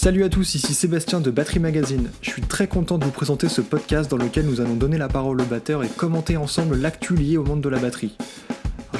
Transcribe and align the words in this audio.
Salut 0.00 0.22
à 0.22 0.28
tous, 0.28 0.54
ici 0.54 0.74
Sébastien 0.74 1.20
de 1.20 1.28
Battery 1.32 1.58
Magazine. 1.58 2.08
Je 2.22 2.30
suis 2.30 2.42
très 2.42 2.68
content 2.68 2.98
de 2.98 3.04
vous 3.04 3.10
présenter 3.10 3.48
ce 3.48 3.60
podcast 3.60 4.08
dans 4.08 4.16
lequel 4.16 4.46
nous 4.46 4.60
allons 4.60 4.76
donner 4.76 4.96
la 4.96 5.08
parole 5.08 5.40
aux 5.40 5.44
batteurs 5.44 5.82
et 5.82 5.88
commenter 5.88 6.36
ensemble 6.36 6.76
l'actu 6.76 7.16
lié 7.16 7.36
au 7.36 7.42
monde 7.42 7.62
de 7.62 7.68
la 7.68 7.80
batterie. 7.80 8.16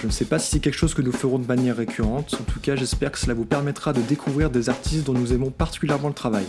je 0.03 0.09
ne 0.09 0.11
sais 0.11 0.25
pas 0.25 0.41
si 0.41 0.51
c'est 0.51 0.59
quelque 0.59 0.77
chose 0.77 0.95
que 0.95 1.03
nous 1.03 1.13
ferons 1.13 1.39
de 1.39 1.47
manière 1.47 1.77
récurrente, 1.77 2.37
en 2.41 2.43
tout 2.43 2.59
cas 2.59 2.75
j'espère 2.75 3.13
que 3.13 3.19
cela 3.21 3.35
vous 3.35 3.45
permettra 3.45 3.93
de 3.93 4.01
découvrir 4.01 4.51
des 4.51 4.71
artistes 4.71 5.07
dont 5.07 5.13
nous 5.13 5.33
aimons 5.33 5.53
particulièrement 5.53 6.09
le 6.09 6.15
travail. 6.15 6.47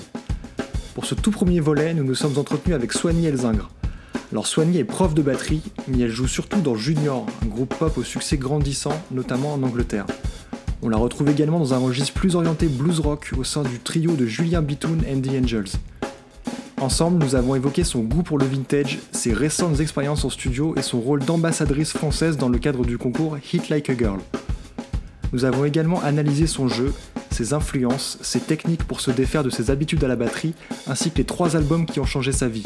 Pour 0.96 1.06
ce 1.06 1.14
tout 1.14 1.30
premier 1.30 1.60
volet, 1.60 1.94
nous 1.94 2.04
nous 2.04 2.16
sommes 2.16 2.40
entretenus 2.40 2.76
avec 2.76 2.92
Soigny 2.92 3.28
Elzingre. 3.28 3.70
Alors 4.32 4.48
Soigny 4.48 4.80
est 4.80 4.84
prof 4.84 5.14
de 5.14 5.22
batterie, 5.22 5.62
mais 5.88 6.00
elle 6.00 6.10
joue 6.10 6.28
surtout 6.28 6.62
dans 6.62 6.74
Junior, 6.74 7.28
un 7.44 7.50
groupe 7.50 7.76
pop 7.78 8.00
au 8.00 8.04
succès 8.04 8.38
grandissant, 8.38 9.00
notamment 9.12 9.54
en 9.54 9.62
Angleterre. 9.62 10.08
On 10.82 10.88
la 10.88 10.98
retrouve 10.98 11.30
également 11.30 11.60
dans 11.60 11.74
un 11.74 11.78
registre 11.78 12.14
plus 12.14 12.36
orienté 12.36 12.68
blues 12.68 13.02
rock 13.02 13.32
au 13.38 13.44
sein 13.44 13.64
du 13.64 13.80
trio 13.80 14.14
de 14.14 14.26
Julien 14.26 14.62
Bitoun 14.62 15.02
and 15.12 15.20
the 15.20 15.44
Angels. 15.44 15.72
Ensemble, 16.80 17.22
nous 17.22 17.36
avons 17.36 17.56
évoqué 17.56 17.84
son 17.84 18.00
goût 18.00 18.24
pour 18.24 18.38
le 18.38 18.46
vintage, 18.46 19.00
ses 19.12 19.34
récentes 19.34 19.82
expériences 19.82 20.24
en 20.24 20.30
studio 20.30 20.74
et 20.78 20.82
son 20.82 21.02
rôle 21.02 21.20
d'ambassadrice 21.26 21.92
française 21.92 22.38
dans 22.38 22.48
le 22.48 22.58
cadre 22.58 22.86
du 22.86 22.98
concours 22.98 23.38
Hit 23.52 23.68
Like 23.68 23.90
a 23.90 23.98
Girl. 23.98 24.20
Nous 25.34 25.44
avons 25.44 25.66
également 25.66 26.02
analysé 26.02 26.48
son 26.48 26.70
jeu, 26.70 26.94
ses 27.30 27.54
influences, 27.54 28.18
ses 28.22 28.40
techniques 28.40 28.86
pour 28.86 29.02
se 29.02 29.12
défaire 29.12 29.44
de 29.44 29.50
ses 29.50 29.72
habitudes 29.72 30.06
à 30.06 30.08
la 30.08 30.16
batterie, 30.16 30.54
ainsi 30.88 31.12
que 31.12 31.18
les 31.18 31.26
trois 31.26 31.58
albums 31.58 31.86
qui 31.86 32.00
ont 32.00 32.06
changé 32.06 32.32
sa 32.32 32.48
vie. 32.48 32.66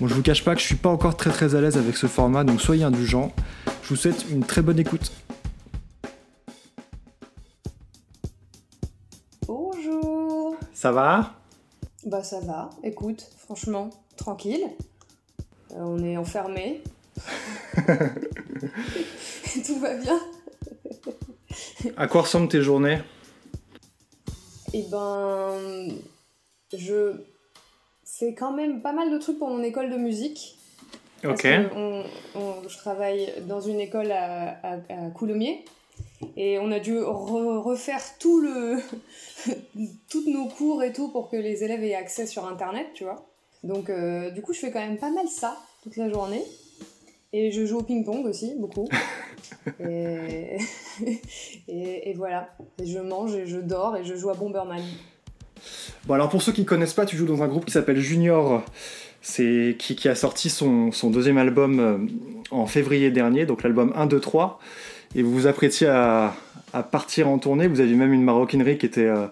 Bon, 0.00 0.08
je 0.08 0.14
vous 0.14 0.22
cache 0.22 0.44
pas 0.44 0.56
que 0.56 0.60
je 0.60 0.66
suis 0.66 0.74
pas 0.74 0.90
encore 0.90 1.16
très 1.16 1.30
très 1.30 1.54
à 1.54 1.60
l'aise 1.60 1.76
avec 1.76 1.96
ce 1.96 2.08
format, 2.08 2.42
donc 2.42 2.60
soyez 2.60 2.82
indulgents. 2.82 3.32
Je 3.84 3.90
vous 3.90 3.96
souhaite 3.96 4.26
une 4.32 4.42
très 4.44 4.62
bonne 4.62 4.80
écoute. 4.80 5.12
Ça 10.76 10.92
va? 10.92 11.32
Bah 12.04 12.22
ça 12.22 12.38
va, 12.40 12.68
écoute, 12.82 13.26
franchement, 13.38 13.88
tranquille. 14.18 14.62
Euh, 15.70 15.76
on 15.78 16.04
est 16.04 16.18
enfermé. 16.18 16.82
Tout 19.64 19.78
va 19.80 19.94
bien. 19.94 20.20
à 21.96 22.06
quoi 22.08 22.20
ressemblent 22.20 22.50
tes 22.50 22.60
journées? 22.60 22.98
Eh 24.74 24.82
ben, 24.90 25.54
je 26.76 27.22
fais 28.04 28.34
quand 28.34 28.52
même 28.52 28.82
pas 28.82 28.92
mal 28.92 29.10
de 29.10 29.16
trucs 29.16 29.38
pour 29.38 29.48
mon 29.48 29.62
école 29.62 29.90
de 29.90 29.96
musique. 29.96 30.58
Ok. 31.24 31.44
je 31.44 32.76
travaille 32.76 33.32
dans 33.48 33.62
une 33.62 33.80
école 33.80 34.12
à, 34.12 34.58
à, 34.62 34.72
à 34.74 35.10
Coulommiers. 35.14 35.64
Et 36.36 36.58
on 36.58 36.70
a 36.70 36.78
dû 36.78 36.98
refaire 36.98 38.00
tout 38.18 38.40
le 38.40 38.76
toutes 40.10 40.26
nos 40.26 40.48
cours 40.48 40.82
et 40.82 40.92
tout 40.92 41.08
pour 41.08 41.30
que 41.30 41.36
les 41.36 41.64
élèves 41.64 41.84
aient 41.84 41.94
accès 41.94 42.26
sur 42.26 42.46
internet, 42.46 42.86
tu 42.94 43.04
vois. 43.04 43.26
Donc 43.62 43.90
euh, 43.90 44.30
du 44.30 44.42
coup, 44.42 44.52
je 44.52 44.60
fais 44.60 44.70
quand 44.70 44.80
même 44.80 44.98
pas 44.98 45.10
mal 45.10 45.26
ça 45.28 45.56
toute 45.82 45.96
la 45.96 46.08
journée. 46.10 46.42
Et 47.32 47.50
je 47.50 47.66
joue 47.66 47.78
au 47.78 47.82
ping-pong 47.82 48.24
aussi, 48.24 48.54
beaucoup. 48.58 48.88
et... 49.80 50.58
et, 51.68 52.14
voilà. 52.14 52.48
Et 52.80 52.86
je 52.86 52.98
mange 52.98 53.34
et 53.34 53.46
je 53.46 53.58
dors 53.58 53.96
et 53.96 54.04
je 54.04 54.14
joue 54.14 54.30
à 54.30 54.34
Bomberman. 54.34 54.82
Bon, 56.06 56.14
alors 56.14 56.28
pour 56.28 56.42
ceux 56.42 56.52
qui 56.52 56.62
ne 56.62 56.66
connaissent 56.66 56.94
pas, 56.94 57.04
tu 57.04 57.16
joues 57.16 57.26
dans 57.26 57.42
un 57.42 57.48
groupe 57.48 57.64
qui 57.64 57.72
s'appelle 57.72 57.98
Junior. 57.98 58.62
C'est 59.22 59.74
qui, 59.78 59.96
qui, 59.96 60.08
a 60.08 60.14
sorti 60.14 60.48
son, 60.48 60.92
son, 60.92 61.10
deuxième 61.10 61.36
album 61.36 61.80
euh, 61.80 61.98
en 62.52 62.66
février 62.66 63.10
dernier, 63.10 63.44
donc 63.44 63.64
l'album 63.64 63.92
1, 63.96 64.06
2, 64.06 64.20
3 64.20 64.60
et 65.14 65.22
vous 65.22 65.32
vous 65.32 65.46
apprêtiez 65.46 65.88
à, 65.88 66.34
partir 66.90 67.28
en 67.28 67.38
tournée. 67.38 67.68
Vous 67.68 67.80
aviez 67.80 67.94
même 67.94 68.12
une 68.12 68.22
maroquinerie 68.22 68.76
qui 68.76 68.86
était, 68.86 69.06
euh, 69.06 69.26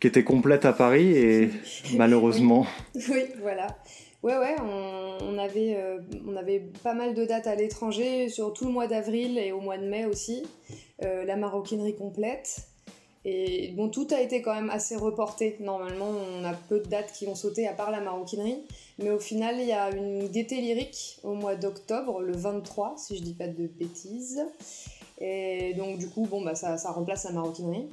qui 0.00 0.06
était 0.06 0.24
complète 0.24 0.66
à 0.66 0.72
Paris 0.72 1.16
et 1.16 1.50
malheureusement. 1.96 2.66
Oui, 3.08 3.24
voilà. 3.40 3.68
Ouais, 4.22 4.36
ouais, 4.36 4.54
on, 4.60 5.38
avait, 5.38 5.76
euh, 5.78 5.98
on 6.28 6.36
avait 6.36 6.60
pas 6.82 6.92
mal 6.92 7.14
de 7.14 7.24
dates 7.24 7.46
à 7.46 7.54
l'étranger, 7.54 8.28
sur 8.28 8.52
tout 8.52 8.66
le 8.66 8.72
mois 8.72 8.86
d'avril 8.86 9.38
et 9.38 9.50
au 9.50 9.60
mois 9.60 9.78
de 9.78 9.86
mai 9.86 10.04
aussi. 10.04 10.42
Euh, 11.02 11.24
la 11.24 11.36
maroquinerie 11.36 11.96
complète. 11.96 12.66
Et 13.24 13.72
bon, 13.76 13.88
tout 13.88 14.06
a 14.10 14.20
été 14.20 14.42
quand 14.42 14.54
même 14.54 14.68
assez 14.68 14.96
reporté. 14.96 15.56
Normalement, 15.60 16.10
on 16.10 16.44
a 16.44 16.52
peu 16.52 16.80
de 16.80 16.86
dates 16.86 17.12
qui 17.12 17.24
vont 17.24 17.34
sauter 17.34 17.66
à 17.66 17.72
part 17.72 17.90
la 17.90 18.00
maroquinerie. 18.00 18.62
Mais 18.98 19.10
au 19.10 19.18
final, 19.18 19.56
il 19.58 19.66
y 19.66 19.72
a 19.72 19.90
une 19.90 20.28
gaieté 20.28 20.60
lyrique 20.60 21.18
au 21.22 21.34
mois 21.34 21.54
d'octobre, 21.54 22.20
le 22.20 22.34
23, 22.34 22.96
si 22.98 23.16
je 23.16 23.22
dis 23.22 23.34
pas 23.34 23.48
de 23.48 23.66
bêtises. 23.66 24.42
Et 25.20 25.74
donc, 25.74 25.98
du 25.98 26.08
coup, 26.08 26.26
bon, 26.26 26.42
bah, 26.42 26.54
ça, 26.54 26.78
ça 26.78 26.90
remplace 26.92 27.24
la 27.24 27.32
maroquinerie. 27.32 27.88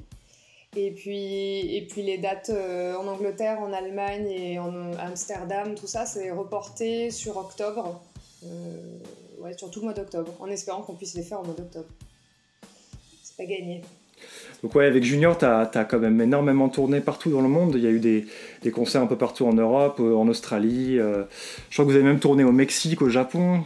Et 0.76 0.90
puis, 0.90 1.76
et 1.76 1.86
puis 1.88 2.02
les 2.02 2.18
dates 2.18 2.50
euh, 2.50 2.94
en 2.96 3.06
Angleterre, 3.06 3.58
en 3.60 3.72
Allemagne 3.72 4.28
et 4.28 4.58
en 4.58 4.92
Amsterdam, 4.98 5.74
tout 5.74 5.86
ça, 5.86 6.04
c'est 6.04 6.30
reporté 6.30 7.10
sur 7.10 7.36
octobre. 7.38 8.02
Euh, 8.44 8.98
ouais, 9.40 9.56
sur 9.56 9.70
tout 9.70 9.80
le 9.80 9.86
mois 9.86 9.94
d'octobre, 9.94 10.32
en 10.40 10.48
espérant 10.48 10.82
qu'on 10.82 10.94
puisse 10.94 11.14
les 11.14 11.22
faire 11.22 11.40
au 11.40 11.44
mois 11.44 11.54
d'octobre. 11.54 11.88
C'est 13.22 13.36
pas 13.36 13.46
gagné. 13.46 13.80
Donc 14.62 14.74
ouais, 14.74 14.86
avec 14.86 15.04
Junior, 15.04 15.38
tu 15.38 15.44
as, 15.46 15.86
quand 15.88 15.98
même 15.98 16.20
énormément 16.20 16.68
tourné 16.68 17.00
partout 17.00 17.30
dans 17.30 17.40
le 17.40 17.48
monde. 17.48 17.72
Il 17.74 17.82
y 17.82 17.86
a 17.86 17.90
eu 17.90 18.00
des, 18.00 18.26
des 18.62 18.70
concerts 18.70 19.00
un 19.00 19.06
peu 19.06 19.16
partout 19.16 19.46
en 19.46 19.54
Europe, 19.54 20.00
euh, 20.00 20.14
en 20.14 20.28
Australie. 20.28 20.96
je 20.96 21.26
crois 21.72 21.84
que 21.84 21.90
vous 21.90 21.96
avez 21.96 22.04
même 22.04 22.20
tourné 22.20 22.44
au 22.44 22.52
Mexique, 22.52 23.00
au 23.00 23.08
Japon, 23.08 23.64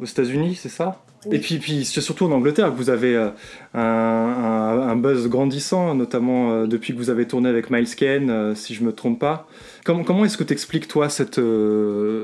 aux 0.00 0.04
États-Unis, 0.04 0.54
c'est 0.54 0.68
ça? 0.68 1.02
Et 1.26 1.38
puis, 1.38 1.58
puis 1.58 1.84
c'est 1.84 2.00
surtout 2.00 2.24
en 2.24 2.32
Angleterre 2.32 2.70
que 2.70 2.76
vous 2.76 2.88
avez 2.88 3.14
euh, 3.14 3.30
un, 3.74 4.96
buzz 4.96 5.28
grandissant, 5.28 5.94
notamment 5.94 6.50
euh, 6.50 6.66
depuis 6.66 6.94
que 6.94 6.98
vous 6.98 7.10
avez 7.10 7.26
tourné 7.26 7.48
avec 7.48 7.70
Miles 7.70 7.94
Kane, 7.94 8.30
euh, 8.30 8.54
si 8.54 8.74
je 8.74 8.82
me 8.82 8.92
trompe 8.92 9.18
pas. 9.18 9.46
Comment, 9.84 10.02
comment 10.02 10.24
est-ce 10.24 10.38
que 10.38 10.44
tu 10.44 10.52
expliques, 10.52 10.88
toi, 10.88 11.10
cette, 11.10 11.40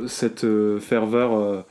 cette 0.09 0.47
ferveur 0.81 1.65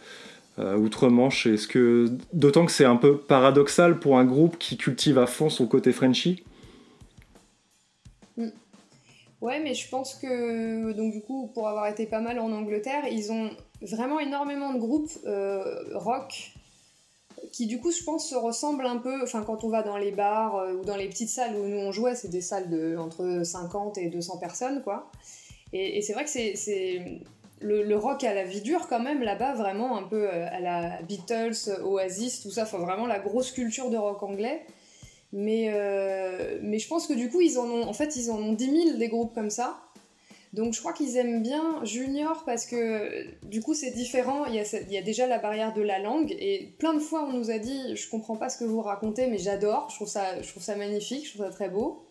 outre-Manche? 0.57 1.47
Est-ce 1.47 1.67
que, 1.67 2.09
D'autant 2.33 2.65
que 2.65 2.71
c'est 2.71 2.85
un 2.85 2.95
peu 2.95 3.17
paradoxal 3.17 3.99
pour 3.99 4.19
un 4.19 4.25
groupe 4.25 4.57
qui 4.59 4.77
cultive 4.77 5.17
à 5.17 5.25
fond 5.25 5.49
son 5.49 5.65
côté 5.65 5.91
Frenchy? 5.93 6.43
Mm. 8.37 8.49
Ouais, 9.41 9.59
mais 9.63 9.73
je 9.73 9.89
pense 9.89 10.15
que, 10.15 10.91
donc 10.93 11.11
du 11.11 11.21
coup, 11.21 11.51
pour 11.53 11.67
avoir 11.67 11.87
été 11.87 12.05
pas 12.05 12.21
mal 12.21 12.39
en 12.39 12.51
Angleterre, 12.51 13.03
ils 13.11 13.31
ont 13.31 13.49
vraiment 13.81 14.19
énormément 14.19 14.73
de 14.73 14.79
groupes 14.79 15.11
rock 15.93 16.53
qui 17.51 17.67
du 17.67 17.79
coup 17.79 17.91
je 17.91 18.03
pense 18.03 18.29
se 18.29 18.35
ressemble 18.35 18.85
un 18.85 18.97
peu, 18.97 19.23
enfin 19.23 19.43
quand 19.43 19.63
on 19.63 19.69
va 19.69 19.83
dans 19.83 19.97
les 19.97 20.11
bars 20.11 20.55
euh, 20.57 20.73
ou 20.73 20.83
dans 20.83 20.95
les 20.95 21.07
petites 21.07 21.29
salles 21.29 21.55
où 21.55 21.65
nous 21.65 21.77
on 21.77 21.91
jouait, 21.91 22.15
c'est 22.15 22.29
des 22.29 22.41
salles 22.41 22.69
de 22.69 22.97
entre 22.97 23.41
50 23.43 23.97
et 23.97 24.09
200 24.09 24.37
personnes 24.37 24.81
quoi. 24.83 25.09
Et, 25.73 26.01
c'est 26.01 26.13
vrai 26.13 26.23
que 26.23 26.29
c'est 26.29 27.21
le, 27.59 27.95
rock 27.95 28.23
à 28.23 28.33
la 28.33 28.43
vie 28.43 28.61
dure 28.61 28.87
quand 28.87 29.01
même 29.01 29.21
là-bas, 29.21 29.55
vraiment 29.55 29.97
un 29.97 30.03
peu 30.03 30.27
euh, 30.27 30.47
à 30.49 30.59
la 30.61 31.01
Beatles, 31.01 31.81
Oasis, 31.83 32.41
tout 32.41 32.51
ça, 32.51 32.63
vraiment 32.63 33.07
la 33.07 33.19
grosse 33.19 33.51
culture 33.51 33.89
de 33.89 33.97
rock 33.97 34.23
anglais. 34.23 34.65
Mais, 35.33 35.71
euh, 35.73 36.59
mais 36.61 36.79
je 36.79 36.87
pense 36.87 37.07
que 37.07 37.13
du 37.13 37.29
coup 37.29 37.41
ils 37.41 37.57
en 37.57 37.65
ont, 37.65 37.83
en 37.83 37.93
fait 37.93 38.15
ils 38.15 38.31
en 38.31 38.37
ont 38.37 38.53
10 38.53 38.83
000 38.85 38.97
des 38.97 39.09
groupes 39.09 39.33
comme 39.33 39.49
ça. 39.49 39.77
Donc 40.55 40.73
je 40.73 40.79
crois 40.79 40.93
qu'ils 40.93 41.17
aiment 41.17 41.41
bien 41.41 41.83
Junior 41.83 42.43
parce 42.45 42.65
que 42.65 43.25
du 43.45 43.61
coup 43.61 43.73
c'est 43.73 43.91
différent, 43.91 44.45
il 44.45 44.55
y, 44.55 44.97
a, 44.97 45.01
déjà 45.01 45.27
la 45.27 45.37
barrière 45.37 45.73
de 45.73 45.81
la 45.81 45.99
langue 45.99 46.33
et 46.39 46.73
plein 46.79 46.93
de 46.93 46.99
fois 46.99 47.27
on 47.27 47.33
nous 47.33 47.51
a 47.51 47.59
dit 47.59 47.93
je 47.97 48.09
comprends 48.09 48.37
pas 48.37 48.47
ce 48.47 48.57
que 48.57 48.63
vous 48.63 48.81
racontez 48.81 49.27
mais 49.27 49.37
j'adore, 49.37 49.89
je 49.89 49.95
trouve 49.95 50.07
ça, 50.07 50.41
je 50.41 50.47
trouve 50.47 50.63
ça 50.63 50.77
magnifique, 50.77 51.25
je 51.25 51.33
trouve 51.33 51.45
ça 51.45 51.51
très 51.51 51.67
beau. 51.67 52.05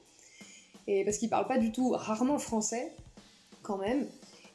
Et 0.86 1.06
parce 1.06 1.16
qu'ils 1.16 1.30
parlent 1.30 1.46
pas 1.46 1.56
du 1.56 1.72
tout, 1.72 1.92
rarement 1.92 2.38
français 2.38 2.92
quand 3.62 3.78
même. 3.78 4.06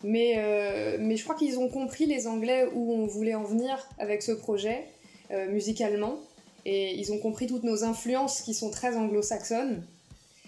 Mais, 0.04 0.38
euh, 0.38 1.16
je 1.16 1.24
crois 1.24 1.34
qu'ils 1.34 1.58
ont 1.58 1.68
compris 1.68 2.06
les 2.06 2.28
Anglais 2.28 2.68
où 2.76 2.94
on 2.94 3.08
voulait 3.08 3.34
en 3.34 3.44
venir 3.44 3.90
avec 3.98 4.22
ce 4.22 4.32
projet 4.32 4.86
euh, 5.32 5.50
musicalement 5.50 6.20
et 6.64 6.96
ils 6.96 7.12
ont 7.12 7.18
compris 7.18 7.48
toutes 7.48 7.64
nos 7.64 7.84
influences 7.84 8.42
qui 8.42 8.54
sont 8.54 8.70
très 8.70 8.96
anglo-saxonnes. 8.96 9.84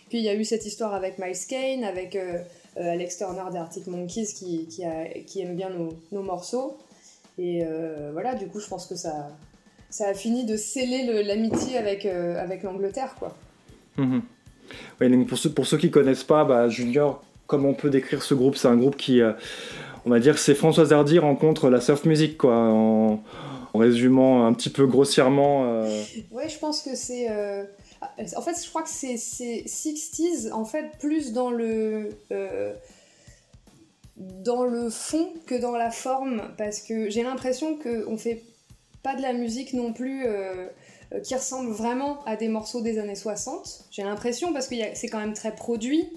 Puis 0.09 0.19
il 0.19 0.23
y 0.23 0.29
a 0.29 0.35
eu 0.35 0.45
cette 0.45 0.67
histoire 0.67 0.93
avec 0.93 1.17
Miles 1.17 1.47
Kane, 1.49 1.83
avec... 1.83 2.15
Euh, 2.15 2.43
Alex 2.77 3.17
Turner 3.17 3.43
d'Arctic 3.51 3.87
Monkeys 3.87 4.33
qui, 4.33 4.81
aime 5.41 5.55
bien 5.55 5.69
nos, 5.69 6.21
morceaux. 6.21 6.77
Et 7.37 7.63
euh, 7.65 8.11
voilà, 8.13 8.35
du 8.35 8.47
coup, 8.47 8.59
je 8.59 8.67
pense 8.67 8.85
que 8.87 8.95
ça, 8.95 9.29
a 9.99 10.13
fini 10.13 10.45
de 10.45 10.55
sceller 10.57 11.23
l'amitié 11.23 11.77
avec, 11.77 12.05
euh, 12.05 12.45
l'Angleterre. 12.63 13.15
Mhm. 13.97 14.21
pour, 15.27 15.37
ceux, 15.37 15.51
pour 15.51 15.65
ceux 15.65 15.77
qui 15.77 15.91
connaissent 15.91 16.23
pas, 16.23 16.45
bah, 16.45 16.69
Junior, 16.69 17.23
comment 17.47 17.69
on 17.69 17.73
peut 17.73 17.89
décrire 17.89 18.23
ce 18.23 18.33
groupe 18.33 18.55
C'est 18.55 18.69
un 18.69 18.77
groupe 18.77 18.95
qui, 18.95 19.21
on 20.05 20.09
va 20.09 20.19
dire, 20.19 20.37
c'est 20.37 20.55
Françoise 20.55 20.93
Hardy 20.93 21.19
rencontre 21.19 21.69
la 21.69 21.81
surf 21.81 22.05
music, 22.05 22.37
quoi, 22.37 23.19
en 23.73 23.79
résumant 23.79 24.45
un 24.45 24.53
petit 24.53 24.69
peu 24.69 24.85
grossièrement. 24.85 25.83
Ouais, 26.31 26.49
je 26.49 26.57
pense 26.59 26.81
que 26.81 26.95
c'est 26.95 27.29
en 28.35 28.41
fait, 28.41 28.55
je 28.63 28.69
crois 28.69 28.81
que 28.83 28.89
c'est 28.89 29.15
60s, 29.15 30.51
en 30.51 30.65
fait, 30.65 30.97
plus 30.99 31.33
dans 31.33 31.51
le, 31.51 32.09
euh, 32.31 32.73
dans 34.17 34.63
le 34.63 34.89
fond 34.89 35.33
que 35.45 35.55
dans 35.55 35.75
la 35.75 35.91
forme, 35.91 36.51
parce 36.57 36.81
que 36.81 37.09
j'ai 37.09 37.23
l'impression 37.23 37.77
qu'on 37.77 38.17
fait 38.17 38.43
pas 39.03 39.15
de 39.15 39.21
la 39.21 39.33
musique 39.33 39.73
non 39.73 39.93
plus 39.93 40.25
euh, 40.25 40.67
qui 41.23 41.35
ressemble 41.35 41.71
vraiment 41.71 42.23
à 42.25 42.35
des 42.35 42.47
morceaux 42.47 42.81
des 42.81 42.97
années 42.99 43.15
60. 43.15 43.85
J'ai 43.91 44.03
l'impression, 44.03 44.51
parce 44.53 44.67
que 44.67 44.75
c'est 44.93 45.07
quand 45.07 45.19
même 45.19 45.33
très 45.33 45.53
produit. 45.53 46.09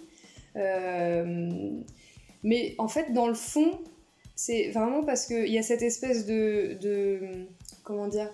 mais 2.42 2.74
en 2.78 2.88
fait, 2.88 3.12
dans 3.12 3.28
le 3.28 3.34
fond, 3.34 3.78
c'est 4.34 4.70
vraiment 4.70 5.04
parce 5.04 5.26
qu'il 5.26 5.48
y 5.48 5.58
a 5.58 5.62
cette 5.62 5.82
espèce 5.82 6.26
de, 6.26 6.76
comment 7.84 8.08
dire 8.08 8.30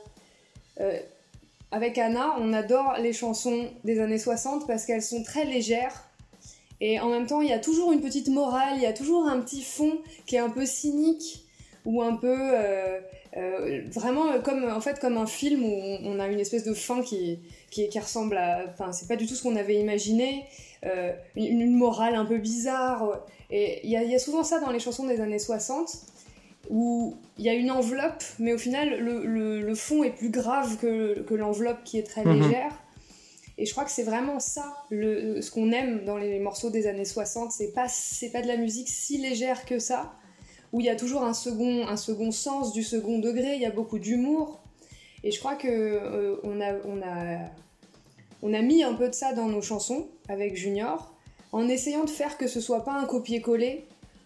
avec 1.73 1.99
Anna, 1.99 2.37
on 2.41 2.53
adore 2.53 2.97
les 3.01 3.13
chansons 3.13 3.69
des 3.85 4.01
années 4.01 4.19
60 4.19 4.67
parce 4.67 4.87
qu'elles 4.87 5.03
sont 5.03 5.23
très 5.23 5.45
légères. 5.45 6.09
Et 6.81 6.99
en 6.99 7.11
même 7.11 7.27
temps, 7.27 7.43
il 7.43 7.49
y 7.49 7.53
a 7.53 7.59
toujours 7.59 7.93
une 7.93 8.01
petite 8.01 8.29
morale, 8.29 8.75
il 8.77 8.83
y 8.83 8.87
a 8.87 8.93
toujours 8.93 9.29
un 9.29 9.41
petit 9.41 9.63
fond 9.63 9.99
qui 10.27 10.37
est 10.37 10.41
un 10.41 10.51
peu 10.51 10.67
cynique 10.67 11.45
ou 11.85 12.03
un 12.03 12.17
peu 12.17 12.37
euh, 12.39 13.01
euh, 13.37 13.83
vraiment 13.89 14.41
comme 14.41 14.65
en 14.65 14.81
fait 14.81 14.99
comme 14.99 15.17
un 15.17 15.27
film 15.27 15.65
où 15.65 15.73
on, 16.05 16.19
a 16.19 16.29
une 16.29 16.41
espèce 16.41 16.65
de 16.65 16.75
fin 16.75 17.03
qui, 17.03 17.39
qui, 17.71 17.89
qui 17.89 17.99
ressemble 17.99 18.37
à 18.37 18.67
enfin 18.69 18.93
c'est 18.93 19.09
pas 19.09 19.17
du 19.17 19.27
tout 19.27 19.35
ce 19.35 19.43
qu'on 19.43 19.57
avait 19.57 19.77
imaginé 19.77 20.45
euh, 20.87 21.13
une, 21.37 21.77
morale 21.77 22.15
un 22.15 22.25
peu 22.25 22.39
bizarre 22.39 23.21
et 23.51 23.81
il 23.85 23.91
y, 23.91 23.93
y, 23.93 24.15
a 24.15 24.19
souvent 24.19 24.43
ça 24.43 24.61
dans 24.61 24.71
les 24.71 24.79
chansons 24.79 25.07
des 25.07 25.21
années 25.21 25.39
60 25.39 26.07
où 26.71 27.17
il 27.37 27.45
y 27.45 27.49
a 27.49 27.55
une 27.55 27.71
enveloppe, 27.71 28.23
mais 28.39 28.53
au 28.53 28.59
final, 28.59 29.01
le, 29.01 29.61
le, 29.61 29.75
fond 29.75 30.05
est 30.05 30.11
plus 30.11 30.31
grave 30.31 30.77
que, 30.79 31.21
que 31.23 31.35
l'enveloppe 31.35 31.83
qui 31.85 31.99
est 31.99 32.05
très 32.05 32.25
mhm. 32.25 32.43
légère. 32.43 32.73
Et 33.59 33.67
je 33.67 33.73
crois 33.73 33.85
que 33.85 33.91
c'est 33.91 34.05
vraiment 34.05 34.41
ça, 34.41 34.73
le, 34.89 35.43
ce 35.43 35.51
qu'on 35.51 35.71
aime 35.73 36.05
dans 36.05 36.17
les 36.17 36.39
morceaux 36.39 36.71
des 36.71 36.87
années 36.87 37.05
60. 37.05 37.53
C'est 37.53 37.73
pas, 37.73 37.89
c'est 37.89 38.31
pas 38.31 38.41
de 38.41 38.47
la 38.47 38.57
musique 38.57 38.89
si 38.89 39.19
légère 39.19 39.67
que 39.67 39.79
ça, 39.79 40.15
où 40.73 40.81
il 40.81 40.87
y 40.87 40.91
a 40.91 40.97
toujours 40.97 41.25
un 41.25 41.35
second, 41.35 41.87
un 41.87 41.97
second 41.97 42.31
sens, 42.31 42.73
du 42.73 42.83
second 42.83 43.19
degré, 43.19 43.57
il 43.57 43.61
y 43.61 43.67
a 43.67 43.71
beaucoup 43.71 43.99
d'humour. 43.99 44.63
Et 45.25 45.31
je 45.31 45.39
crois 45.39 45.57
que 45.57 45.69
euh, 45.69 46.37
on, 46.45 46.61
a, 46.61 46.75
on, 46.87 47.03
a, 47.03 47.51
on 48.43 48.55
a 48.55 48.63
mis 48.63 48.83
un 48.83 48.95
peu 48.95 49.09
de 49.09 49.15
ça 49.15 49.33
dans 49.33 49.47
nos 49.47 49.63
chansons 49.63 50.09
avec 50.29 50.57
Junior, 50.57 51.15
en 51.53 51.69
essayant 51.69 52.05
de 52.05 52.11
faire 52.11 52.39
que 52.39 52.47
ce 52.47 52.61
soit 52.61 52.85
pas 52.85 52.93
un 52.93 53.07
copier-coller, 53.07 53.85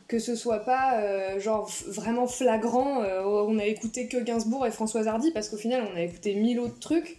que 0.08 0.18
ce 0.18 0.36
soit 0.36 0.60
pas 0.60 1.00
euh, 1.00 1.40
genre 1.40 1.70
vraiment 1.86 2.26
flagrant, 2.26 3.02
euh, 3.02 3.22
on 3.24 3.58
a 3.58 3.64
écouté 3.64 4.06
que 4.08 4.18
Gainsbourg 4.18 4.66
et 4.66 4.70
Françoise 4.70 5.08
Hardy, 5.08 5.30
parce 5.30 5.48
qu'au 5.48 5.56
final 5.56 5.86
on 5.90 5.96
a 5.96 6.02
écouté 6.02 6.34
mille 6.34 6.60
autres 6.60 6.78
trucs. 6.78 7.18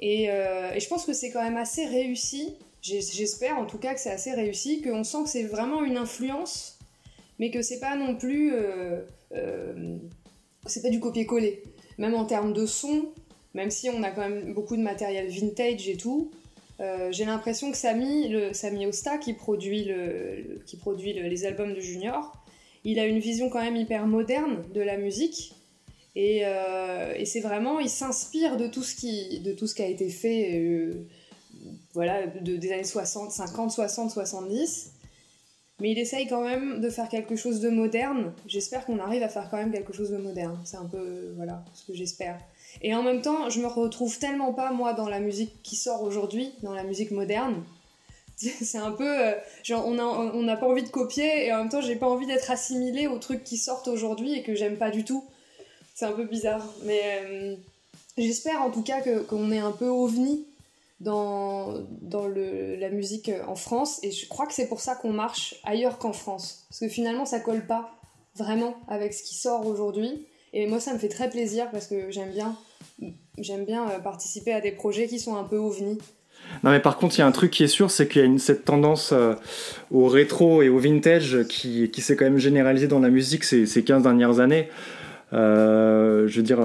Et, 0.00 0.30
euh, 0.30 0.78
je 0.78 0.88
pense 0.88 1.04
que 1.04 1.12
c'est 1.12 1.30
quand 1.30 1.42
même 1.42 1.56
assez 1.56 1.86
réussi, 1.86 2.54
j'espère 2.82 3.58
en 3.58 3.66
tout 3.66 3.78
cas 3.78 3.94
que 3.94 4.00
c'est 4.00 4.10
assez 4.10 4.32
réussi, 4.32 4.82
qu'on 4.82 5.04
sent 5.04 5.24
que 5.24 5.28
c'est 5.28 5.44
vraiment 5.44 5.82
une 5.82 5.96
influence, 5.96 6.78
mais 7.38 7.50
que 7.50 7.62
c'est 7.62 7.80
pas 7.80 7.96
non 7.96 8.16
plus. 8.16 8.54
c'est 10.66 10.90
du 10.90 11.00
copier-coller. 11.00 11.62
Même 11.98 12.14
en 12.14 12.24
termes 12.24 12.52
de 12.52 12.64
son, 12.64 13.12
même 13.54 13.70
si 13.70 13.90
on 13.90 14.02
a 14.02 14.10
quand 14.10 14.28
même 14.28 14.52
beaucoup 14.52 14.76
de 14.76 14.82
matériel 14.82 15.28
vintage 15.28 15.88
et 15.88 15.96
tout, 15.96 16.30
euh, 16.80 17.12
j'ai 17.12 17.24
l'impression 17.24 17.70
que 17.70 17.76
Samy, 17.76 18.28
le, 18.28 18.52
Samy 18.54 18.86
Osta, 18.86 19.18
qui 19.18 19.34
produit, 19.34 19.84
les 19.84 21.44
albums 21.44 21.74
de 21.74 21.80
Junior, 21.80 22.32
il 22.84 22.98
a 22.98 23.06
une 23.06 23.18
vision 23.18 23.50
quand 23.50 23.60
même 23.60 23.76
hyper 23.76 24.06
moderne 24.06 24.64
de 24.72 24.80
la 24.80 24.96
musique. 24.96 25.54
Et, 26.16 26.46
euh, 26.46 27.24
c'est 27.24 27.40
vraiment, 27.40 27.80
il 27.80 27.90
s'inspire 27.90 28.56
de, 28.56 28.66
tout 28.66 28.82
ce 28.82 28.94
qui, 28.94 29.40
de 29.40 29.52
tout 29.52 29.66
ce 29.66 29.74
qui 29.74 29.82
a 29.82 29.86
été 29.86 30.08
fait 30.08 30.58
euh, 30.58 31.06
voilà, 31.92 32.26
de, 32.26 32.56
des 32.56 32.72
années 32.72 32.84
60, 32.84 33.30
50, 33.30 33.70
60, 33.70 34.10
70. 34.10 34.92
Mais 35.80 35.92
il 35.92 35.98
essaye 35.98 36.26
quand 36.26 36.42
même 36.42 36.80
de 36.80 36.90
faire 36.90 37.08
quelque 37.08 37.36
chose 37.36 37.60
de 37.60 37.68
moderne. 37.68 38.32
J'espère 38.46 38.84
qu'on 38.84 38.98
arrive 38.98 39.22
à 39.22 39.28
faire 39.28 39.48
quand 39.50 39.56
même 39.56 39.72
quelque 39.72 39.92
chose 39.92 40.10
de 40.10 40.18
moderne. 40.18 40.58
C'est 40.64 40.76
un 40.76 40.84
peu 40.84 41.32
voilà, 41.36 41.64
ce 41.74 41.86
que 41.86 41.94
j'espère. 41.94 42.38
Et 42.82 42.94
en 42.94 43.02
même 43.02 43.22
temps, 43.22 43.50
je 43.50 43.60
me 43.60 43.66
retrouve 43.66 44.18
tellement 44.18 44.52
pas, 44.52 44.72
moi, 44.72 44.92
dans 44.92 45.08
la 45.08 45.20
musique 45.20 45.62
qui 45.62 45.76
sort 45.76 46.02
aujourd'hui, 46.02 46.52
dans 46.62 46.72
la 46.72 46.84
musique 46.84 47.10
moderne. 47.10 47.62
C'est 48.36 48.78
un 48.78 48.92
peu. 48.92 49.08
Euh, 49.08 49.34
genre, 49.62 49.86
on 49.86 49.94
n'a 49.94 50.06
on 50.06 50.48
a 50.48 50.56
pas 50.56 50.66
envie 50.66 50.82
de 50.82 50.88
copier 50.88 51.46
et 51.46 51.52
en 51.52 51.58
même 51.58 51.68
temps, 51.68 51.82
j'ai 51.82 51.96
pas 51.96 52.08
envie 52.08 52.26
d'être 52.26 52.50
assimilé 52.50 53.06
aux 53.06 53.18
trucs 53.18 53.44
qui 53.44 53.56
sortent 53.56 53.88
aujourd'hui 53.88 54.34
et 54.34 54.42
que 54.42 54.54
j'aime 54.54 54.76
pas 54.76 54.90
du 54.90 55.04
tout. 55.04 55.24
C'est 55.94 56.06
un 56.06 56.12
peu 56.12 56.24
bizarre. 56.24 56.64
Mais 56.84 57.00
euh, 57.22 57.56
j'espère 58.16 58.62
en 58.62 58.70
tout 58.70 58.82
cas 58.82 59.02
qu'on 59.28 59.52
est 59.52 59.58
un 59.58 59.72
peu 59.72 59.88
ovni 59.88 60.46
dans, 61.00 61.74
dans 62.00 62.26
le, 62.26 62.76
la 62.76 62.90
musique 62.90 63.30
en 63.46 63.56
France 63.56 64.00
et 64.02 64.10
je 64.10 64.28
crois 64.28 64.46
que 64.46 64.54
c'est 64.54 64.68
pour 64.68 64.80
ça 64.80 64.94
qu'on 64.94 65.12
marche 65.12 65.56
ailleurs 65.64 65.98
qu'en 65.98 66.12
France. 66.12 66.64
Parce 66.68 66.80
que 66.80 66.88
finalement, 66.88 67.26
ça 67.26 67.40
colle 67.40 67.66
pas 67.66 67.94
vraiment 68.36 68.74
avec 68.88 69.12
ce 69.12 69.22
qui 69.22 69.34
sort 69.34 69.66
aujourd'hui. 69.66 70.26
Et 70.52 70.66
moi, 70.66 70.80
ça 70.80 70.92
me 70.92 70.98
fait 70.98 71.08
très 71.08 71.30
plaisir 71.30 71.70
parce 71.70 71.86
que 71.86 72.10
j'aime 72.10 72.30
bien, 72.30 72.56
j'aime 73.38 73.64
bien 73.64 73.88
euh, 73.88 73.98
participer 73.98 74.52
à 74.52 74.60
des 74.60 74.72
projets 74.72 75.06
qui 75.06 75.20
sont 75.20 75.36
un 75.36 75.44
peu 75.44 75.56
ovnis. 75.56 75.98
Non, 76.64 76.70
mais 76.70 76.80
par 76.80 76.96
contre, 76.96 77.16
il 77.16 77.20
y 77.20 77.22
a 77.22 77.26
un 77.26 77.32
truc 77.32 77.52
qui 77.52 77.62
est 77.62 77.68
sûr, 77.68 77.90
c'est 77.90 78.08
qu'il 78.08 78.24
y 78.24 78.34
a 78.34 78.38
cette 78.38 78.64
tendance 78.64 79.12
euh, 79.12 79.34
au 79.92 80.06
rétro 80.08 80.62
et 80.62 80.68
au 80.68 80.78
vintage 80.78 81.44
qui, 81.48 81.90
qui 81.90 82.00
s'est 82.00 82.16
quand 82.16 82.24
même 82.24 82.38
généralisée 82.38 82.88
dans 82.88 82.98
la 82.98 83.10
musique 83.10 83.44
ces, 83.44 83.66
ces 83.66 83.84
15 83.84 84.02
dernières 84.02 84.40
années. 84.40 84.68
Euh, 85.32 86.26
je 86.26 86.36
veux 86.38 86.42
dire, 86.42 86.58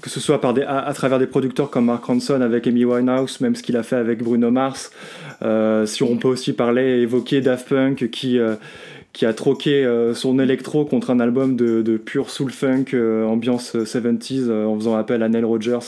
que 0.00 0.08
ce 0.08 0.18
soit 0.18 0.40
par 0.40 0.54
des, 0.54 0.62
à, 0.62 0.90
travers 0.94 1.18
des 1.18 1.26
producteurs 1.26 1.68
comme 1.68 1.86
Mark 1.86 2.02
Ronson 2.02 2.40
avec 2.40 2.66
Amy 2.66 2.86
Winehouse, 2.86 3.42
même 3.42 3.54
ce 3.54 3.62
qu'il 3.62 3.76
a 3.76 3.82
fait 3.82 3.96
avec 3.96 4.22
Bruno 4.22 4.50
Mars. 4.50 4.92
si 5.84 6.02
on 6.02 6.16
peut 6.16 6.28
aussi 6.28 6.54
parler, 6.54 7.00
évoquer 7.00 7.42
Daft 7.42 7.68
Punk 7.68 8.08
qui 8.08 8.38
qui 9.12 9.26
a 9.26 9.34
troqué 9.34 9.84
euh, 9.84 10.14
son 10.14 10.38
électro 10.38 10.84
contre 10.84 11.10
un 11.10 11.20
album 11.20 11.56
de, 11.56 11.82
de 11.82 11.96
pure 11.96 12.30
soul 12.30 12.52
funk, 12.52 12.86
euh, 12.94 13.24
ambiance 13.24 13.74
70s, 13.74 14.48
euh, 14.48 14.66
en 14.66 14.76
faisant 14.76 14.96
appel 14.96 15.22
à 15.22 15.28
Neil 15.28 15.44
Rogers. 15.44 15.78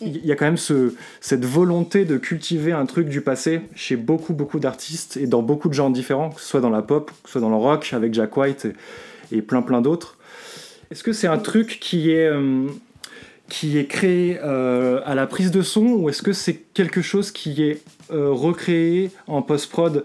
Il 0.00 0.26
y 0.26 0.32
a 0.32 0.36
quand 0.36 0.46
même 0.46 0.56
ce, 0.56 0.94
cette 1.20 1.44
volonté 1.44 2.04
de 2.04 2.16
cultiver 2.16 2.72
un 2.72 2.86
truc 2.86 3.08
du 3.08 3.20
passé 3.20 3.60
chez 3.74 3.94
beaucoup, 3.94 4.34
beaucoup 4.34 4.58
d'artistes 4.58 5.16
et 5.16 5.28
dans 5.28 5.42
beaucoup 5.42 5.68
de 5.68 5.74
genres 5.74 5.90
différents, 5.90 6.30
que 6.30 6.40
ce 6.40 6.46
soit 6.48 6.60
dans 6.60 6.70
la 6.70 6.82
pop, 6.82 7.10
que 7.22 7.28
ce 7.28 7.32
soit 7.32 7.40
dans 7.40 7.50
le 7.50 7.56
rock, 7.56 7.90
avec 7.92 8.12
Jack 8.12 8.36
White 8.36 8.66
et, 9.30 9.42
plein, 9.42 9.62
plein 9.62 9.80
d'autres. 9.80 10.18
Est-ce 10.90 11.04
que 11.04 11.12
c'est 11.12 11.28
un 11.28 11.38
truc 11.38 11.78
qui 11.80 12.10
est, 12.10 12.28
qui 13.48 13.78
est 13.78 13.86
créé 13.86 14.40
à 14.40 15.14
la 15.14 15.26
prise 15.28 15.52
de 15.52 15.62
son 15.62 15.86
ou 15.86 16.08
est-ce 16.08 16.22
que 16.22 16.32
c'est 16.32 16.54
quelque 16.74 17.00
chose 17.00 17.30
qui 17.30 17.62
est 17.62 17.80
recréé 18.10 19.12
en 19.28 19.40
post-prod 19.40 20.04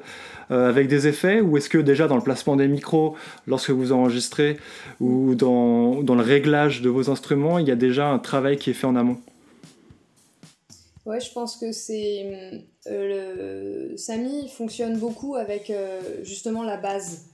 avec 0.52 0.88
des 0.88 1.08
effets 1.08 1.42
ou 1.42 1.58
est-ce 1.58 1.70
que 1.70 1.78
déjà 1.78 2.08
dans 2.08 2.18
le 2.18 2.22
placement 2.22 2.56
des 2.56 2.68
micros, 2.68 3.16
lorsque 3.48 3.70
vous 3.70 3.92
enregistrez, 3.92 4.58
ou 5.00 5.36
dans, 5.36 6.04
dans 6.04 6.16
le 6.16 6.24
réglage 6.24 6.82
de 6.82 6.90
vos 6.90 7.10
instruments, 7.10 7.58
il 7.58 7.68
y 7.68 7.72
a 7.72 7.76
déjà 7.76 8.08
un 8.08 8.20
travail 8.20 8.58
qui 8.58 8.70
est 8.70 8.74
fait 8.74 8.88
en 8.88 8.96
amont? 8.96 9.18
Ouais, 11.06 11.20
je 11.20 11.32
pense 11.32 11.58
que 11.58 11.72
c'est. 11.72 12.62
Euh, 12.88 13.90
le... 13.92 13.98
Samy 13.98 14.50
fonctionne 14.50 14.98
beaucoup 14.98 15.36
avec 15.36 15.70
euh, 15.70 16.00
justement 16.24 16.64
la 16.64 16.78
base 16.78 17.26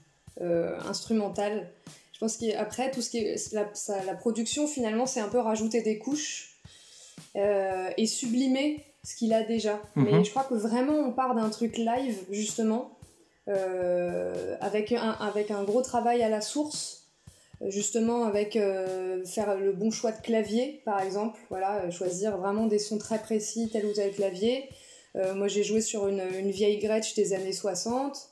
instrumentale. 0.88 1.68
Je 2.12 2.18
pense 2.20 2.36
qu'après, 2.36 2.92
tout 2.92 3.02
ce 3.02 3.10
qui 3.10 3.18
est. 3.18 3.52
La, 3.52 3.66
la 4.06 4.14
production, 4.14 4.68
finalement, 4.68 5.06
c'est 5.06 5.20
un 5.20 5.28
peu 5.28 5.38
rajouter 5.38 5.82
des 5.82 5.98
couches 5.98 6.54
et 7.34 8.06
sublimer 8.06 8.84
ce 9.04 9.16
qu'il 9.16 9.32
a 9.32 9.42
déjà. 9.42 9.80
Mais 9.96 10.12
mhm. 10.12 10.24
je 10.24 10.30
crois 10.30 10.44
que 10.44 10.54
vraiment, 10.54 10.94
on 10.94 11.12
part 11.12 11.34
d'un 11.34 11.48
truc 11.48 11.76
live, 11.76 12.18
justement, 12.30 12.90
euh, 12.90 12.97
avec, 13.48 14.92
un, 14.92 15.16
avec 15.20 15.50
un 15.50 15.64
gros 15.64 15.82
travail 15.82 16.22
à 16.22 16.28
la 16.28 16.40
source, 16.40 16.98
justement 17.66 18.24
avec 18.24 18.56
euh, 18.56 19.24
faire 19.24 19.56
le 19.56 19.72
bon 19.72 19.90
choix 19.90 20.12
de 20.12 20.20
clavier, 20.20 20.82
par 20.84 21.00
exemple, 21.00 21.38
voilà, 21.50 21.90
choisir 21.90 22.36
vraiment 22.38 22.66
des 22.66 22.78
sons 22.78 22.98
très 22.98 23.18
précis, 23.18 23.68
tel 23.72 23.86
ou 23.86 23.92
tel 23.92 24.12
clavier. 24.12 24.68
Euh, 25.16 25.34
moi, 25.34 25.48
j'ai 25.48 25.64
joué 25.64 25.80
sur 25.80 26.06
une, 26.06 26.50
vieille 26.50 26.78
Gretsch 26.78 27.14
des 27.14 27.32
années 27.32 27.52
60. 27.52 28.30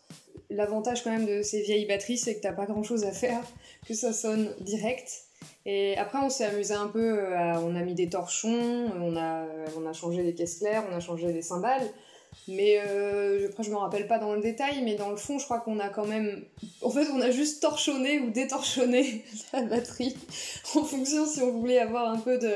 L'avantage 0.51 1.03
quand 1.03 1.11
même 1.11 1.27
de 1.27 1.43
ces 1.43 1.63
vieilles 1.63 1.87
batteries, 1.87 2.19
c'est 2.19 2.37
que 2.37 2.41
t'as 2.41 2.53
pas 2.53 2.67
grand 2.67 2.85
chose 2.85 3.05
à 3.05 3.11
faire, 3.11 3.43
que 3.87 3.95
ça 3.95 4.13
sonne 4.13 4.55
direct. 4.61 5.23
Et 5.65 5.97
après, 5.97 6.19
on 6.19 6.31
s'est 6.31 6.45
amusé 6.45 6.75
un 6.75 6.87
peu, 6.87 7.35
on 7.35 7.75
a 7.75 7.83
mis 7.83 7.95
des 7.95 8.09
torchons, 8.09 8.91
on 9.01 9.17
a, 9.17 9.45
on 9.77 9.85
a 9.87 9.93
changé 9.93 10.23
les 10.23 10.35
caisses 10.35 10.59
claires, 10.59 10.85
on 10.91 10.95
a 10.95 11.01
changé 11.01 11.33
les 11.33 11.43
cymbales. 11.43 11.89
Mais 12.49 12.81
euh, 12.87 13.49
après, 13.49 13.65
je 13.65 13.71
me 13.71 13.77
rappelle 13.77 14.07
pas 14.07 14.19
dans 14.19 14.35
le 14.35 14.41
détail, 14.41 14.83
mais 14.85 14.95
dans 14.95 15.11
le 15.11 15.17
fond, 15.17 15.39
je 15.39 15.45
crois 15.45 15.59
qu'on 15.59 15.81
a 15.81 15.89
quand 15.89 16.07
même. 16.07 16.45
En 16.81 16.91
fait, 16.91 17.09
on 17.13 17.21
a 17.21 17.31
juste 17.33 17.61
torchonné 17.61 18.21
ou 18.21 18.31
détorchonné 18.31 19.25
la 19.53 19.63
batterie 19.63 20.17
en 20.77 20.85
fonction 20.85 21.27
si 21.27 21.41
on 21.41 21.51
voulait 21.51 21.81
avoir 21.81 22.09
un 22.09 22.19
peu 22.19 22.39
de, 22.39 22.53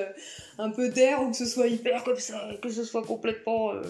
un 0.59 0.71
peu 0.71 0.91
d'air 0.91 1.23
ou 1.23 1.31
que 1.31 1.37
ce 1.37 1.47
soit 1.47 1.67
hyper 1.67 2.05
comme 2.05 2.19
ça, 2.19 2.51
que 2.63 2.71
ce 2.71 2.85
soit 2.85 3.03
complètement, 3.03 3.73
euh, 3.73 3.83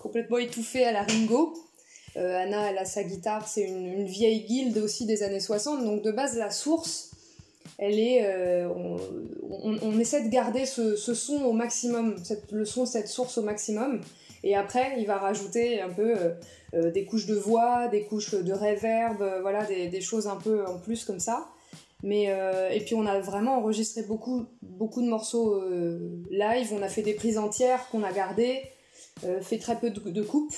complètement 0.00 0.38
étouffé 0.38 0.84
à 0.84 0.92
la 0.92 1.02
Ringo. 1.02 1.54
Euh, 2.16 2.36
Anna, 2.36 2.70
elle 2.70 2.78
a 2.78 2.84
sa 2.84 3.04
guitare, 3.04 3.46
c'est 3.48 3.62
une, 3.62 3.86
une, 3.86 4.06
vieille 4.06 4.44
guilde 4.44 4.76
aussi 4.78 5.06
des 5.06 5.22
années 5.22 5.40
60, 5.40 5.84
donc 5.84 6.02
de 6.02 6.10
base, 6.10 6.36
la 6.36 6.50
source, 6.50 7.12
elle 7.78 7.98
est. 7.98 8.26
Euh, 8.26 8.68
on, 8.68 8.98
on, 9.50 9.78
on, 9.82 9.98
essaie 9.98 10.22
de 10.22 10.28
garder 10.28 10.66
ce, 10.66 10.96
ce 10.96 11.14
son 11.14 11.42
au 11.44 11.52
maximum, 11.52 12.16
cette, 12.22 12.52
le 12.52 12.64
son 12.64 12.86
cette 12.86 13.08
source 13.08 13.38
au 13.38 13.42
maximum. 13.42 14.00
Et 14.44 14.54
après, 14.56 14.94
il 14.98 15.06
va 15.06 15.18
rajouter 15.18 15.80
un 15.80 15.88
peu 15.88 16.16
euh, 16.16 16.30
euh, 16.74 16.90
des 16.90 17.04
couches 17.04 17.26
de 17.26 17.34
voix, 17.34 17.88
des 17.88 18.04
couches 18.04 18.34
de 18.34 18.52
reverb, 18.52 19.22
euh, 19.22 19.40
voilà, 19.40 19.64
des, 19.64 20.00
choses 20.00 20.26
un 20.26 20.36
peu 20.36 20.64
en 20.66 20.78
plus 20.78 21.04
comme 21.04 21.20
ça. 21.20 21.48
Mais, 22.04 22.24
et 22.72 22.80
puis 22.80 22.96
on 22.96 23.06
a 23.06 23.20
vraiment 23.20 23.58
enregistré 23.58 24.02
beaucoup, 24.02 24.46
beaucoup 24.60 25.00
de 25.02 25.06
morceaux 25.06 25.62
live, 26.32 26.72
on 26.72 26.82
a 26.82 26.88
fait 26.88 27.02
des 27.02 27.14
prises 27.14 27.38
entières 27.38 27.88
qu'on 27.90 28.02
a 28.02 28.10
gardées, 28.10 28.60
fait 29.40 29.58
très 29.58 29.78
peu 29.78 29.90
de, 29.90 30.22
coupes. 30.22 30.56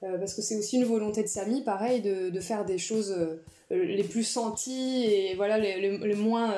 parce 0.00 0.32
que 0.32 0.40
c'est 0.40 0.56
aussi 0.56 0.76
une 0.76 0.86
volonté 0.86 1.22
de 1.22 1.28
Samy, 1.28 1.62
pareil, 1.64 2.00
de, 2.00 2.30
de 2.30 2.40
faire 2.40 2.64
des 2.64 2.78
choses 2.78 3.14
les 3.68 4.04
plus 4.04 4.24
senties 4.24 5.04
et 5.04 5.34
voilà, 5.34 5.58
les, 5.58 5.98
les, 5.98 6.14
moins. 6.14 6.54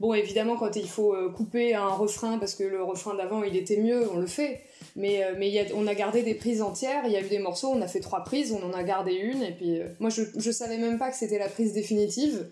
Bon, 0.00 0.12
évidemment, 0.12 0.56
quand 0.56 0.74
il 0.74 0.88
faut 0.88 1.14
couper 1.36 1.76
un 1.76 1.90
refrain 1.90 2.38
parce 2.38 2.56
que 2.56 2.64
le 2.64 2.82
refrain 2.82 3.14
d'avant 3.14 3.44
il 3.44 3.56
était 3.56 3.76
mieux, 3.76 4.10
on 4.12 4.18
le 4.18 4.26
fait. 4.26 4.62
Mais, 4.98 5.22
mais 5.36 5.50
y 5.50 5.58
a, 5.58 5.64
on 5.74 5.86
a 5.86 5.94
gardé 5.94 6.22
des 6.22 6.34
prises 6.34 6.62
entières, 6.62 7.02
il 7.04 7.12
y 7.12 7.16
a 7.16 7.20
eu 7.20 7.28
des 7.28 7.38
morceaux, 7.38 7.68
on 7.68 7.82
a 7.82 7.86
fait 7.86 8.00
trois 8.00 8.24
prises, 8.24 8.52
on 8.52 8.64
en 8.66 8.72
a 8.72 8.82
gardé 8.82 9.12
une, 9.12 9.42
et 9.42 9.52
puis 9.52 9.80
moi 10.00 10.08
je, 10.08 10.22
je 10.38 10.50
savais 10.50 10.78
même 10.78 10.98
pas 10.98 11.10
que 11.10 11.16
c'était 11.16 11.38
la 11.38 11.48
prise 11.48 11.74
définitive 11.74 12.46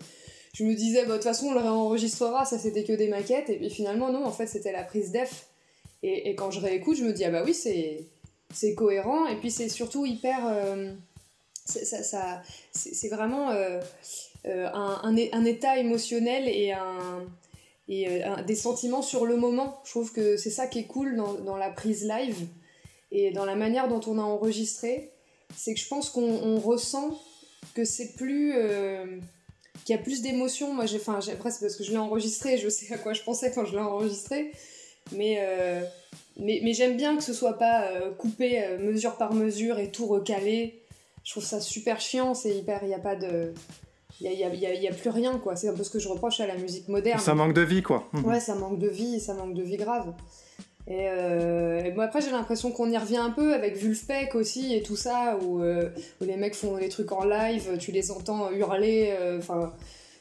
je 0.55 0.63
me 0.63 0.73
disais, 0.73 1.01
bah, 1.01 1.09
de 1.09 1.13
toute 1.15 1.23
façon, 1.23 1.47
on 1.47 1.53
le 1.53 1.59
réenregistrera, 1.59 2.45
ça 2.45 2.57
c'était 2.57 2.85
que 2.85 2.93
des 2.93 3.09
maquettes. 3.09 3.49
Et 3.49 3.57
puis 3.57 3.69
finalement, 3.69 4.09
non, 4.09 4.25
en 4.25 4.31
fait, 4.31 4.47
c'était 4.47 4.71
la 4.71 4.83
prise 4.83 5.11
def. 5.11 5.47
Et, 6.01 6.29
et, 6.29 6.35
quand 6.35 6.49
je 6.49 6.61
réécoute, 6.61 6.95
je 6.95 7.03
me 7.03 7.11
dis, 7.11 7.25
ah 7.25 7.31
bah 7.31 7.43
oui, 7.45 7.53
c'est, 7.53 8.75
cohérent. 8.75 9.27
Et 9.27 9.35
puis 9.35 9.51
c'est 9.51 9.67
surtout 9.67 10.05
hyper. 10.05 10.47
Euh, 10.47 10.93
ça, 11.65 12.03
ça, 12.03 12.41
c'est, 12.71 13.09
vraiment 13.09 13.49
euh, 13.49 13.81
euh, 14.45 14.69
un, 14.73 15.01
un, 15.03 15.45
état 15.45 15.77
émotionnel 15.77 16.47
et, 16.47 16.71
un, 16.71 17.25
et 17.87 18.23
des 18.47 18.55
sentiments 18.55 19.01
sur 19.03 19.25
le 19.25 19.37
moment. 19.37 19.79
Je 19.83 19.91
trouve 19.91 20.11
que 20.11 20.37
c'est 20.37 20.49
ça 20.49 20.65
qui 20.65 20.79
est 20.79 20.87
cool 20.87 21.15
dans, 21.15 21.33
dans, 21.33 21.55
la 21.55 21.69
prise 21.69 22.03
live 22.03 22.47
et 23.11 23.31
dans 23.31 23.45
la 23.45 23.55
manière 23.55 23.87
dont 23.87 24.01
on 24.07 24.17
a 24.17 24.23
enregistré. 24.23 25.11
C'est 25.55 25.75
que 25.75 25.79
je 25.79 25.87
pense 25.87 26.09
qu'on 26.09 26.57
ressent 26.57 27.11
que 27.75 27.85
c'est 27.85 28.15
plus 28.15 28.53
qui 29.85 29.93
a 29.93 29.97
plus 29.97 30.21
d'émotions. 30.21 30.73
Moi, 30.73 30.85
j'ai, 30.85 30.97
enfin, 30.97 31.19
après, 31.31 31.51
c'est 31.51 31.59
parce 31.59 31.75
que 31.75 31.83
je 31.83 31.91
l'ai 31.91 31.97
enregistré, 31.97 32.57
je 32.57 32.69
sais 32.69 32.93
à 32.93 32.97
quoi 32.97 33.13
je 33.13 33.21
pensais 33.21 33.51
quand 33.53 33.65
je 33.65 33.73
l'ai 33.73 33.81
enregistré. 33.81 34.51
Mais, 35.11 35.37
euh, 35.39 35.81
mais, 36.37 36.59
mais, 36.63 36.73
j'aime 36.73 36.97
bien 36.97 37.15
que 37.15 37.23
ce 37.23 37.33
soit 37.33 37.57
pas 37.57 37.91
euh, 37.91 38.11
coupé 38.11 38.63
euh, 38.63 38.79
mesure 38.79 39.17
par 39.17 39.33
mesure 39.33 39.79
et 39.79 39.91
tout 39.91 40.07
recalé. 40.07 40.81
Je 41.23 41.31
trouve 41.31 41.43
ça 41.43 41.61
super 41.61 41.99
chiant, 41.99 42.33
c'est 42.33 42.55
hyper. 42.55 42.79
Il 42.83 42.87
n'y 42.87 42.95
a 42.95 42.99
pas 42.99 43.15
de. 43.15 43.53
Il 44.21 44.29
n'y 44.29 44.43
a, 44.43 44.53
y 44.53 44.65
a, 44.65 44.73
y 44.73 44.87
a, 44.87 44.93
plus 44.93 45.09
rien, 45.09 45.37
quoi. 45.39 45.55
C'est 45.55 45.67
un 45.67 45.73
peu 45.73 45.83
ce 45.83 45.89
que 45.89 45.99
je 45.99 46.07
reproche 46.07 46.39
à 46.39 46.47
la 46.47 46.55
musique 46.55 46.87
moderne. 46.87 47.19
Ça 47.19 47.35
manque 47.35 47.53
de 47.53 47.61
vie, 47.61 47.81
quoi. 47.81 48.09
Ouais, 48.23 48.39
ça 48.39 48.55
manque 48.55 48.79
de 48.79 48.87
vie, 48.87 49.19
ça 49.19 49.33
manque 49.33 49.53
de 49.53 49.61
vie 49.61 49.77
grave. 49.77 50.13
Et, 50.87 51.07
euh, 51.09 51.91
bon, 51.91 52.01
après, 52.01 52.21
j'ai 52.21 52.31
l'impression 52.31 52.71
qu'on 52.71 52.89
y 52.89 52.97
revient 52.97 53.17
un 53.17 53.31
peu 53.31 53.53
avec 53.53 53.75
Vulfpeck 53.75 54.35
aussi 54.35 54.75
et 54.75 54.83
tout 54.83 54.95
ça, 54.95 55.37
où, 55.41 55.61
euh, 55.61 55.89
où, 56.21 56.25
les 56.25 56.37
mecs 56.37 56.55
font 56.55 56.77
les 56.77 56.89
trucs 56.89 57.11
en 57.11 57.25
live, 57.25 57.77
tu 57.79 57.91
les 57.91 58.11
entends 58.11 58.51
hurler 58.51 59.15
euh, 59.19 59.41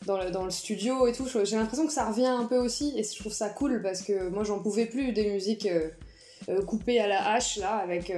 dans, 0.07 0.19
le, 0.19 0.31
dans 0.31 0.45
le 0.45 0.51
studio 0.51 1.07
et 1.07 1.13
tout. 1.13 1.27
J'ai 1.45 1.57
l'impression 1.57 1.87
que 1.87 1.93
ça 1.93 2.09
revient 2.09 2.27
un 2.27 2.47
peu 2.47 2.57
aussi, 2.57 2.95
et 2.97 3.05
je 3.05 3.19
trouve 3.19 3.33
ça 3.33 3.51
cool 3.51 3.83
parce 3.83 4.03
que 4.03 4.29
moi, 4.31 4.43
j'en 4.43 4.59
pouvais 4.59 4.87
plus 4.87 5.13
des 5.13 5.31
musiques 5.31 5.69
coupées 6.67 6.99
à 6.99 7.09
la 7.09 7.33
hache, 7.33 7.59
là, 7.59 7.77
avec, 7.77 8.11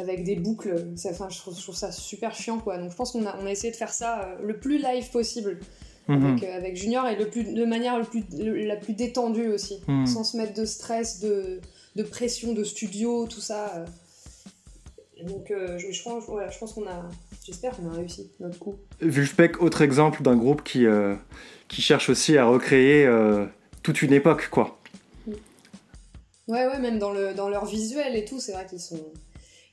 avec 0.00 0.24
des 0.24 0.36
boucles. 0.36 0.86
Enfin, 1.06 1.28
je 1.30 1.38
trouve, 1.38 1.56
je 1.56 1.62
trouve, 1.62 1.76
ça 1.76 1.92
super 1.92 2.34
chiant, 2.34 2.58
quoi. 2.58 2.78
Donc, 2.78 2.90
je 2.90 2.96
pense 2.96 3.12
qu'on 3.12 3.26
a, 3.26 3.36
on 3.40 3.46
a 3.46 3.50
essayé 3.50 3.70
de 3.70 3.76
faire 3.76 3.92
ça 3.92 4.36
le 4.42 4.58
plus 4.58 4.78
live 4.78 5.10
possible. 5.10 5.60
Mhm. 6.08 6.24
Avec, 6.24 6.44
avec, 6.44 6.76
Junior 6.76 7.06
et 7.06 7.16
le 7.16 7.28
plus, 7.28 7.44
de 7.44 7.64
manière 7.64 7.98
le 7.98 8.04
plus, 8.04 8.24
la 8.32 8.76
plus 8.76 8.94
détendue 8.94 9.48
aussi, 9.48 9.80
mhm. 9.86 10.06
sans 10.06 10.24
se 10.24 10.36
mettre 10.36 10.54
de 10.54 10.64
stress, 10.64 11.20
de, 11.20 11.60
de, 11.94 12.02
pression 12.02 12.52
de 12.52 12.64
studio, 12.64 13.26
tout 13.28 13.40
ça. 13.40 13.84
Donc 15.24 15.50
euh, 15.50 15.78
je, 15.78 15.92
je, 15.92 16.02
pense, 16.02 16.24
je 16.24 16.58
pense 16.58 16.72
qu'on 16.72 16.86
a, 16.86 17.08
j'espère 17.44 17.76
qu'on 17.76 17.90
a 17.90 17.92
réussi 17.92 18.30
notre 18.40 18.58
coup. 18.58 18.76
Vulfpeck, 19.00 19.62
autre 19.62 19.82
exemple 19.82 20.22
d'un 20.22 20.36
groupe 20.36 20.62
qui, 20.62 20.86
euh, 20.86 21.14
qui 21.68 21.82
cherche 21.82 22.08
aussi 22.08 22.38
à 22.38 22.46
recréer 22.46 23.06
euh, 23.06 23.46
toute 23.82 24.02
une 24.02 24.12
époque, 24.12 24.48
quoi. 24.50 24.78
Ouais, 26.48 26.66
ouais, 26.66 26.78
même 26.80 26.98
dans, 26.98 27.12
le, 27.12 27.32
dans 27.34 27.48
leur 27.48 27.64
visuel 27.64 28.16
et 28.16 28.24
tout, 28.24 28.40
c'est 28.40 28.52
vrai 28.52 28.66
qu'ils 28.66 28.80
sont, 28.80 29.00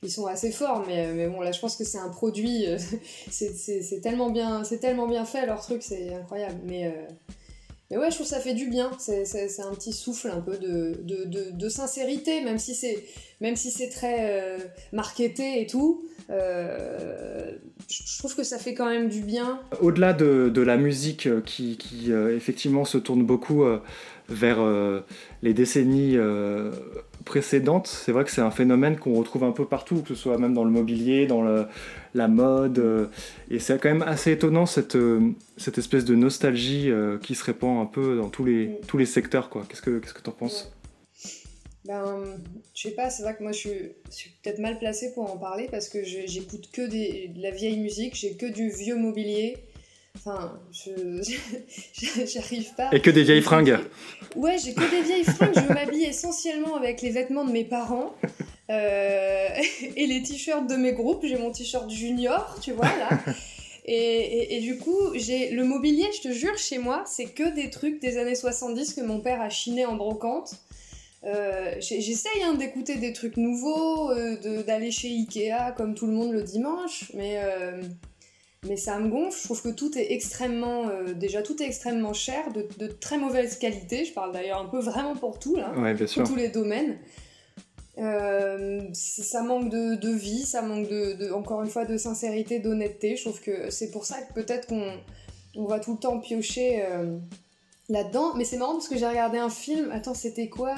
ils 0.02 0.10
sont 0.10 0.26
assez 0.26 0.50
forts, 0.50 0.84
mais, 0.86 1.12
mais 1.12 1.26
bon, 1.26 1.40
là, 1.40 1.52
je 1.52 1.60
pense 1.60 1.76
que 1.76 1.84
c'est 1.84 1.98
un 1.98 2.08
produit, 2.08 2.66
euh, 2.66 2.78
c'est 3.30 4.00
tellement, 4.02 4.30
bien, 4.30 4.62
tellement 4.80 5.08
bien 5.08 5.24
fait, 5.24 5.46
leur 5.46 5.60
truc, 5.60 5.82
c'est 5.82 6.14
incroyable. 6.14 6.60
Mais, 6.64 6.86
euh, 6.86 6.90
mais 7.90 7.96
ouais, 7.96 8.10
je 8.10 8.14
trouve 8.14 8.26
que 8.26 8.34
ça 8.34 8.40
fait 8.40 8.54
du 8.54 8.68
bien, 8.68 8.90
c'est 8.98 9.22
un 9.60 9.74
petit 9.74 9.92
souffle 9.92 10.30
un 10.30 10.40
peu 10.40 10.58
de, 10.58 11.00
de, 11.02 11.50
de, 11.50 11.68
sincérité, 11.68 12.42
même 12.42 12.58
si 12.58 12.74
c'est 12.74 13.04
si 13.56 13.88
très 13.88 14.30
euh, 14.30 14.58
marketé 14.92 15.62
et 15.62 15.66
tout. 15.66 16.06
je 16.28 18.18
trouve 18.18 18.36
que 18.36 18.44
ça 18.44 18.58
fait 18.58 18.74
quand 18.74 18.88
même 18.88 19.08
du 19.08 19.22
bien. 19.22 19.60
Au-delà 19.80 20.12
de, 20.12 20.50
de, 20.52 20.60
la 20.60 20.76
musique 20.76 21.28
qui, 21.44 21.78
qui 21.78 22.12
effectivement 22.12 22.84
se 22.84 22.98
tourne 22.98 23.24
beaucoup 23.24 23.64
vers 24.28 24.58
les 25.42 25.54
décennies 25.54 26.18
précédentes, 27.28 27.86
c'est 27.86 28.10
vrai 28.10 28.24
que 28.24 28.30
c'est 28.30 28.40
un 28.40 28.50
phénomène 28.50 28.98
qu'on 28.98 29.14
retrouve 29.14 29.44
un 29.44 29.52
peu 29.52 29.66
partout, 29.66 30.02
que 30.02 30.08
ce 30.08 30.14
soit 30.16 30.38
même 30.38 30.54
dans 30.54 30.64
le 30.64 30.70
mobilier, 30.70 31.26
dans 31.26 31.42
la 32.14 32.28
mode. 32.28 32.78
Euh, 32.78 33.06
et 33.50 33.58
c'est 33.60 33.80
quand 33.80 33.90
même 33.90 34.02
assez 34.02 34.32
étonnant 34.32 34.66
cette, 34.66 34.96
euh, 34.96 35.30
cette 35.56 35.78
espèce 35.78 36.04
de 36.04 36.14
nostalgie 36.14 36.90
euh, 36.90 37.18
qui 37.18 37.34
se 37.34 37.44
répand 37.44 37.80
un 37.80 37.86
peu 37.86 38.16
dans 38.16 38.28
tous 38.28 38.44
les, 38.44 38.66
mm. 38.66 38.76
tous 38.86 38.98
les 38.98 39.06
secteurs. 39.06 39.50
Qu'est-ce 39.68 39.82
que 39.82 39.98
tu 39.98 40.12
que 40.12 40.28
en 40.28 40.32
penses? 40.32 40.72
Ben, 41.84 42.04
je 42.74 42.88
sais 42.88 42.94
pas, 42.94 43.08
c'est 43.08 43.22
vrai 43.22 43.34
que 43.36 43.42
moi 43.42 43.52
je 43.52 43.58
suis, 43.58 43.70
suis 44.10 44.30
peut-être 44.42 44.58
mal 44.58 44.78
placée 44.78 45.12
pour 45.14 45.32
en 45.32 45.38
parler 45.38 45.68
parce 45.70 45.88
que 45.88 46.04
j'écoute 46.04 46.68
que 46.70 46.82
des, 46.86 47.28
de 47.28 47.40
la 47.40 47.50
vieille 47.50 47.78
musique, 47.78 48.14
j'ai 48.14 48.36
que 48.36 48.46
du 48.46 48.68
vieux 48.70 48.96
mobilier. 48.96 49.56
Enfin, 50.28 50.60
je 50.70 51.22
j'arrive 52.26 52.74
pas. 52.74 52.90
Et 52.92 53.00
que 53.00 53.10
des 53.10 53.22
vieilles 53.22 53.42
fringues. 53.42 53.78
Ouais, 54.36 54.56
j'ai 54.62 54.74
que 54.74 54.90
des 54.90 55.02
vieilles 55.02 55.24
fringues. 55.24 55.54
Je 55.54 55.72
m'habille 55.72 56.04
essentiellement 56.04 56.76
avec 56.76 57.00
les 57.00 57.10
vêtements 57.10 57.44
de 57.44 57.52
mes 57.52 57.64
parents 57.64 58.14
euh, 58.70 59.48
et 59.96 60.06
les 60.06 60.22
t-shirts 60.22 60.68
de 60.68 60.76
mes 60.76 60.92
groupes. 60.92 61.24
J'ai 61.24 61.38
mon 61.38 61.50
t-shirt 61.50 61.88
junior, 61.90 62.58
tu 62.60 62.72
vois 62.72 62.86
là. 62.86 63.18
Et, 63.90 64.56
et, 64.56 64.60
du 64.60 64.76
coup, 64.76 65.14
j'ai 65.14 65.50
le 65.50 65.64
mobilier, 65.64 66.04
je 66.14 66.28
te 66.28 66.32
jure, 66.34 66.58
chez 66.58 66.76
moi, 66.76 67.04
c'est 67.06 67.24
que 67.24 67.54
des 67.54 67.70
trucs 67.70 68.02
des 68.02 68.18
années 68.18 68.34
70 68.34 68.92
que 68.92 69.00
mon 69.00 69.20
père 69.20 69.40
a 69.40 69.48
chiné 69.48 69.86
en 69.86 69.96
brocante. 69.96 70.56
Euh, 71.24 71.74
J'essaye 71.80 72.42
hein, 72.44 72.52
d'écouter 72.52 72.96
des 72.96 73.14
trucs 73.14 73.38
nouveaux, 73.38 74.10
euh, 74.10 74.62
d'aller 74.62 74.90
chez 74.90 75.08
Ikea 75.08 75.72
comme 75.74 75.94
tout 75.94 76.06
le 76.06 76.12
monde 76.12 76.32
le 76.32 76.42
dimanche, 76.42 77.10
mais 77.14 77.40
mais 78.66 78.76
ça 78.76 78.98
me 78.98 79.08
gonfle. 79.08 79.38
Je 79.38 79.44
trouve 79.44 79.62
que 79.62 79.68
tout 79.68 79.96
est 79.96 80.12
extrêmement, 80.12 80.88
euh, 80.88 81.12
déjà 81.14 81.42
tout 81.42 81.62
est 81.62 81.66
extrêmement 81.66 82.12
cher, 82.12 82.52
de, 82.52 82.66
de, 82.78 82.88
très 82.88 83.18
mauvaise 83.18 83.56
qualité. 83.58 84.04
Je 84.04 84.12
parle 84.12 84.32
d'ailleurs 84.32 84.60
un 84.60 84.66
peu 84.66 84.80
vraiment 84.80 85.14
pour 85.14 85.38
tout 85.38 85.56
là, 85.56 85.72
pour 86.14 86.24
tous 86.24 86.36
les 86.36 86.48
domaines. 86.48 86.98
Euh, 87.98 88.80
ça 88.92 89.42
manque 89.42 89.70
de, 89.70 89.96
de, 89.96 90.10
vie, 90.10 90.44
ça 90.44 90.62
manque 90.62 90.88
de, 90.88 91.32
encore 91.32 91.62
une 91.62 91.68
fois 91.68 91.84
de 91.84 91.96
sincérité, 91.96 92.58
d'honnêteté. 92.58 93.16
Je 93.16 93.24
trouve 93.24 93.40
que 93.40 93.70
c'est 93.70 93.90
pour 93.90 94.04
ça 94.04 94.20
que 94.22 94.32
peut-être 94.32 94.68
qu'on 94.68 94.92
on 95.56 95.64
va 95.64 95.80
tout 95.80 95.92
le 95.92 95.98
temps 95.98 96.18
piocher 96.20 96.84
euh, 96.84 97.18
là-dedans. 97.88 98.34
Mais 98.34 98.44
c'est 98.44 98.56
marrant 98.56 98.74
parce 98.74 98.88
que 98.88 98.96
j'ai 98.96 99.06
regardé 99.06 99.38
un 99.38 99.50
film. 99.50 99.90
Attends, 99.92 100.14
c'était 100.14 100.48
quoi? 100.48 100.74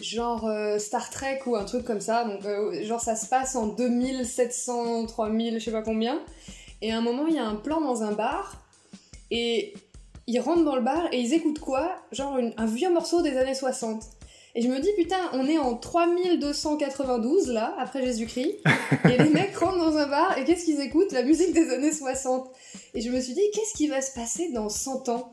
Genre 0.00 0.48
Star 0.78 1.10
Trek 1.10 1.40
ou 1.46 1.56
un 1.56 1.64
truc 1.64 1.84
comme 1.84 2.00
ça. 2.00 2.24
Donc, 2.24 2.42
genre 2.84 3.00
ça 3.00 3.16
se 3.16 3.26
passe 3.26 3.56
en 3.56 3.66
2700, 3.66 5.06
3000, 5.06 5.58
je 5.58 5.64
sais 5.64 5.72
pas 5.72 5.82
combien. 5.82 6.20
Et 6.82 6.92
à 6.92 6.98
un 6.98 7.00
moment, 7.00 7.26
il 7.26 7.34
y 7.34 7.38
a 7.38 7.46
un 7.46 7.56
plan 7.56 7.80
dans 7.80 8.02
un 8.02 8.12
bar, 8.12 8.56
et 9.30 9.74
ils 10.26 10.40
rentrent 10.40 10.64
dans 10.64 10.76
le 10.76 10.82
bar 10.82 11.08
et 11.12 11.20
ils 11.20 11.32
écoutent 11.34 11.58
quoi? 11.58 11.96
Genre 12.12 12.38
un 12.56 12.66
vieux 12.66 12.92
morceau 12.92 13.22
des 13.22 13.36
années 13.36 13.54
60. 13.54 14.02
Et 14.54 14.62
je 14.62 14.68
me 14.68 14.80
dis, 14.80 14.88
putain, 14.96 15.30
on 15.32 15.46
est 15.46 15.58
en 15.58 15.76
3292 15.76 17.48
là, 17.48 17.74
après 17.78 18.04
Jésus-Christ, 18.04 18.56
et 19.04 19.22
les 19.22 19.30
mecs 19.30 19.56
rentrent 19.58 19.78
dans 19.78 19.96
un 19.96 20.06
bar 20.06 20.36
et 20.36 20.44
qu'est-ce 20.44 20.64
qu'ils 20.64 20.80
écoutent? 20.80 21.12
La 21.12 21.22
musique 21.22 21.52
des 21.52 21.70
années 21.70 21.92
60. 21.92 22.50
Et 22.94 23.00
je 23.00 23.10
me 23.10 23.20
suis 23.20 23.34
dit, 23.34 23.42
qu'est-ce 23.54 23.74
qui 23.74 23.88
va 23.88 24.00
se 24.00 24.12
passer 24.12 24.50
dans 24.52 24.68
100 24.68 25.08
ans? 25.10 25.32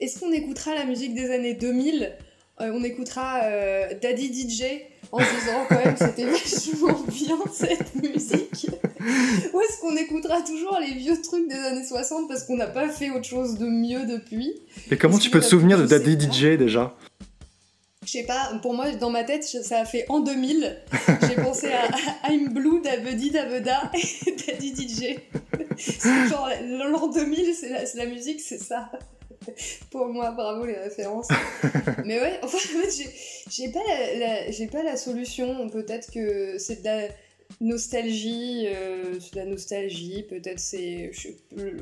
Est-ce 0.00 0.20
qu'on 0.20 0.32
écoutera 0.32 0.74
la 0.74 0.84
musique 0.84 1.14
des 1.14 1.30
années 1.30 1.54
2000 1.54 2.12
euh, 2.60 2.70
On 2.74 2.84
écoutera 2.84 3.44
euh, 3.44 3.94
Daddy 4.02 4.26
DJ 4.28 4.64
en 5.10 5.20
se 5.20 5.24
disant 5.24 5.64
quand 5.68 5.82
même 5.82 5.96
c'était 5.96 6.26
vachement 6.26 7.00
bien 7.08 7.38
cette 7.52 7.94
musique. 7.94 8.68
Ou 9.56 9.60
est-ce 9.62 9.80
qu'on 9.80 9.96
écoutera 9.96 10.42
toujours 10.42 10.78
les 10.80 10.92
vieux 10.92 11.18
trucs 11.22 11.48
des 11.48 11.54
années 11.54 11.86
60 11.86 12.28
parce 12.28 12.44
qu'on 12.44 12.58
n'a 12.58 12.66
pas 12.66 12.90
fait 12.90 13.08
autre 13.08 13.24
chose 13.24 13.56
de 13.56 13.64
mieux 13.64 14.04
depuis? 14.04 14.52
Et 14.90 14.98
comment 14.98 15.18
tu 15.18 15.30
peux 15.30 15.40
te 15.40 15.46
souvenir 15.46 15.78
de 15.78 15.86
Daddy 15.86 16.20
DJ 16.20 16.58
déjà? 16.58 16.94
Je 18.04 18.10
sais 18.10 18.24
pas, 18.24 18.52
pour 18.60 18.74
moi, 18.74 18.90
dans 18.92 19.08
ma 19.08 19.24
tête, 19.24 19.44
ça 19.44 19.78
a 19.78 19.84
fait 19.86 20.04
en 20.10 20.20
2000. 20.20 20.76
J'ai 21.26 21.42
pensé 21.42 21.68
à 21.72 21.88
I'm 22.30 22.52
Blue 22.52 22.82
d'Abedi 22.82 23.30
Dabeda 23.30 23.90
et 23.94 24.36
Daddy 24.46 24.74
DJ. 24.76 25.20
Genre, 26.28 26.50
l'an 26.62 27.08
2000, 27.08 27.54
c'est 27.54 27.70
la, 27.70 28.04
la 28.04 28.10
musique, 28.10 28.42
c'est 28.42 28.60
ça. 28.60 28.90
pour 29.90 30.06
moi, 30.08 30.32
bravo 30.32 30.66
les 30.66 30.76
références. 30.76 31.28
Mais 32.04 32.20
ouais, 32.20 32.38
enfin, 32.42 32.58
en 32.58 32.82
fait, 32.82 33.10
j'ai 33.50 33.68
pas 33.70 33.80
la, 34.18 34.66
pas 34.70 34.82
la 34.82 34.98
solution. 34.98 35.70
Peut-être 35.70 36.12
que 36.12 36.58
c'est 36.58 36.82
de 36.82 36.84
la 36.84 37.08
nostalgie, 37.60 38.66
euh, 38.66 39.18
la 39.34 39.44
nostalgie. 39.44 40.24
Peut-être 40.28 40.58
c'est 40.58 41.10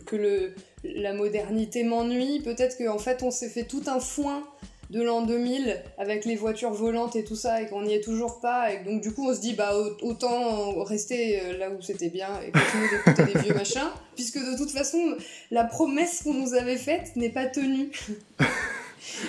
que 0.07 0.17
le, 0.17 0.55
la 0.85 1.13
modernité 1.13 1.85
m'ennuie. 1.85 2.41
Peut-être 2.41 2.77
qu'en 2.79 2.99
fait, 2.99 3.23
on 3.23 3.31
s'est 3.31 3.49
fait 3.49 3.65
tout 3.65 3.83
un 3.87 4.01
foin 4.01 4.45
de 4.91 5.03
l'an 5.03 5.23
2000 5.23 5.83
avec 5.99 6.25
les 6.25 6.37
voitures 6.37 6.73
volantes 6.73 7.17
et 7.17 7.25
tout 7.25 7.37
ça 7.37 7.63
et 7.63 7.67
qu'on 7.67 7.83
n'y 7.83 7.95
est 7.95 8.05
toujours 8.05 8.41
pas 8.41 8.73
et 8.73 8.85
donc 8.85 9.01
du 9.01 9.13
coup 9.13 9.27
on 9.27 9.35
se 9.35 9.41
dit 9.41 9.55
bah 9.55 9.73
autant 10.03 10.85
rester 10.85 11.41
euh, 11.41 11.59
là 11.59 11.71
où 11.71 11.81
c'était 11.81 12.11
bien 12.11 12.29
et 12.47 12.53
continuer 12.53 12.89
d'écouter 12.91 13.33
des 13.33 13.41
vieux 13.41 13.55
machins 13.59 13.91
puisque 14.15 14.39
de 14.39 14.57
toute 14.57 14.71
façon 14.71 15.17
la 15.51 15.65
promesse 15.65 16.23
qu'on 16.23 16.35
nous 16.35 16.55
avait 16.55 16.77
faite 16.77 17.17
n'est 17.17 17.31
pas 17.31 17.47
tenue. 17.47 17.91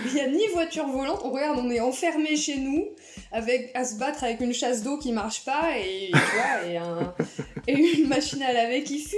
Il 0.05 0.13
n'y 0.13 0.21
a 0.21 0.27
ni 0.27 0.47
voiture 0.53 0.87
volante, 0.87 1.21
on 1.23 1.31
regarde, 1.31 1.59
on 1.59 1.69
est 1.69 1.79
enfermé 1.79 2.35
chez 2.35 2.57
nous 2.57 2.87
avec 3.31 3.71
à 3.73 3.85
se 3.85 3.95
battre 3.97 4.23
avec 4.23 4.41
une 4.41 4.53
chasse 4.53 4.83
d'eau 4.83 4.97
qui 4.97 5.11
marche 5.11 5.43
pas 5.45 5.77
et, 5.79 6.11
une 7.67 8.07
machine 8.07 8.41
à 8.43 8.53
laver 8.53 8.83
qui 8.83 8.99
fuit 8.99 9.17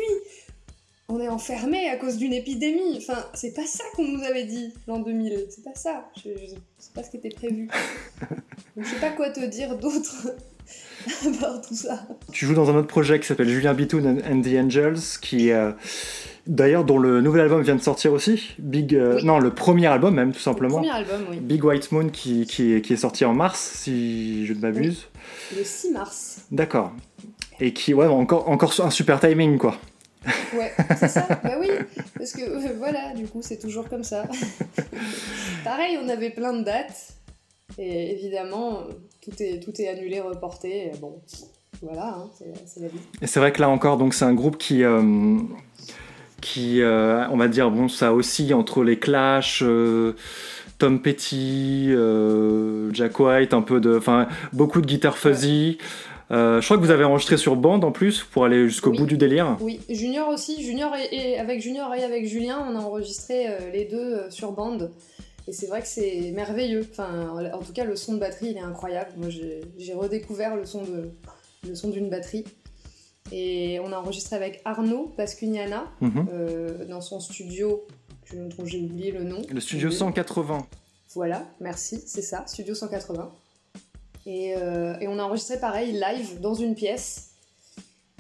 on 1.09 1.21
est 1.21 1.29
enfermé 1.29 1.87
à 1.87 1.95
cause 1.95 2.17
d'une 2.17 2.33
épidémie. 2.33 2.97
Enfin, 2.97 3.25
c'est 3.33 3.53
pas 3.53 3.65
ça 3.65 3.85
qu'on 3.95 4.03
nous 4.03 4.23
avait 4.23 4.43
dit 4.43 4.73
l'an 4.87 4.99
2000. 4.99 5.45
C'est 5.49 5.63
pas 5.63 5.73
ça. 5.73 6.09
Je, 6.17 6.31
je, 6.31 6.55
pas 6.93 7.01
ce 7.01 7.11
qui 7.11 7.17
était 7.17 7.29
prévu. 7.29 7.69
Donc, 8.75 8.85
je 8.85 8.89
sais 8.89 8.99
pas 8.99 9.11
quoi 9.11 9.29
te 9.29 9.39
dire 9.45 9.77
d'autre 9.77 10.33
à 11.25 11.39
part 11.39 11.61
tout 11.61 11.75
ça. 11.75 12.05
Tu 12.33 12.45
joues 12.45 12.53
dans 12.53 12.69
un 12.69 12.75
autre 12.75 12.87
projet 12.87 13.19
qui 13.19 13.27
s'appelle 13.27 13.49
Julien 13.49 13.73
Bitoun 13.73 14.21
and 14.29 14.41
the 14.41 14.55
Angels, 14.57 15.19
qui 15.21 15.51
euh, 15.51 15.71
d'ailleurs 16.47 16.83
dont 16.83 16.97
le 16.97 17.21
nouvel 17.21 17.41
album 17.41 17.61
vient 17.61 17.75
de 17.75 17.81
sortir 17.81 18.13
aussi. 18.13 18.55
Big, 18.59 18.95
euh, 18.95 19.21
non, 19.23 19.39
le 19.39 19.53
premier 19.53 19.87
album 19.87 20.15
même 20.15 20.33
tout 20.33 20.39
simplement. 20.39 20.79
Le 20.79 20.87
premier 20.87 20.91
album, 20.91 21.25
oui. 21.29 21.39
Big 21.39 21.63
White 21.63 21.91
Moon 21.91 22.09
qui, 22.09 22.45
qui, 22.45 22.73
est, 22.73 22.81
qui 22.81 22.93
est 22.93 22.97
sorti 22.97 23.25
en 23.25 23.33
mars, 23.33 23.59
si 23.59 24.45
je 24.45 24.53
ne 24.53 24.59
m'abuse. 24.59 25.07
Le 25.55 25.63
6 25.63 25.91
mars. 25.91 26.45
D'accord. 26.51 26.91
Et 27.59 27.73
qui, 27.73 27.93
ouais, 27.93 28.05
encore, 28.05 28.49
encore 28.49 28.73
un 28.81 28.89
super 28.89 29.19
timing 29.19 29.57
quoi. 29.57 29.77
Ouais, 30.53 30.73
c'est 30.99 31.07
ça. 31.07 31.27
bah 31.43 31.53
oui, 31.59 31.69
parce 32.17 32.33
que 32.33 32.41
euh, 32.41 32.73
voilà, 32.77 33.13
du 33.13 33.27
coup, 33.27 33.39
c'est 33.41 33.59
toujours 33.59 33.87
comme 33.87 34.03
ça. 34.03 34.25
Pareil, 35.63 35.97
on 36.03 36.09
avait 36.09 36.31
plein 36.31 36.53
de 36.53 36.63
dates, 36.63 37.13
et 37.77 38.11
évidemment, 38.11 38.83
tout 39.21 39.31
est, 39.41 39.61
tout 39.63 39.79
est 39.79 39.87
annulé, 39.87 40.19
reporté. 40.19 40.91
Bon, 40.99 41.21
voilà, 41.81 42.17
hein, 42.17 42.29
c'est 42.65 42.79
la 42.81 42.87
vie. 42.87 42.99
Et 43.21 43.27
c'est 43.27 43.39
vrai 43.39 43.51
que 43.51 43.61
là 43.61 43.69
encore, 43.69 43.97
donc 43.97 44.13
c'est 44.13 44.25
un 44.25 44.33
groupe 44.33 44.57
qui. 44.57 44.83
Euh, 44.83 45.37
qui, 46.41 46.81
euh, 46.81 47.27
on 47.29 47.37
va 47.37 47.47
dire, 47.47 47.71
bon, 47.71 47.87
ça 47.87 48.13
aussi 48.13 48.53
entre 48.53 48.83
les 48.83 48.97
Clash, 48.97 49.63
Tom 50.77 51.01
Petty, 51.01 51.91
Jack 52.93 53.19
White, 53.19 53.53
un 53.53 53.61
peu 53.61 53.79
de, 53.79 53.97
enfin, 53.97 54.27
beaucoup 54.53 54.81
de 54.81 54.87
guitare 54.87 55.17
fuzzy. 55.17 55.77
Euh, 56.29 56.59
je 56.59 56.65
crois 56.65 56.77
que 56.77 56.81
vous 56.81 56.91
avez 56.91 57.05
enregistré 57.05 57.37
sur 57.37 57.55
bande 57.55 57.85
en 57.85 57.91
plus 57.91 58.23
pour 58.23 58.43
aller 58.43 58.67
jusqu'au 58.67 58.91
bout 58.91 59.05
du 59.05 59.17
délire. 59.17 59.57
Oui, 59.61 59.79
Junior 59.89 60.27
aussi. 60.27 60.61
Junior 60.61 60.93
et, 61.11 61.39
avec 61.39 61.61
Junior 61.61 61.93
et 61.95 62.03
avec 62.03 62.25
Julien, 62.27 62.65
on 62.69 62.75
a 62.75 62.79
enregistré 62.79 63.47
euh, 63.47 63.71
les 63.71 63.85
deux 63.85 63.97
euh, 63.97 64.29
sur 64.29 64.51
bande. 64.51 64.91
Et 65.47 65.53
c'est 65.53 65.67
vrai 65.67 65.81
que 65.81 65.87
c'est 65.87 66.31
merveilleux. 66.35 66.85
Enfin, 66.91 67.29
en 67.53 67.59
tout 67.59 67.71
cas, 67.71 67.85
le 67.85 67.95
son 67.95 68.15
de 68.15 68.19
batterie, 68.19 68.47
il 68.51 68.57
est 68.57 68.61
incroyable. 68.61 69.11
Moi, 69.15 69.29
j'ai 69.29 69.93
redécouvert 69.93 70.57
le 70.57 70.65
son 70.65 70.83
de 70.83 71.09
le 71.67 71.73
son 71.73 71.89
d'une 71.89 72.09
batterie. 72.09 72.43
Et 73.31 73.79
on 73.83 73.91
a 73.91 73.97
enregistré 73.97 74.35
avec 74.35 74.61
Arnaud 74.65 75.13
Pascugnana 75.17 75.85
mhm. 76.01 76.85
dans 76.89 77.01
son 77.01 77.19
studio, 77.19 77.85
dont 78.33 78.65
j'ai 78.65 78.79
oublié 78.79 79.11
le 79.11 79.23
nom. 79.23 79.41
Le 79.49 79.59
studio 79.59 79.91
180. 79.91 80.65
Voilà, 81.13 81.45
merci, 81.59 82.01
c'est 82.05 82.21
ça, 82.21 82.45
studio 82.47 82.75
180. 82.75 83.31
Euh, 84.27 84.99
et, 84.99 85.07
on 85.07 85.19
a 85.19 85.23
enregistré 85.23 85.59
pareil, 85.59 85.93
live, 85.93 86.39
dans 86.41 86.53
une 86.53 86.75
pièce. 86.75 87.31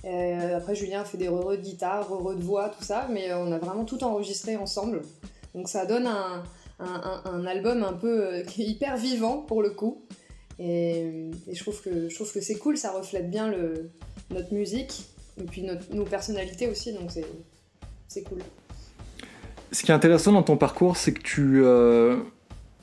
Euh, 0.05 0.57
après, 0.57 0.75
Julien 0.75 1.01
a 1.01 1.05
fait 1.05 1.17
des 1.17 1.27
re 1.27 1.51
de 1.51 1.55
guitare, 1.57 2.09
re 2.09 2.35
de 2.35 2.41
voix, 2.41 2.69
tout 2.69 2.83
ça, 2.83 3.07
mais 3.11 3.29
euh, 3.29 3.39
on 3.39 3.51
a 3.51 3.57
vraiment 3.57 3.83
tout 3.83 4.03
enregistré 4.03 4.55
ensemble. 4.55 5.01
Donc 5.53 5.67
ça 5.67 5.85
donne 5.85 6.07
un, 6.07 7.45
album 7.45 7.83
un 7.83 7.93
peu 7.93 8.43
hyper 8.57 8.95
vivant 8.95 9.39
pour 9.39 9.61
le 9.61 9.71
coup. 9.71 10.05
Et, 10.59 11.29
je 11.51 11.59
trouve 11.59 11.81
que, 11.81 12.09
je 12.09 12.15
trouve 12.15 12.31
que 12.31 12.41
c'est 12.41 12.57
cool, 12.57 12.77
ça 12.77 12.91
reflète 12.91 13.29
bien 13.29 13.49
le, 13.49 13.91
notre 14.31 14.53
musique 14.53 15.05
et 15.39 15.45
puis 15.45 15.65
nos 15.91 16.05
personnalités 16.05 16.67
aussi, 16.67 16.93
donc 16.93 17.11
c'est 18.07 18.23
cool. 18.23 18.39
Ce 19.71 19.83
qui 19.83 19.91
est 19.91 19.93
intéressant 19.93 20.31
dans 20.31 20.43
ton 20.43 20.57
parcours, 20.57 20.97
c'est 20.97 21.13
que 21.13 21.21
tu, 21.21 21.63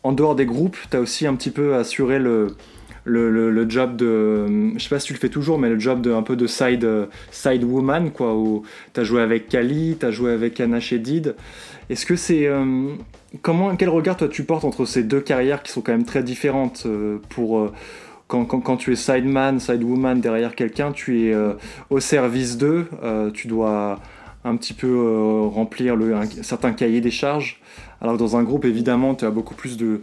en 0.04 0.12
dehors 0.12 0.36
des 0.36 0.46
groupes, 0.46 0.76
tu 0.90 0.96
as 0.96 1.00
aussi 1.00 1.26
un 1.26 1.34
petit 1.34 1.50
peu 1.50 1.74
assuré 1.74 2.18
le, 2.18 2.54
le, 3.04 3.50
le, 3.50 3.70
job 3.70 3.96
de. 3.96 4.46
Je 4.76 4.82
sais 4.82 4.88
pas 4.88 4.98
si 4.98 5.08
tu 5.08 5.12
le 5.12 5.18
fais 5.18 5.28
toujours, 5.28 5.58
mais 5.58 5.68
le 5.68 5.78
job 5.78 6.00
de 6.00 6.12
un 6.12 6.22
peu 6.22 6.36
de 6.36 6.46
side, 6.46 6.88
side 7.30 7.64
woman, 7.64 8.10
quoi, 8.10 8.34
où 8.34 8.62
tu 8.92 9.00
as 9.00 9.04
joué 9.04 9.22
avec 9.22 9.48
Kali, 9.48 9.96
tu 9.98 10.06
as 10.06 10.10
joué 10.10 10.32
avec 10.32 10.60
Anna 10.60 10.80
Shedid. 10.80 11.34
Est-ce 11.90 12.06
que 12.06 12.16
c'est. 12.16 12.46
Euh, 12.46 12.94
comment, 13.42 13.76
quel 13.76 13.90
regard 13.90 14.16
toi 14.16 14.28
tu 14.28 14.44
portes 14.44 14.64
entre 14.64 14.84
ces 14.84 15.02
deux 15.02 15.20
carrières 15.20 15.62
qui 15.62 15.72
sont 15.72 15.80
quand 15.80 15.92
même 15.92 16.06
très 16.06 16.22
différentes 16.22 16.84
euh, 16.86 17.18
pour. 17.30 17.70
Euh, 18.32 18.44
quand, 18.44 18.76
tu 18.76 18.92
es 18.92 18.96
sideman, 18.96 19.58
woman 19.82 20.20
derrière 20.20 20.54
quelqu'un, 20.54 20.92
tu 20.92 21.26
es 21.28 21.36
au 21.90 22.00
service 22.00 22.56
d'eux, 22.56 22.86
tu 23.32 23.48
dois 23.48 24.00
un 24.44 24.56
petit 24.56 24.74
peu 24.74 25.46
remplir 25.46 25.96
le, 25.96 26.14
un 26.14 26.72
cahier 26.72 27.00
des 27.00 27.10
charges. 27.10 27.60
Alors 28.00 28.18
dans 28.18 28.36
un 28.36 28.42
groupe, 28.42 28.66
évidemment, 28.66 29.14
tu 29.14 29.24
as 29.24 29.30
beaucoup 29.30 29.54
plus 29.54 29.78
de, 29.78 30.00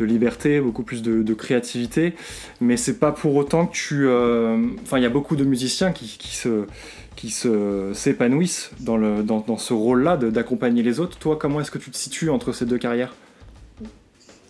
liberté, 0.00 0.60
beaucoup 0.60 0.82
plus 0.82 1.02
de, 1.02 1.34
créativité. 1.34 2.14
Mais 2.60 2.76
c'est 2.76 2.98
pas 2.98 3.12
pour 3.12 3.34
autant 3.34 3.66
que 3.66 3.72
tu. 3.72 4.06
Euh, 4.06 4.56
enfin, 4.82 4.98
il 4.98 5.02
y 5.02 5.06
a 5.06 5.10
beaucoup 5.10 5.36
de 5.36 5.44
musiciens 5.44 5.92
qui, 5.92 6.16
qui 6.18 7.30
se 7.30 7.92
s'épanouissent 7.92 8.70
dans 8.80 9.58
ce 9.58 9.72
rôle-là 9.74 10.16
d'accompagner 10.16 10.82
les 10.82 11.00
autres. 11.00 11.18
Toi, 11.18 11.36
comment 11.38 11.60
est-ce 11.60 11.70
que 11.70 11.78
tu 11.78 11.90
te 11.90 11.96
situes 11.96 12.30
entre 12.30 12.52
ces 12.52 12.64
deux 12.66 12.78
carrières? 12.78 13.14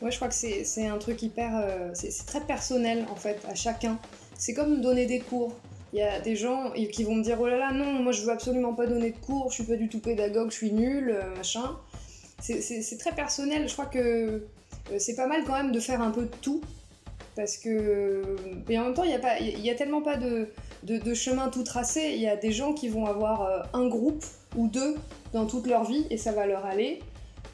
Ouais, 0.04 0.10
je 0.10 0.16
crois 0.16 0.28
que 0.28 0.34
c'est 0.34 0.86
un 0.86 0.98
truc 0.98 1.22
hyper. 1.22 1.56
Euh, 1.56 1.88
c'est 1.94 2.26
très 2.26 2.42
personnel 2.42 3.06
en 3.10 3.16
fait 3.16 3.40
à 3.48 3.54
chacun. 3.54 3.98
C'est 4.36 4.52
comme 4.52 4.82
donner 4.82 5.06
des 5.06 5.20
cours. 5.20 5.54
Il 5.94 5.98
y 5.98 6.02
a 6.02 6.20
des 6.20 6.36
gens 6.36 6.72
qui 6.72 7.04
vont 7.04 7.14
me 7.14 7.22
dire 7.22 7.40
oh 7.40 7.46
là 7.46 7.56
là 7.56 7.72
non 7.72 8.02
moi 8.02 8.12
je 8.12 8.20
veux 8.20 8.32
absolument 8.32 8.74
pas 8.74 8.86
donner 8.86 9.12
de 9.12 9.16
cours, 9.16 9.48
je 9.48 9.54
suis 9.54 9.64
pas 9.64 9.76
du 9.76 9.88
tout 9.88 10.00
pédagogue, 10.00 10.50
je 10.50 10.56
suis 10.56 10.72
nul, 10.72 11.08
euh, 11.08 11.34
machin. 11.34 11.78
C'est 12.38 12.98
très 12.98 13.12
personnel. 13.12 13.66
Je 13.66 13.72
crois 13.72 13.86
que 13.86 13.98
euh, 14.92 14.98
c'est 14.98 15.14
pas 15.14 15.26
mal 15.26 15.42
quand 15.46 15.54
même 15.54 15.72
de 15.72 15.80
faire 15.80 16.02
un 16.02 16.10
peu 16.10 16.24
de 16.24 16.36
tout. 16.42 16.60
Parce 17.34 17.56
que. 17.56 18.36
Et 18.68 18.78
en 18.78 18.84
même 18.84 18.94
temps, 18.94 19.04
il 19.04 19.62
n'y 19.62 19.70
a, 19.70 19.72
a 19.72 19.74
tellement 19.74 20.02
pas 20.02 20.18
de, 20.18 21.14
chemin 21.14 21.48
tout 21.48 21.64
tracé. 21.64 22.12
Il 22.14 22.20
y 22.20 22.28
a 22.28 22.36
des 22.36 22.52
gens 22.52 22.74
qui 22.74 22.88
vont 22.88 23.06
avoir 23.06 23.70
un 23.72 23.88
groupe 23.88 24.22
ou 24.54 24.68
deux 24.68 24.96
dans 25.32 25.46
toute 25.46 25.66
leur 25.66 25.84
vie 25.84 26.06
et 26.10 26.18
ça 26.18 26.32
va 26.32 26.44
leur 26.44 26.66
aller. 26.66 27.00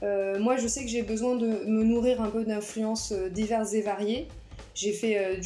Euh, 0.03 0.39
moi, 0.39 0.57
je 0.57 0.67
sais 0.67 0.83
que 0.83 0.89
j'ai 0.89 1.03
besoin 1.03 1.37
de 1.37 1.47
me 1.47 1.85
nourrir 1.85 2.21
un 2.23 2.31
peu 2.31 2.45
d'influences 2.45 3.13
diverses 3.13 3.75
et 3.75 3.83
variées. 3.83 4.29
J'ai 4.75 4.93
fait, 4.93 5.41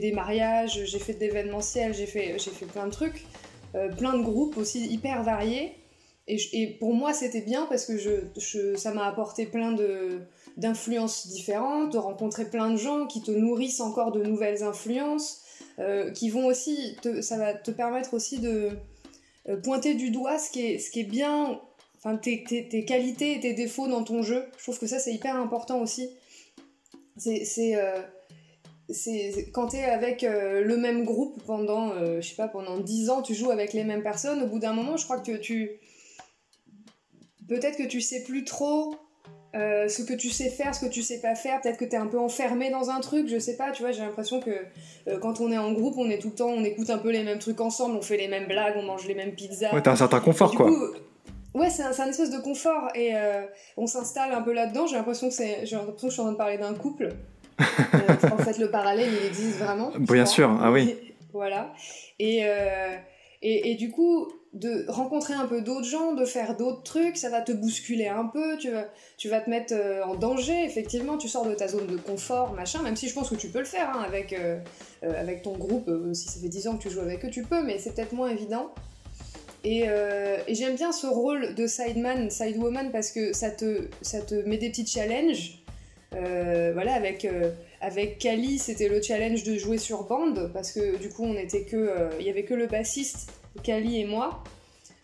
des 0.00 0.12
mariages, 0.12 0.84
j'ai 0.84 0.98
fait 0.98 1.14
de 1.14 1.20
l'événementiel, 1.20 1.94
j'ai 1.94 2.06
fait, 2.06 2.36
plein 2.72 2.86
de 2.86 2.92
trucs. 2.92 3.24
plein 3.98 4.16
de 4.16 4.22
groupes 4.22 4.56
aussi 4.56 4.86
hyper 4.86 5.22
variés. 5.22 5.74
Et, 6.28 6.66
pour 6.78 6.94
moi, 6.94 7.14
c'était 7.14 7.40
bien 7.40 7.66
parce 7.66 7.86
que 7.86 8.76
ça 8.76 8.92
m'a 8.92 9.06
apporté 9.06 9.46
plein 9.46 9.74
d'influences 10.58 11.28
différentes, 11.28 11.92
de 11.92 11.98
rencontrer 11.98 12.44
plein 12.44 12.70
de 12.70 12.76
gens 12.76 13.06
qui 13.06 13.22
te 13.22 13.30
nourrissent 13.30 13.80
encore 13.80 14.12
de 14.12 14.22
nouvelles 14.22 14.62
influences, 14.62 15.42
euh, 15.78 16.10
qui 16.10 16.28
vont 16.28 16.46
aussi, 16.46 16.96
ça 17.22 17.38
va 17.38 17.54
te 17.54 17.70
permettre 17.70 18.12
aussi 18.12 18.40
de 18.40 18.70
euh, 19.48 19.56
pointer 19.56 19.94
du 19.94 20.10
doigt 20.10 20.38
ce 20.38 20.50
qui 20.50 20.60
est 20.60 21.04
bien, 21.04 21.60
enfin 21.98 22.16
tes, 22.16 22.44
tes, 22.44 22.84
qualités 22.84 23.34
et 23.34 23.40
tes 23.40 23.54
défauts 23.54 23.88
dans 23.88 24.04
ton 24.04 24.22
jeu. 24.22 24.44
Je 24.56 24.62
trouve 24.62 24.78
que 24.78 24.86
ça 24.86 24.98
c'est 24.98 25.12
hyper 25.12 25.36
important 25.36 25.80
aussi. 25.80 26.08
C'est, 27.16 27.44
c'est, 27.44 27.74
euh, 27.76 28.00
quand 29.52 29.68
tu 29.68 29.76
es 29.76 29.84
avec 29.84 30.22
le 30.22 30.76
même 30.76 31.04
groupe 31.04 31.42
pendant, 31.44 31.92
je 32.20 32.26
sais 32.26 32.36
pas, 32.36 32.48
pendant 32.48 32.78
10 32.78 33.10
ans, 33.10 33.22
tu 33.22 33.34
joues 33.34 33.50
avec 33.50 33.72
les 33.72 33.84
mêmes 33.84 34.02
personnes, 34.02 34.42
au 34.42 34.46
bout 34.46 34.60
d'un 34.60 34.72
moment, 34.72 34.96
je 34.96 35.04
crois 35.04 35.18
que 35.20 35.36
tu... 35.36 35.72
Peut-être 37.48 37.76
que 37.76 37.86
tu 37.86 38.00
sais 38.00 38.22
plus 38.22 38.44
trop 38.44 38.94
euh, 39.56 39.88
ce 39.88 40.02
que 40.02 40.12
tu 40.12 40.28
sais 40.28 40.50
faire, 40.50 40.74
ce 40.74 40.84
que 40.84 40.90
tu 40.90 41.02
sais 41.02 41.20
pas 41.20 41.34
faire, 41.34 41.60
peut-être 41.62 41.78
que 41.78 41.86
tu 41.86 41.92
es 41.92 41.96
un 41.96 42.06
peu 42.06 42.18
enfermé 42.18 42.70
dans 42.70 42.90
un 42.90 43.00
truc, 43.00 43.28
je 43.28 43.38
sais 43.38 43.56
pas, 43.56 43.70
tu 43.70 43.82
vois, 43.82 43.92
j'ai 43.92 44.02
l'impression 44.02 44.40
que 44.40 44.50
euh, 44.50 45.18
quand 45.18 45.40
on 45.40 45.50
est 45.50 45.56
en 45.56 45.72
groupe, 45.72 45.94
on 45.96 46.10
est 46.10 46.18
tout 46.18 46.28
le 46.28 46.34
temps, 46.34 46.50
on 46.50 46.62
écoute 46.64 46.90
un 46.90 46.98
peu 46.98 47.10
les 47.10 47.22
mêmes 47.22 47.38
trucs 47.38 47.60
ensemble, 47.62 47.96
on 47.96 48.02
fait 48.02 48.18
les 48.18 48.28
mêmes 48.28 48.46
blagues, 48.46 48.74
on 48.76 48.82
mange 48.82 49.06
les 49.06 49.14
mêmes 49.14 49.34
pizzas. 49.34 49.74
Ouais, 49.74 49.82
t'as 49.82 49.92
un 49.92 49.96
certain 49.96 50.20
confort, 50.20 50.54
quoi. 50.54 50.70
Ouais, 51.58 51.70
c'est 51.70 51.82
un, 51.82 51.90
un, 51.90 52.08
espèce 52.08 52.30
de 52.30 52.38
confort 52.38 52.88
et 52.94 53.14
euh, 53.14 53.42
on 53.76 53.86
s'installe 53.86 54.32
un 54.32 54.42
peu 54.42 54.52
là-dedans. 54.52 54.86
J'ai 54.86 54.96
l'impression 54.96 55.28
que 55.28 55.34
c'est, 55.34 55.66
j'ai 55.66 55.76
l'impression 55.76 56.08
que 56.08 56.12
je 56.12 56.12
suis 56.12 56.20
en 56.20 56.24
train 56.24 56.32
de 56.32 56.38
parler 56.38 56.58
d'un 56.58 56.74
couple. 56.74 57.10
en 57.58 58.38
fait, 58.38 58.58
le 58.58 58.70
parallèle, 58.70 59.10
il 59.20 59.26
existe 59.26 59.58
vraiment. 59.58 59.90
Bien 59.98 60.26
sûr, 60.26 60.56
ah 60.62 60.70
oui. 60.70 60.96
voilà. 61.32 61.72
Et, 62.20 62.44
et, 63.42 63.72
et, 63.72 63.74
du 63.74 63.90
coup, 63.90 64.28
de 64.54 64.86
rencontrer 64.88 65.34
un 65.34 65.46
peu 65.46 65.60
d'autres 65.60 65.86
gens, 65.86 66.14
de 66.14 66.24
faire 66.24 66.56
d'autres 66.56 66.82
trucs, 66.82 67.16
ça 67.16 67.28
va 67.28 67.42
te 67.42 67.52
bousculer 67.52 68.08
un 68.08 68.24
peu, 68.24 68.56
tu 68.58 68.70
vas, 68.70 68.86
tu 69.16 69.28
vas 69.28 69.40
te 69.40 69.50
mettre 69.50 69.74
euh, 69.74 70.02
en 70.04 70.14
danger, 70.14 70.64
effectivement, 70.64 71.18
tu 71.18 71.28
sors 71.28 71.46
de 71.46 71.54
ta 71.54 71.68
zone 71.68 71.86
de 71.86 71.96
confort, 71.96 72.54
machin, 72.54 72.82
même 72.82 72.96
si 72.96 73.08
je 73.08 73.14
pense 73.14 73.28
que 73.28 73.34
tu 73.34 73.48
peux 73.48 73.58
le 73.58 73.64
faire 73.64 73.90
hein, 73.94 74.02
avec, 74.06 74.32
euh, 74.32 74.58
euh, 75.04 75.20
avec 75.20 75.42
ton 75.42 75.56
groupe, 75.56 75.90
si 76.14 76.28
ça 76.28 76.40
fait 76.40 76.48
10 76.48 76.68
ans 76.68 76.76
que 76.76 76.82
tu 76.82 76.90
joues 76.90 77.00
avec 77.00 77.24
eux, 77.24 77.30
tu 77.30 77.42
peux, 77.42 77.62
mais 77.62 77.78
c'est 77.78 77.94
peut-être 77.94 78.12
moins 78.12 78.30
évident. 78.30 78.72
Et, 79.64 79.84
et 80.46 80.54
j'aime 80.54 80.76
bien 80.76 80.92
ce 80.92 81.06
rôle 81.06 81.54
de 81.54 81.66
sideman, 81.66 82.30
sidewoman, 82.30 82.90
parce 82.92 83.10
que 83.10 83.32
ça 83.32 83.50
te, 83.50 83.88
ça 84.02 84.20
te 84.20 84.34
met 84.34 84.56
des 84.56 84.70
petits 84.70 84.86
challenges, 84.86 85.62
voilà, 86.12 86.94
avec, 86.94 87.26
avec 87.80 88.18
Kali, 88.18 88.58
c'était 88.58 88.88
le 88.88 89.02
challenge 89.02 89.42
de 89.42 89.56
jouer 89.58 89.78
sur 89.78 90.04
bande, 90.04 90.50
parce 90.54 90.72
que 90.72 90.96
du 90.96 91.08
coup, 91.08 91.24
on 91.24 91.36
était 91.36 91.62
que. 91.62 92.08
Il 92.20 92.26
y 92.26 92.30
avait 92.30 92.44
que 92.44 92.54
le 92.54 92.66
bassiste, 92.66 93.30
Kali 93.62 94.00
et 94.00 94.04
moi. 94.06 94.42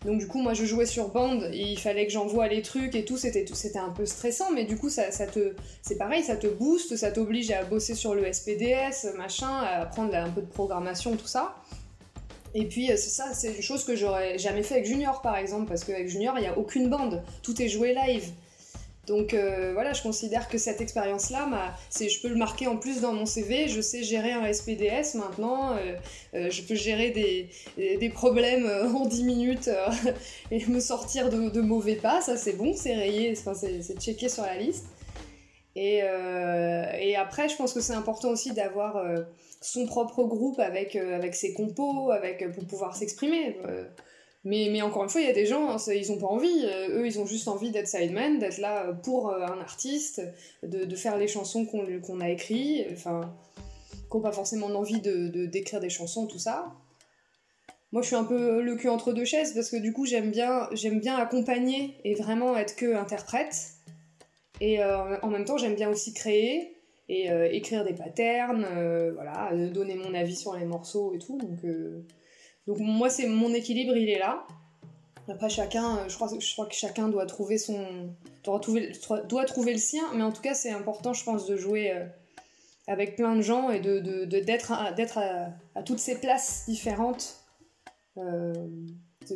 Donc 0.05 0.19
du 0.19 0.27
coup, 0.27 0.39
moi, 0.39 0.53
je 0.53 0.65
jouais 0.65 0.85
sur 0.85 1.09
bande, 1.09 1.49
et 1.51 1.63
il 1.63 1.79
fallait 1.79 2.05
que 2.05 2.11
j'envoie 2.11 2.47
les 2.47 2.61
trucs 2.61 2.93
et 2.93 3.05
tout, 3.05 3.17
c'était 3.17 3.43
c'était 3.53 3.79
un 3.79 3.89
peu 3.89 4.05
stressant, 4.05 4.51
mais 4.51 4.65
du 4.65 4.77
coup, 4.77 4.89
ça 4.89 5.09
te, 5.09 5.55
c'est 5.81 5.97
pareil, 5.97 6.23
ça 6.23 6.35
te 6.35 6.45
booste, 6.45 6.95
ça 6.95 7.11
t'oblige 7.11 7.49
à 7.51 7.63
bosser 7.63 7.95
sur 7.95 8.13
le 8.13 8.31
SPDS, 8.31 9.15
machin, 9.17 9.49
à 9.49 9.81
apprendre 9.81 10.13
un 10.15 10.29
peu 10.29 10.41
de 10.41 10.47
programmation, 10.47 11.15
tout 11.15 11.27
ça. 11.27 11.55
Et 12.55 12.65
puis 12.65 12.87
c'est 12.87 12.97
ça, 12.97 13.33
c'est 13.33 13.53
une 13.53 13.61
chose 13.61 13.83
que 13.83 13.95
j'aurais 13.95 14.37
jamais 14.39 14.63
fait 14.63 14.75
avec 14.75 14.85
Junior 14.87 15.21
par 15.21 15.35
exemple, 15.35 15.67
parce 15.67 15.83
qu'avec 15.83 16.07
Junior 16.07 16.35
il 16.37 16.41
n'y 16.41 16.47
a 16.47 16.57
aucune 16.57 16.89
bande, 16.89 17.21
tout 17.43 17.61
est 17.61 17.67
joué 17.67 17.93
live. 17.93 18.31
Donc 19.07 19.33
euh, 19.33 19.71
voilà, 19.73 19.93
je 19.93 20.01
considère 20.01 20.47
que 20.47 20.57
cette 20.57 20.81
expérience-là, 20.81 21.75
je 21.99 22.21
peux 22.21 22.27
le 22.27 22.35
marquer 22.35 22.67
en 22.67 22.77
plus 22.77 23.01
dans 23.01 23.13
mon 23.13 23.25
CV. 23.25 23.67
Je 23.67 23.81
sais 23.81 24.03
gérer 24.03 24.31
un 24.31 24.51
SPDS 24.51 25.15
maintenant. 25.15 25.73
Euh, 25.73 25.95
euh, 26.33 26.49
je 26.49 26.61
peux 26.63 26.75
gérer 26.75 27.11
des, 27.11 27.49
des 27.97 28.09
problèmes 28.09 28.65
en 28.95 29.05
10 29.05 29.23
minutes 29.23 29.69
et 30.51 30.65
me 30.65 30.79
sortir 30.79 31.29
de, 31.29 31.49
de 31.49 31.61
mauvais 31.61 31.95
pas. 31.95 32.21
Ça, 32.21 32.37
c'est 32.37 32.53
bon, 32.53 32.73
c'est 32.75 32.95
rayé, 32.95 33.35
c'est 33.35 33.99
checké 33.99 34.29
sur 34.29 34.43
la 34.43 34.57
liste. 34.57 34.85
Et, 35.75 35.97
et, 35.97 37.15
après, 37.17 37.49
je 37.49 37.55
pense 37.57 37.73
que 37.73 37.81
c'est 37.81 37.93
important 37.93 38.29
aussi 38.29 38.53
d'avoir 38.53 39.03
son 39.59 39.85
propre 39.85 40.23
groupe 40.23 40.59
avec, 40.59 40.95
avec 40.95 41.35
ses 41.35 41.53
compos, 41.53 42.11
avec, 42.11 42.49
pour 42.53 42.65
pouvoir 42.65 42.95
s'exprimer. 42.95 43.57
Mais, 44.45 44.79
encore 44.83 45.03
une 45.03 45.09
fois, 45.09 45.21
il 45.21 45.27
y 45.27 45.29
a 45.29 45.33
des 45.33 45.47
gens, 45.47 45.71
hein, 45.71 45.77
ils 45.87 46.11
n'ont 46.11 46.19
pas 46.19 46.27
envie. 46.27 46.65
Euh, 46.65 46.99
eux, 46.99 47.07
ils 47.07 47.19
ont 47.19 47.25
juste 47.25 47.47
envie 47.47 47.71
d'être 47.71 47.87
sidemen, 47.87 48.37
d'être 48.37 48.59
là 48.59 48.93
pour 49.03 49.31
euh, 49.31 49.43
un 49.43 49.59
artiste, 49.59 50.21
de, 50.61 50.85
de 50.85 50.95
faire 50.95 51.17
les 51.17 51.27
chansons 51.27 51.65
qu'on 51.65 52.21
a 52.21 52.29
écrites, 52.29 52.85
enfin, 52.91 53.33
qui 53.91 54.15
n'ont 54.15 54.21
pas 54.21 54.31
forcément 54.31 54.67
envie 54.67 55.01
de 55.01 55.45
d'écrire 55.47 55.79
des 55.79 55.89
chansons, 55.89 56.27
tout 56.27 56.37
ça. 56.37 56.73
Moi, 57.91 58.03
je 58.03 58.07
suis 58.07 58.15
un 58.15 58.23
peu 58.23 58.61
le 58.61 58.75
cul 58.75 58.89
entre 58.89 59.13
deux 59.13 59.25
chaises 59.25 59.53
parce 59.55 59.71
que 59.71 59.77
du 59.77 59.93
coup, 59.93 60.05
j'aime 60.05 60.29
bien, 60.29 60.69
bien 60.93 61.17
accompagner 61.17 61.95
et 62.03 62.13
vraiment 62.13 62.55
être 62.55 62.75
que 62.75 62.95
interprète. 62.95 63.71
Et 64.61 64.81
euh, 64.81 65.19
en 65.21 65.29
même 65.29 65.45
temps, 65.45 65.57
j'aime 65.57 65.75
bien 65.75 65.89
aussi 65.89 66.13
créer 66.13 66.71
et 67.07 67.29
écrire 67.51 67.83
des 67.83 67.93
patterns, 67.93 68.65
voilà, 69.13 69.51
donner 69.67 69.93
mon 69.93 70.15
avis 70.15 70.35
sur 70.35 70.55
les 70.55 70.65
morceaux 70.65 71.13
et 71.13 71.19
tout. 71.19 71.37
Donc 71.37 71.63
donc 72.67 72.79
moi, 72.79 73.09
c'est 73.09 73.27
mon 73.27 73.53
équilibre, 73.53 73.95
il 73.95 74.09
est 74.09 74.19
là. 74.19 74.45
Après, 75.27 75.49
chacun, 75.49 75.97
euh, 75.97 76.09
je 76.09 76.15
crois, 76.15 76.67
que 76.67 76.75
chacun 76.75 77.07
doit 77.09 77.25
trouver 77.25 77.57
son, 77.57 78.13
doit 78.43 78.59
trouver, 78.59 78.91
doit 79.27 79.45
trouver 79.45 79.73
le 79.73 79.79
sien, 79.79 80.03
mais 80.13 80.23
en 80.23 80.31
tout 80.31 80.41
cas, 80.41 80.53
c'est 80.53 80.71
important, 80.71 81.13
je 81.13 81.23
pense, 81.23 81.47
de 81.47 81.55
jouer 81.55 81.91
euh, 81.91 82.05
avec 82.87 83.15
plein 83.15 83.35
de 83.35 83.41
gens 83.41 83.69
et 83.69 83.79
de, 83.79 84.25
d'être, 84.25 84.93
d'être 84.95 85.17
à, 85.17 85.83
toutes 85.83 85.99
ces 85.99 86.19
places 86.19 86.65
différentes. 86.67 87.43
Euh, 88.17 88.53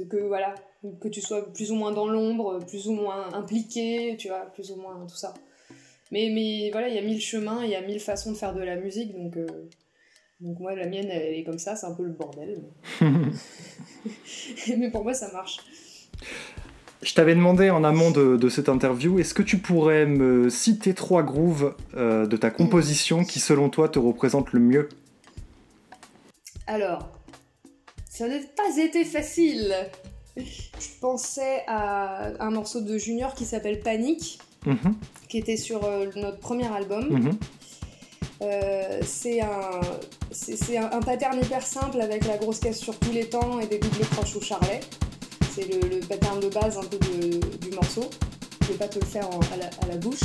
que 0.10 0.18
voilà, 0.18 0.56
que 1.02 1.08
tu 1.08 1.22
sois 1.22 1.52
plus 1.54 1.72
ou 1.72 1.76
moins 1.76 1.92
dans 1.92 2.08
l'ombre, 2.08 2.60
plus 2.68 2.88
ou 2.88 2.94
moins 2.94 3.34
impliqué, 3.34 4.16
tu 4.18 4.30
vois, 4.30 4.46
plus 4.54 4.72
ou 4.72 4.76
moins 4.76 5.06
tout 5.08 5.18
ça. 5.18 5.34
Mais, 6.12 6.30
mais 6.34 6.70
voilà, 6.72 6.90
il 6.90 6.96
y 6.96 6.98
a 6.98 7.02
mille 7.02 7.22
chemins, 7.22 7.64
il 7.64 7.70
y 7.70 7.76
a 7.76 7.82
mille 7.82 8.00
façons 8.00 8.32
de 8.32 8.38
faire 8.38 8.54
de 8.54 8.62
la 8.62 8.76
musique, 8.76 9.14
donc 9.16 9.38
donc 10.42 10.58
moi, 10.60 10.74
la 10.74 10.88
mienne, 10.88 11.10
elle 11.12 11.34
est 11.34 11.44
comme 11.44 11.60
ça, 11.60 11.76
c'est 11.76 11.86
un 11.86 11.94
peu 11.94 12.04
le 12.04 12.12
bordel. 12.12 12.64
Mais, 14.78 14.90
pour 14.90 15.04
moi, 15.04 15.14
ça 15.14 15.30
marche. 15.34 15.58
Je 17.02 17.14
t'avais 17.14 17.36
demandé 17.36 17.70
en 17.70 17.84
amont 17.84 18.12
de, 18.12 18.50
cette 18.50 18.70
interview, 18.70 19.20
est-ce 19.20 19.34
que 19.34 19.44
tu 19.44 19.58
pourrais 19.58 20.06
me 20.06 20.50
citer 20.50 20.94
trois 20.94 21.24
grooves 21.24 21.76
euh, 21.96 22.26
de 22.26 22.38
ta 22.38 22.52
composition 22.52 23.26
qui, 23.26 23.40
selon 23.42 23.70
toi, 23.70 23.90
te 23.90 24.00
représentent 24.00 24.54
le 24.54 24.62
mieux? 24.62 24.90
Alors, 26.68 27.10
ça 28.20 28.28
n'a 28.28 28.36
pas 28.54 28.78
été 28.78 29.06
facile. 29.06 29.74
Je 30.36 31.00
pensais 31.00 31.64
à 31.68 32.44
un 32.44 32.52
morceau 32.52 32.82
de 32.82 32.98
Junior 32.98 33.34
qui 33.34 33.46
s'appelle 33.46 33.80
Panique, 33.80 34.40
mhm. 34.66 34.94
qui 35.30 35.38
était 35.38 35.56
sur 35.56 35.86
euh, 35.86 36.08
notre 36.18 36.38
premier 36.40 36.68
album. 36.68 37.08
Mhm. 37.10 37.40
Euh, 38.42 39.00
c'est 39.06 39.40
un, 39.40 39.80
c'est 40.32 40.78
un, 40.78 41.00
pattern 41.00 41.40
hyper 41.40 41.66
simple 41.66 42.02
avec 42.02 42.26
la 42.26 42.36
grosse 42.36 42.60
caisse 42.60 42.80
sur 42.80 42.98
tous 43.00 43.14
les 43.14 43.30
temps 43.30 43.62
et 43.62 43.68
des 43.68 43.80
doubles 43.80 44.06
croches 44.12 44.36
au 44.36 44.42
charlet. 44.42 44.82
C'est 45.56 45.68
le, 45.74 46.02
pattern 46.02 46.42
de 46.42 46.50
base 46.50 46.78
un 46.78 46.84
peu 46.84 46.98
du 46.98 47.72
morceau. 47.74 48.10
Je 48.64 48.74
vais 48.74 48.78
pas 48.80 48.90
te 48.90 49.00
le 49.00 49.06
faire 49.06 49.30
à, 49.30 49.88
la, 49.88 49.96
bouche, 49.96 50.20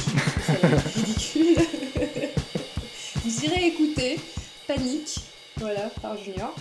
c'est 0.47 0.67
ridicule. 0.99 1.57
Vous 3.25 3.45
irez 3.45 3.67
écouter 3.69 4.19
Panique, 4.67 5.21
voilà, 5.61 5.91
par 6.03 6.17
Junior. 6.19 6.55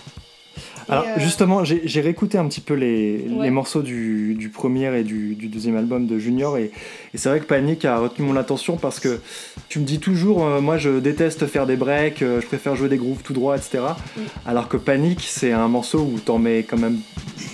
Alors 0.88 1.04
euh, 1.06 1.18
justement, 1.18 1.64
j'ai 1.64 2.00
réécouté 2.00 2.38
un 2.38 2.46
petit 2.46 2.60
peu 2.60 2.74
les, 2.74 3.18
les 3.18 3.50
morceaux 3.50 3.82
du, 3.82 4.34
du, 4.34 4.48
premier 4.48 4.98
et 4.98 5.04
du, 5.04 5.34
du, 5.34 5.48
deuxième 5.48 5.76
album 5.76 6.06
de 6.06 6.18
Junior 6.18 6.58
et, 6.58 6.70
et 7.12 7.18
c'est 7.18 7.28
vrai 7.28 7.40
que 7.40 7.46
Panic 7.46 7.84
a 7.84 7.98
retenu 7.98 8.26
mon 8.26 8.36
attention 8.36 8.76
parce 8.76 9.00
que 9.00 9.20
tu 9.68 9.78
me 9.78 9.84
dis 9.84 9.98
toujours, 9.98 10.44
euh, 10.44 10.60
moi 10.60 10.78
je 10.78 10.98
déteste 10.98 11.46
faire 11.46 11.66
des 11.66 11.76
breaks, 11.76 12.22
euh, 12.22 12.40
je 12.40 12.46
préfère 12.46 12.76
jouer 12.76 12.88
des 12.88 12.98
grooves 12.98 13.22
tout 13.22 13.32
droit, 13.32 13.56
etc. 13.56 13.82
Mm. 14.16 14.20
Alors 14.46 14.68
que 14.68 14.76
Panic, 14.76 15.20
c'est 15.22 15.52
un 15.52 15.68
morceau 15.68 16.00
où 16.00 16.18
t'en 16.18 16.38
mets 16.38 16.64
quand 16.64 16.78
même 16.78 17.00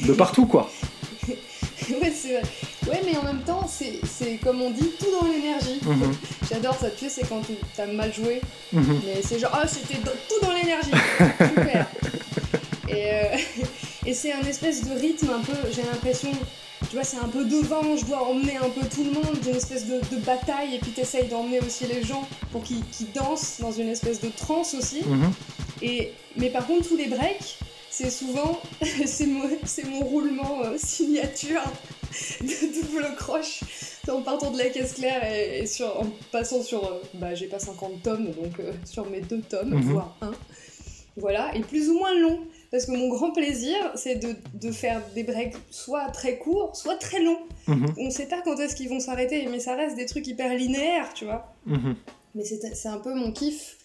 de 0.06 0.12
partout, 0.12 0.46
quoi. 0.46 0.70
ouais, 1.28 2.12
c'est 2.14 2.32
vrai. 2.32 2.42
Ouais, 2.88 3.00
mais 3.04 3.16
en 3.18 3.22
même 3.22 3.42
temps, 3.42 3.66
c'est 3.68 4.36
comme 4.42 4.62
on 4.62 4.70
dit, 4.70 4.90
tout 4.98 5.06
dans 5.20 5.28
l'énergie. 5.30 5.80
Mhm. 5.84 6.12
J'adore 6.50 6.74
ça, 6.74 6.90
tu 6.90 7.04
sais, 7.04 7.20
c'est 7.20 7.28
quand 7.28 7.42
t'as 7.76 7.86
mal 7.86 8.12
joué. 8.12 8.40
Mhm. 8.72 9.00
Mais 9.04 9.22
c'est 9.22 9.38
genre, 9.38 9.52
ah, 9.52 9.66
c'était 9.66 9.98
tout 9.98 10.44
dans 10.46 10.52
l'énergie. 10.52 10.90
Super. 11.54 11.86
Et, 12.90 13.10
euh, 13.12 13.36
et 14.06 14.14
c'est 14.14 14.32
un 14.32 14.42
espèce 14.42 14.84
de 14.84 14.98
rythme 14.98 15.30
un 15.30 15.40
peu, 15.40 15.56
j'ai 15.72 15.82
l'impression, 15.82 16.30
tu 16.88 16.94
vois, 16.94 17.04
c'est 17.04 17.18
un 17.18 17.28
peu 17.28 17.44
devant, 17.44 17.96
je 17.96 18.04
dois 18.04 18.22
emmener 18.28 18.56
un 18.56 18.68
peu 18.68 18.86
tout 18.86 19.04
le 19.04 19.12
monde, 19.12 19.36
une 19.46 19.56
espèce 19.56 19.86
de, 19.86 20.16
bataille, 20.24 20.74
et 20.74 20.78
puis 20.78 20.90
t'essayes 20.90 21.28
d'emmener 21.28 21.60
aussi 21.60 21.86
les 21.86 22.02
gens 22.02 22.28
pour 22.52 22.62
qu'ils 22.62 23.12
dansent 23.14 23.58
dans 23.60 23.72
une 23.72 23.88
espèce 23.88 24.20
de 24.20 24.28
transe 24.28 24.74
aussi. 24.74 25.02
Mhm. 25.06 25.32
Et, 25.82 26.12
mais 26.36 26.50
par 26.50 26.66
contre, 26.66 26.88
tous 26.88 26.96
les 26.96 27.06
breaks, 27.06 27.58
c'est 27.90 28.10
souvent, 28.10 28.60
c'est 29.06 29.26
mon, 29.26 29.48
mon, 29.88 30.04
roulement 30.04 30.62
euh, 30.64 30.76
signature 30.78 31.62
de 32.40 32.82
double 32.82 33.14
croche 33.16 33.60
en 34.08 34.22
partant 34.22 34.50
de 34.50 34.58
la 34.58 34.68
caisse 34.70 34.94
claire 34.94 35.22
et, 35.32 35.66
sur, 35.66 36.00
en 36.00 36.06
passant 36.32 36.62
sur, 36.62 36.84
euh, 36.84 37.00
bah 37.14 37.34
j'ai 37.34 37.46
pas 37.46 37.60
50 37.60 38.02
tomes, 38.02 38.30
donc 38.32 38.60
sur 38.84 39.08
mes 39.08 39.20
deux 39.20 39.40
tomes, 39.42 39.70
mhm. 39.70 39.82
voire 39.82 40.16
un. 40.20 40.32
Voilà, 41.16 41.54
et 41.54 41.60
plus 41.60 41.88
ou 41.88 41.98
moins 41.98 42.14
long. 42.18 42.40
Parce 42.70 42.86
que 42.86 42.92
mon 42.92 43.08
grand 43.08 43.32
plaisir, 43.32 43.76
c'est 43.96 44.16
de, 44.16 44.36
de, 44.54 44.70
faire 44.70 45.02
des 45.14 45.24
breaks 45.24 45.56
soit 45.70 46.08
très 46.10 46.38
courts, 46.38 46.76
soit 46.76 46.96
très 46.96 47.20
longs. 47.20 47.40
Mhm. 47.66 47.94
On 47.98 48.04
ne 48.06 48.10
sait 48.10 48.26
pas 48.26 48.40
quand 48.42 48.56
est-ce 48.60 48.76
qu'ils 48.76 48.88
vont 48.88 49.00
s'arrêter, 49.00 49.46
mais 49.50 49.58
ça 49.58 49.74
reste 49.74 49.96
des 49.96 50.06
trucs 50.06 50.26
hyper 50.28 50.54
linéaires, 50.54 51.12
tu 51.12 51.24
vois. 51.24 51.52
Mhm. 51.66 51.96
Mais 52.36 52.44
c'est 52.44 52.88
un 52.88 52.98
peu 52.98 53.12
mon 53.12 53.32
kiff. 53.32 53.76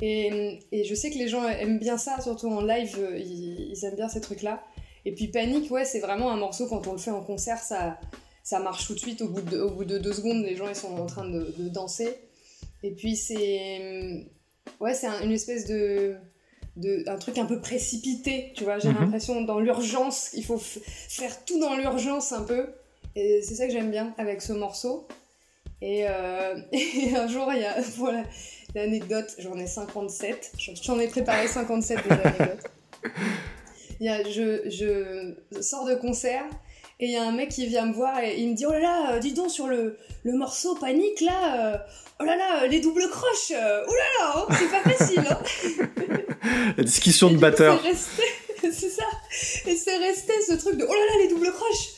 Et, 0.00 0.58
et, 0.72 0.82
je 0.82 0.94
sais 0.96 1.10
que 1.10 1.18
les 1.18 1.28
gens 1.28 1.46
aiment 1.46 1.78
bien 1.78 1.96
ça, 1.96 2.20
surtout 2.20 2.48
en 2.48 2.60
live, 2.60 2.96
euh, 2.98 3.16
ils, 3.16 3.84
aiment 3.84 3.94
bien 3.94 4.08
ces 4.08 4.20
trucs-là. 4.20 4.64
Et 5.04 5.14
puis 5.14 5.28
Panique, 5.28 5.70
ouais, 5.70 5.84
c'est 5.84 6.00
vraiment 6.00 6.32
un 6.32 6.36
morceau, 6.36 6.66
quand 6.66 6.88
on 6.88 6.92
le 6.92 6.98
fait 6.98 7.12
en 7.12 7.22
concert, 7.22 7.58
ça, 7.58 8.00
ça 8.42 8.58
marche 8.58 8.88
tout 8.88 8.94
de 8.94 8.98
suite. 8.98 9.22
Au 9.22 9.28
bout 9.28 9.42
de, 9.42 9.60
au 9.60 9.70
bout 9.70 9.84
de 9.84 9.98
deux 9.98 10.12
secondes, 10.12 10.42
les 10.42 10.56
gens 10.56 10.68
ils 10.68 10.74
sont 10.74 10.96
en 10.96 11.06
train 11.06 11.28
de, 11.28 11.54
de 11.56 11.68
danser. 11.68 12.08
Et 12.82 12.90
puis 12.90 13.14
c'est. 13.14 14.26
Ouais, 14.80 14.94
c'est 14.94 15.06
une 15.06 15.30
espèce 15.30 15.66
de 15.66 16.16
de, 16.76 17.08
un 17.08 17.16
truc 17.16 17.38
un 17.38 17.46
peu 17.46 17.60
précipité, 17.60 18.52
tu 18.54 18.64
vois. 18.64 18.78
J'ai 18.78 18.88
mhm. 18.88 19.00
l'impression 19.00 19.42
dans 19.42 19.60
l'urgence, 19.60 20.30
il 20.34 20.44
faut 20.44 20.58
faire 20.58 21.44
tout 21.44 21.60
dans 21.60 21.76
l'urgence 21.76 22.32
un 22.32 22.42
peu. 22.42 22.66
Et 23.16 23.42
c'est 23.42 23.54
ça 23.54 23.66
que 23.66 23.72
j'aime 23.72 23.90
bien 23.90 24.14
avec 24.18 24.42
ce 24.42 24.52
morceau. 24.52 25.06
Et, 25.80 26.06
euh, 26.08 26.56
un 27.16 27.28
jour, 27.28 27.52
il 27.52 27.60
y 27.60 27.64
a, 27.64 27.80
voilà, 27.96 28.24
l'anecdote, 28.74 29.34
j'en 29.38 29.56
ai 29.58 29.66
57. 29.66 30.52
J'en 30.82 30.98
ai 30.98 31.08
préparé 31.08 31.46
57 31.46 31.98
des 32.04 32.10
anecdotes. 32.10 32.70
Il 34.00 34.06
y 34.06 34.08
a, 34.08 34.24
je, 34.28 34.68
je 34.68 35.62
sors 35.62 35.86
de 35.86 35.94
concert 35.94 36.44
et 37.00 37.06
il 37.06 37.10
y 37.10 37.16
a 37.16 37.24
un 37.24 37.32
mec 37.32 37.50
qui 37.50 37.66
vient 37.66 37.86
me 37.86 37.92
voir 37.92 38.20
et 38.20 38.38
il 38.38 38.50
me 38.50 38.54
dit 38.54 38.66
Oh 38.66 38.72
là 38.72 38.80
là, 38.80 39.18
dis 39.18 39.32
donc 39.32 39.50
sur 39.50 39.66
le, 39.66 39.98
le 40.22 40.32
morceau 40.32 40.74
Panique 40.76 41.20
là, 41.20 41.74
euh, 41.74 41.78
oh 42.20 42.24
là 42.24 42.36
là, 42.36 42.66
les 42.66 42.80
doubles 42.80 43.08
croches, 43.10 43.52
euh, 43.52 43.84
oh 43.86 43.92
là 43.92 44.04
là, 44.18 44.34
hein, 44.36 44.56
c'est 44.58 44.70
pas 44.70 44.90
facile. 44.90 45.24
Hein. 45.28 45.38
La 46.76 46.84
discussion 46.84 47.30
de 47.30 47.38
batteur. 47.38 47.80
C'est 48.62 48.88
ça. 48.88 49.04
Et 49.66 49.76
c'est 49.76 49.98
resté 49.98 50.32
ce 50.48 50.54
truc 50.54 50.78
de 50.78 50.84
oh 50.84 50.92
là 50.92 51.00
là, 51.00 51.22
les 51.22 51.28
doubles 51.28 51.52
croches. 51.52 51.90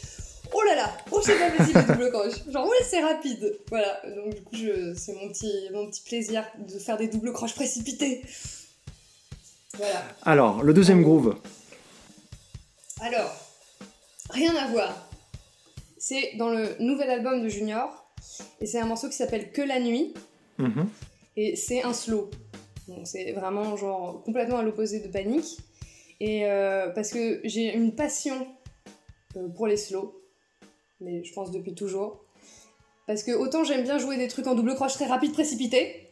Oh 0.52 0.62
là 0.62 0.74
là, 0.74 0.96
oh 1.12 1.20
c'est 1.22 1.38
pas 1.38 1.50
facile 1.50 1.76
les 1.76 1.94
doubles 1.94 2.10
croches. 2.10 2.50
Genre 2.50 2.66
ouais 2.66 2.76
c'est 2.84 3.00
rapide. 3.00 3.56
Voilà, 3.68 4.00
donc 4.16 4.34
du 4.34 4.42
coup 4.42 4.56
c'est 4.96 5.12
mon 5.12 5.28
petit, 5.28 5.68
mon 5.72 5.88
petit 5.88 6.02
plaisir 6.02 6.44
de 6.58 6.78
faire 6.80 6.96
des 6.96 7.06
doubles 7.06 7.32
croches 7.32 7.54
précipitées. 7.54 8.22
Voilà. 9.76 10.02
Alors, 10.22 10.62
le 10.62 10.74
deuxième 10.74 11.02
groove. 11.02 11.36
Alors, 13.00 13.45
rien 14.30 14.54
à 14.56 14.66
voir. 14.68 15.08
C'est 15.98 16.34
dans 16.36 16.50
le 16.50 16.76
nouvel 16.80 17.10
album 17.10 17.42
de 17.42 17.48
Junior, 17.48 18.06
et 18.60 18.66
c'est 18.66 18.78
un 18.78 18.86
morceau 18.86 19.08
qui 19.08 19.16
s'appelle 19.16 19.52
Que 19.52 19.62
la 19.62 19.80
nuit. 19.80 20.14
Mhm. 20.58 20.88
et 21.36 21.54
c'est 21.54 21.82
un 21.82 21.92
slow. 21.92 22.30
Donc 22.88 23.06
c'est 23.06 23.32
vraiment 23.32 23.76
genre 23.76 24.22
complètement 24.24 24.56
à 24.58 24.62
l'opposé 24.62 25.00
de 25.00 25.08
panique. 25.08 25.58
Et 26.18 26.46
euh, 26.46 26.88
parce 26.90 27.10
que 27.10 27.40
j'ai 27.44 27.74
une 27.74 27.94
passion 27.94 28.46
euh, 29.36 29.48
pour 29.48 29.66
les 29.66 29.76
slows, 29.76 30.18
mais 31.00 31.22
je 31.24 31.32
pense 31.34 31.50
depuis 31.50 31.74
toujours. 31.74 32.24
Parce 33.06 33.22
que 33.22 33.32
autant 33.32 33.64
j'aime 33.64 33.82
bien 33.82 33.98
jouer 33.98 34.16
des 34.16 34.28
trucs 34.28 34.46
en 34.46 34.54
double 34.54 34.74
croche 34.74 34.94
très 34.94 35.04
rapide, 35.06 35.32
précipité, 35.32 36.08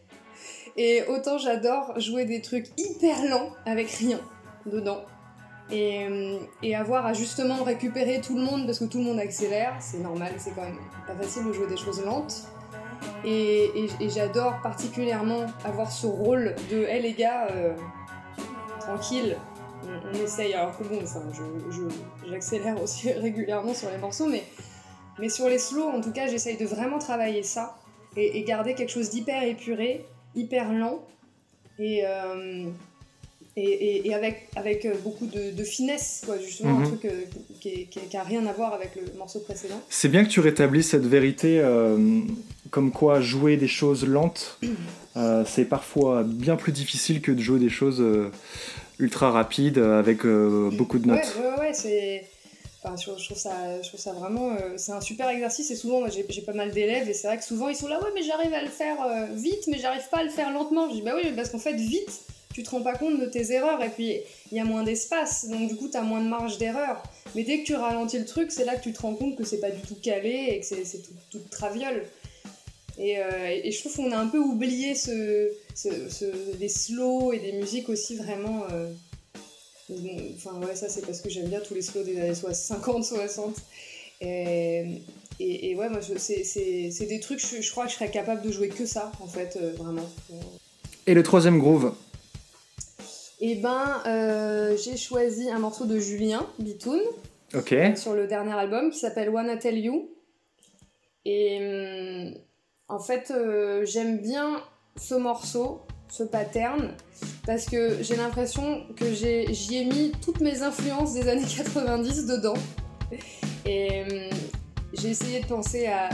et 0.77 1.05
autant 1.05 1.38
j'adore 1.38 1.98
jouer 1.98 2.27
des 2.27 2.42
trucs 2.42 2.66
hyper 2.77 3.24
lents 3.24 3.50
avec 3.64 3.88
rien 3.88 4.20
dedans. 4.66 5.05
Et, 5.70 6.07
euh, 6.07 6.38
et, 6.62 6.77
avoir 6.77 7.07
à 7.07 7.14
justement 7.14 7.64
récupérer 7.64 8.20
tout 8.20 8.37
le 8.37 8.42
monde 8.42 8.66
parce 8.66 8.79
que 8.79 8.85
tout 8.85 8.98
le 8.98 9.05
monde 9.05 9.18
accélère, 9.18 9.74
c'est 9.81 9.98
normal, 9.98 10.33
c'est 10.37 10.55
quand 10.55 10.62
même 10.62 10.79
pas 11.07 11.14
facile 11.14 11.46
de 11.46 11.53
jouer 11.53 11.66
des 11.66 11.77
choses 11.77 12.05
lentes. 12.05 12.48
Et, 13.24 13.88
j'adore 14.14 14.61
particulièrement 14.62 15.46
avoir 15.64 15.90
ce 15.90 16.07
rôle 16.07 16.55
de 16.70 16.83
hé 16.83 16.96
hey, 16.96 17.03
les 17.03 17.12
gars, 17.14 17.48
euh, 17.50 17.74
tranquille, 18.81 19.37
on, 19.85 20.12
essaye. 20.22 20.53
Alors 20.55 20.77
que 20.77 20.85
bon, 20.85 21.00
j'accélère 22.29 22.83
aussi 22.83 23.12
régulièrement 23.12 23.74
sur 23.74 23.90
les 23.90 23.98
morceaux, 23.98 24.27
mais, 24.27 24.44
mais 25.18 25.31
sur 25.31 25.48
les 25.48 25.59
slows, 25.59 25.88
en 25.88 26.00
tout 26.00 26.12
cas, 26.12 26.27
j'essaye 26.27 26.59
de 26.59 26.66
vraiment 26.66 26.98
travailler 26.98 27.42
ça 27.42 27.79
et, 28.16 28.42
garder 28.44 28.74
quelque 28.74 28.92
chose 28.92 29.11
d'hyper 29.11 29.42
épuré, 29.42 30.05
hyper 30.35 30.72
lent. 30.72 31.00
Et. 31.79 32.03
Euh, 32.07 32.70
et, 33.56 34.08
et, 34.08 34.14
avec, 34.14 34.48
avec 34.56 34.84
euh, 34.84 34.94
beaucoup 35.02 35.26
de, 35.26 35.52
de 35.52 35.64
finesse, 35.64 36.22
quoi, 36.24 36.36
justement, 36.38 36.78
un 36.78 36.80
mhm. 36.80 36.98
truc 36.98 37.04
euh, 37.04 37.24
qui 37.60 37.88
n'a 38.12 38.22
rien 38.24 38.44
à 38.46 38.52
voir 38.52 38.74
avec 38.74 38.96
le 38.96 39.16
morceau 39.16 39.40
précédent. 39.40 39.80
C'est 39.88 40.08
bien 40.08 40.24
que 40.24 40.30
tu 40.30 40.40
rétablisses 40.40 40.90
cette 40.90 41.06
vérité, 41.06 41.60
euh, 41.60 42.20
comme 42.70 42.90
quoi 42.90 43.20
jouer 43.20 43.56
des 43.56 43.68
choses 43.68 44.06
lentes, 44.06 44.58
c'est 45.46 45.66
parfois 45.66 46.24
bien 46.24 46.56
plus 46.56 46.72
difficile 46.72 47.20
que 47.20 47.30
de 47.30 47.40
jouer 47.40 47.60
des 47.60 47.68
choses 47.68 48.02
ultra 48.98 49.30
rapides 49.30 49.78
avec 49.78 50.26
beaucoup 50.26 50.98
de 50.98 51.06
notes. 51.06 51.36
Ouais, 51.38 51.46
ouais, 51.46 51.60
ouais, 51.60 51.74
c'est. 51.74 52.26
Enfin, 52.82 52.96
je, 52.96 53.24
trouve 53.24 53.38
ça, 53.38 53.80
je 53.82 53.88
trouve 53.88 54.00
ça 54.00 54.12
vraiment. 54.12 54.56
c'est 54.76 54.92
un 54.92 55.00
super 55.00 55.28
exercice 55.28 55.70
et 55.70 55.76
souvent, 55.76 56.02
j'ai 56.08 56.42
pas 56.42 56.52
mal 56.52 56.72
d'élèves 56.72 57.08
et 57.08 57.14
c'est 57.14 57.28
vrai 57.28 57.38
que 57.38 57.44
souvent 57.44 57.68
ils 57.68 57.76
sont 57.76 57.86
là, 57.86 57.98
ouais, 58.02 58.10
mais 58.14 58.22
j'arrive 58.22 58.52
à 58.52 58.62
le 58.62 58.68
faire 58.68 58.96
vite, 59.32 59.68
mais 59.68 59.78
j'arrive 59.78 60.06
pas 60.10 60.18
à 60.18 60.24
le 60.24 60.30
faire 60.30 60.52
lentement. 60.52 60.88
Je 60.90 60.96
dis, 60.96 61.02
bah 61.02 61.12
oui, 61.14 61.30
parce 61.34 61.50
qu'en 61.50 61.60
fait, 61.60 61.74
vite 61.74 62.24
tu 62.54 62.62
te 62.62 62.70
rends 62.70 62.82
pas 62.82 62.94
compte 62.94 63.20
de 63.20 63.26
tes 63.26 63.52
erreurs 63.52 63.82
et 63.82 63.90
puis 63.90 64.20
il 64.52 64.56
y 64.56 64.60
a 64.60 64.64
moins 64.64 64.84
d'espace, 64.84 65.48
donc 65.48 65.68
du 65.68 65.76
coup 65.76 65.88
tu 65.88 65.96
as 65.96 66.02
moins 66.02 66.22
de 66.22 66.28
marge 66.28 66.56
d'erreur. 66.56 67.02
Mais 67.34 67.42
dès 67.42 67.58
que 67.58 67.64
tu 67.64 67.74
ralentis 67.74 68.18
le 68.18 68.24
truc, 68.24 68.52
c'est 68.52 68.64
là 68.64 68.76
que 68.76 68.82
tu 68.82 68.92
te 68.92 69.02
rends 69.02 69.14
compte 69.14 69.36
que 69.36 69.44
c'est 69.44 69.58
pas 69.58 69.72
du 69.72 69.82
tout 69.82 69.96
calé 70.00 70.46
et 70.50 70.60
que 70.60 70.66
c'est 70.66 71.02
tout, 71.02 71.12
tout, 71.30 71.40
traviole. 71.50 72.04
Et, 72.96 73.18
euh, 73.18 73.60
et, 73.64 73.72
je 73.72 73.80
trouve 73.80 73.96
qu'on 73.96 74.12
a 74.12 74.16
un 74.16 74.28
peu 74.28 74.38
oublié 74.38 74.94
ce, 74.94 75.50
des 76.58 76.68
slows 76.68 77.32
et 77.32 77.40
des 77.40 77.52
musiques 77.52 77.88
aussi 77.88 78.14
vraiment. 78.14 78.62
Euh, 78.70 78.88
enfin, 80.36 80.60
ouais, 80.64 80.76
ça 80.76 80.88
c'est 80.88 81.04
parce 81.04 81.20
que 81.20 81.28
j'aime 81.28 81.48
bien 81.48 81.58
tous 81.58 81.74
les 81.74 81.82
slows 81.82 82.04
des 82.04 82.20
années 82.20 82.34
50, 82.34 83.04
60. 83.04 83.56
Et, 84.20 85.02
et, 85.40 85.74
ouais, 85.74 85.88
moi 85.88 85.98
c'est 86.00 87.06
des 87.06 87.18
trucs, 87.18 87.40
je, 87.40 87.68
crois 87.72 87.86
que 87.86 87.90
je 87.90 87.96
serais 87.96 88.12
capable 88.12 88.42
de 88.42 88.52
jouer 88.52 88.68
que 88.68 88.86
ça 88.86 89.10
en 89.20 89.26
fait, 89.26 89.58
euh, 89.60 89.72
vraiment. 89.76 90.08
Et 91.08 91.14
le 91.14 91.24
troisième 91.24 91.58
groove? 91.58 91.92
Eh 93.46 93.57
ben, 93.57 94.00
euh, 94.07 94.74
j'ai 94.83 94.96
choisi 94.96 95.50
un 95.50 95.59
morceau 95.59 95.85
de 95.85 95.98
Julien 95.98 96.46
Bitoun 96.59 97.00
sur 97.94 98.14
le 98.14 98.26
dernier 98.26 98.54
album 98.54 98.90
qui 98.90 98.98
s'appelle 98.98 99.28
Wanna 99.28 99.59
Tell 99.59 99.78
You. 99.78 100.09
Et 101.26 101.59
hum, 101.61 102.38
en 102.88 102.98
fait, 102.98 103.30
euh, 103.30 103.85
j'aime 103.85 104.16
bien 104.16 104.62
ce 104.96 105.14
morceau, 105.14 105.83
ce 106.09 106.22
pattern, 106.22 106.92
parce 107.44 107.66
que 107.66 108.02
j'ai 108.02 108.16
l'impression 108.16 108.87
que 108.96 109.12
j'y 109.12 109.76
ai, 109.76 109.85
mis 109.85 110.12
toutes 110.22 110.40
mes 110.40 110.62
influences 110.62 111.12
des 111.12 111.28
années 111.28 111.44
90 111.54 112.24
dedans. 112.24 112.54
Et 113.66 114.04
hum, 114.04 114.38
j'ai 114.94 115.11
essayé 115.11 115.40
de 115.40 115.46
penser 115.46 115.87
à, 115.87 116.09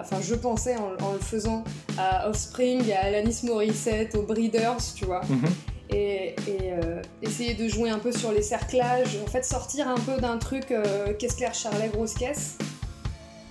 enfin 0.00 0.22
je 0.22 0.34
pensais 0.34 0.76
en, 0.78 1.12
le 1.12 1.18
faisant 1.18 1.64
à 1.98 2.30
Offspring, 2.30 2.90
à 2.92 3.04
Alanis 3.04 3.40
Morissette, 3.44 4.14
aux 4.14 4.22
Breeders, 4.22 4.78
tu 4.96 5.04
vois. 5.04 5.20
Mhm 5.28 5.50
et, 5.90 6.34
euh, 6.48 7.02
essayer 7.22 7.54
de 7.54 7.68
jouer 7.68 7.90
un 7.90 7.98
peu 7.98 8.12
sur 8.12 8.32
les 8.32 8.42
cerclages, 8.42 9.18
en 9.22 9.30
fait 9.30 9.44
sortir 9.44 9.88
un 9.88 9.98
peu 9.98 10.20
d'un 10.20 10.38
truc 10.38 10.70
euh, 10.70 11.12
caisse 11.14 11.34
claire 11.34 11.54
charlet 11.54 11.88
grosse 11.88 12.14
caisse. 12.14 12.58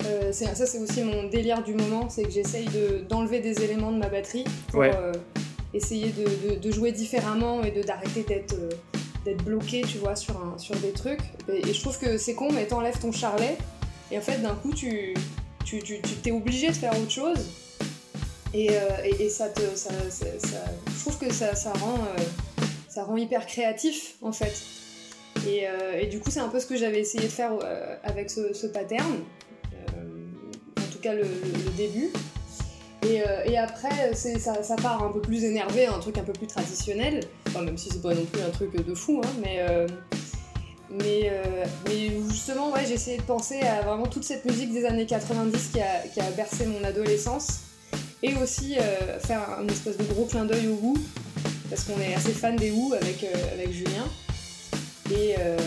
Euh, 0.05 0.31
ça 0.31 0.53
c'est 0.53 0.79
aussi 0.79 1.01
mon 1.01 1.23
délire 1.29 1.63
du 1.63 1.73
moment, 1.73 2.09
c'est 2.09 2.23
que 2.23 2.29
j'essaye 2.29 2.69
d'enlever 3.09 3.39
des 3.39 3.63
éléments 3.63 3.91
de 3.91 3.97
ma 3.97 4.09
batterie 4.09 4.45
pour 4.67 4.83
essayer 5.73 6.11
de, 6.11 6.55
de, 6.55 6.71
jouer 6.71 6.91
différemment 6.91 7.63
et 7.63 7.71
d'arrêter 7.71 8.23
d'être 8.23 8.55
d'être 9.25 9.43
bloqué, 9.43 9.81
tu 9.81 9.97
vois, 9.97 10.15
sur, 10.15 10.37
un, 10.37 10.57
sur 10.59 10.75
des 10.75 10.91
trucs. 10.91 11.21
Et, 11.49 11.73
je 11.73 11.81
trouve 11.81 11.97
que 11.97 12.19
c'est 12.19 12.35
con, 12.35 12.49
mais 12.53 12.67
t'enlèves 12.67 12.99
ton 12.99 13.11
charlet 13.11 13.57
et 14.11 14.19
en 14.19 14.21
fait 14.21 14.37
d'un 14.37 14.53
coup 14.53 14.71
tu 14.71 15.15
tu, 15.65 15.81
t'es 16.21 16.31
obligé 16.31 16.67
de 16.67 16.73
faire 16.73 16.93
autre 16.93 17.09
chose 17.09 17.39
euh, 18.55 18.89
et, 19.19 19.29
ça 19.29 19.49
te, 19.49 19.61
ça, 19.75 19.89
trouve 21.05 21.27
que 21.27 21.31
ça, 21.31 21.51
rend, 21.73 21.99
euh, 21.99 22.23
ça 22.89 23.03
rend 23.03 23.15
hyper 23.15 23.45
créatif 23.45 24.15
en 24.21 24.31
fait. 24.31 24.55
Et, 25.47 25.67
euh, 25.67 25.99
et 25.99 26.07
du 26.07 26.19
coup, 26.19 26.31
c'est 26.31 26.39
un 26.39 26.47
peu 26.47 26.59
ce 26.59 26.65
que 26.65 26.75
j'avais 26.75 26.99
essayé 26.99 27.25
de 27.25 27.31
faire 27.31 27.51
avec 28.03 28.31
ce, 28.31 28.65
pattern, 28.67 29.19
en 30.77 30.91
tout 30.91 30.99
cas 30.99 31.13
le, 31.13 31.25
début. 31.77 32.09
Et, 33.03 33.21
et, 33.45 33.57
après, 33.57 34.15
ça, 34.15 34.63
ça, 34.63 34.75
part 34.77 35.03
un 35.03 35.11
peu 35.11 35.21
plus 35.21 35.43
énervé, 35.43 35.85
un 35.85 35.99
truc 35.99 36.17
un 36.17 36.23
peu 36.23 36.33
plus 36.33 36.47
traditionnel, 36.47 37.19
enfin, 37.47 37.61
même 37.61 37.77
si 37.77 37.89
c'est 37.89 38.01
pas 38.01 38.15
non 38.15 38.25
plus 38.25 38.41
un 38.41 38.49
truc 38.49 38.83
de 38.83 38.95
fou, 38.95 39.21
hein, 39.23 39.29
mais, 39.43 39.63
mais, 40.89 41.31
mais, 41.85 42.09
justement, 42.31 42.71
ouais, 42.71 42.85
j'ai 42.87 42.95
essayé 42.95 43.17
de 43.17 43.23
penser 43.23 43.59
à 43.59 43.81
vraiment 43.81 44.07
toute 44.07 44.23
cette 44.23 44.45
musique 44.45 44.73
des 44.73 44.85
années 44.85 45.05
90 45.05 45.69
qui 45.71 45.81
a, 45.81 45.99
qui 46.11 46.19
a 46.19 46.31
bercé 46.31 46.65
mon 46.65 46.83
adolescence 46.83 47.65
et 48.25 48.35
aussi 48.41 48.75
euh, 48.77 49.19
faire 49.19 49.41
un 49.59 49.67
espèce 49.67 49.97
de 49.97 50.03
gros 50.03 50.25
clin 50.25 50.45
d'œil 50.45 50.67
au 50.67 50.79
Who, 50.81 50.97
parce 51.69 51.83
qu'on 51.83 51.99
est 52.01 52.15
assez 52.15 52.31
fan 52.31 52.55
des 52.55 52.71
Who 52.71 52.93
avec, 52.93 53.23
euh, 53.23 53.53
avec 53.53 53.71
Julien. 53.71 54.05
Et, 55.11 55.35
euh, 55.37 55.57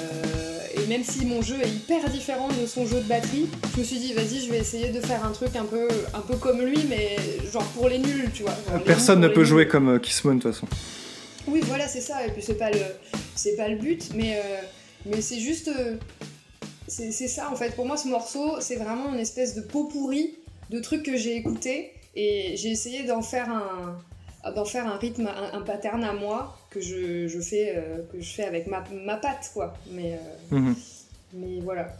et, 0.75 0.87
même 0.89 1.05
si 1.05 1.25
mon 1.25 1.41
jeu 1.43 1.55
est 1.63 1.69
hyper 1.69 2.11
différent 2.11 2.49
de 2.49 2.67
son 2.67 2.85
jeu 2.87 3.01
de 3.01 3.09
batterie, 3.09 3.49
je 3.75 3.81
me 3.81 3.85
suis 3.85 3.99
dit, 3.99 4.13
vas-y, 4.13 4.45
je 4.45 4.51
vais 4.51 4.59
essayer 4.59 4.89
de 4.89 5.01
faire 5.01 5.25
un 5.25 5.31
truc 5.31 5.55
un 5.55 5.65
peu, 5.65 5.87
un 6.13 6.21
peu 6.21 6.35
comme 6.37 6.61
lui, 6.61 6.81
mais 6.89 7.17
genre 7.53 7.65
pour 7.77 7.89
les 7.89 7.99
nuls, 7.99 8.31
tu 8.35 8.43
vois. 8.43 8.57
Personne 8.85 9.21
ne 9.21 9.29
peut 9.29 9.45
jouer 9.45 9.69
comme 9.69 10.01
Kissmoon 10.01 10.37
de 10.37 10.43
toute 10.43 10.53
façon. 10.53 10.67
Oui, 11.47 11.61
voilà, 11.65 11.87
c'est 11.87 12.01
ça, 12.01 12.27
et 12.27 12.31
puis 12.33 12.43
c'est 12.43 12.59
pas 12.59 12.71
le, 12.71 12.81
c'est 13.37 13.55
pas 13.55 13.69
le 13.69 13.77
but, 13.77 14.09
mais, 14.17 14.43
mais 15.07 15.21
c'est 15.21 15.39
juste. 15.39 15.71
c'est 16.89 17.13
ça 17.13 17.49
en 17.53 17.57
fait, 17.57 17.77
pour 17.77 17.87
moi 17.87 17.97
ce 17.97 18.09
morceau, 18.09 18.57
c'est 18.61 18.77
vraiment 18.77 19.15
une 19.15 19.21
espèce 19.21 19.55
de 19.55 19.61
pot 19.61 19.85
pourri 19.85 20.35
de 20.71 20.81
trucs 20.81 21.05
que 21.05 21.17
j'ai 21.17 21.37
écoutés 21.37 21.93
et 22.19 22.57
j'ai 22.57 22.71
essayé 22.71 23.05
d'en 23.05 23.23
faire 23.23 23.49
un, 23.49 24.51
d'en 24.51 24.65
faire 24.65 24.89
un 24.89 24.97
rythme, 24.97 25.29
un, 25.29 25.63
pattern 25.63 26.03
à 26.03 26.13
moi 26.13 26.59
que 26.69 26.81
je, 26.81 27.29
je 27.29 27.41
fais, 27.41 27.75
euh, 27.77 27.99
que 28.13 28.21
je 28.21 28.35
fais 28.35 28.45
avec 28.45 28.67
ma, 28.67 28.83
ma 29.05 29.17
patte, 29.17 29.53
quoi. 29.55 29.75
Mais, 29.93 30.19
euh, 30.53 30.57
mhm. 30.57 30.75
mais 31.35 31.61
voilà. 31.63 31.95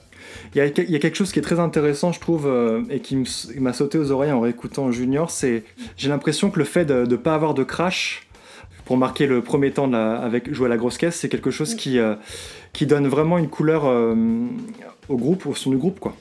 Il 0.53 0.59
y, 0.59 0.61
a, 0.61 0.67
il 0.67 0.91
y, 0.91 0.97
a, 0.97 0.99
quelque 0.99 1.15
chose 1.15 1.31
qui 1.31 1.39
est 1.39 1.43
très 1.43 1.61
intéressant, 1.61 2.11
je 2.11 2.19
trouve, 2.19 2.49
euh, 2.49 2.83
et 2.91 2.99
qui 2.99 3.25
m'a 3.61 3.73
sauté 3.73 3.97
aux 3.97 4.11
oreilles 4.11 4.33
en 4.33 4.41
réécoutant 4.41 4.91
Junior, 4.91 5.31
c'est 5.31 5.63
j'ai 5.97 6.09
l'impression 6.09 6.51
que 6.51 6.59
le 6.59 6.65
fait 6.65 6.85
de 6.85 7.07
ne 7.07 7.17
pas 7.17 7.37
avoir 7.37 7.55
de 7.55 7.63
crash 7.63 8.27
pour 8.85 8.97
marquer 8.97 9.29
le 9.29 9.41
premier 9.41 9.71
temps 9.71 9.87
de 9.87 9.97
avec 9.97 10.53
jouer 10.53 10.67
à 10.67 10.71
la 10.71 10.79
grosse 10.79 10.99
caisse, 10.99 11.15
c'est 11.15 11.29
quelque 11.29 11.53
chose 11.53 11.77
qui, 11.77 11.99
qui 12.73 12.87
donne 12.87 13.07
vraiment 13.07 13.39
une 13.39 13.49
couleur 13.49 13.85
au 13.85 15.17
groupe, 15.17 15.47
au 15.47 15.55
son 15.55 15.71
du 15.71 15.77
groupe, 15.77 16.01
quoi. 16.01 16.17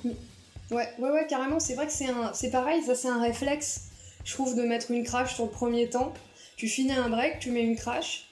Ouais, 0.69 0.87
ouais, 0.99 1.09
ouais, 1.11 1.25
carrément. 1.29 1.59
C'est 1.59 1.75
vrai 1.75 1.85
que 1.85 1.93
c'est 1.93 2.09
un, 2.09 2.33
c'est 2.33 2.51
pareil, 2.51 2.81
ça 2.83 2.95
c'est 2.95 3.07
un 3.07 3.21
réflexe, 3.21 3.86
je 4.27 4.33
trouve, 4.33 4.55
de 4.55 4.63
mettre 4.63 4.91
une 4.91 5.03
crash 5.03 5.35
sur 5.35 5.45
le 5.45 5.49
premier 5.49 5.89
temps. 5.89 6.13
Tu 6.57 6.67
finis 6.67 6.91
un 6.91 7.07
break, 7.07 7.39
tu 7.39 7.49
mets 7.49 7.63
une 7.63 7.77
crash. 7.77 8.25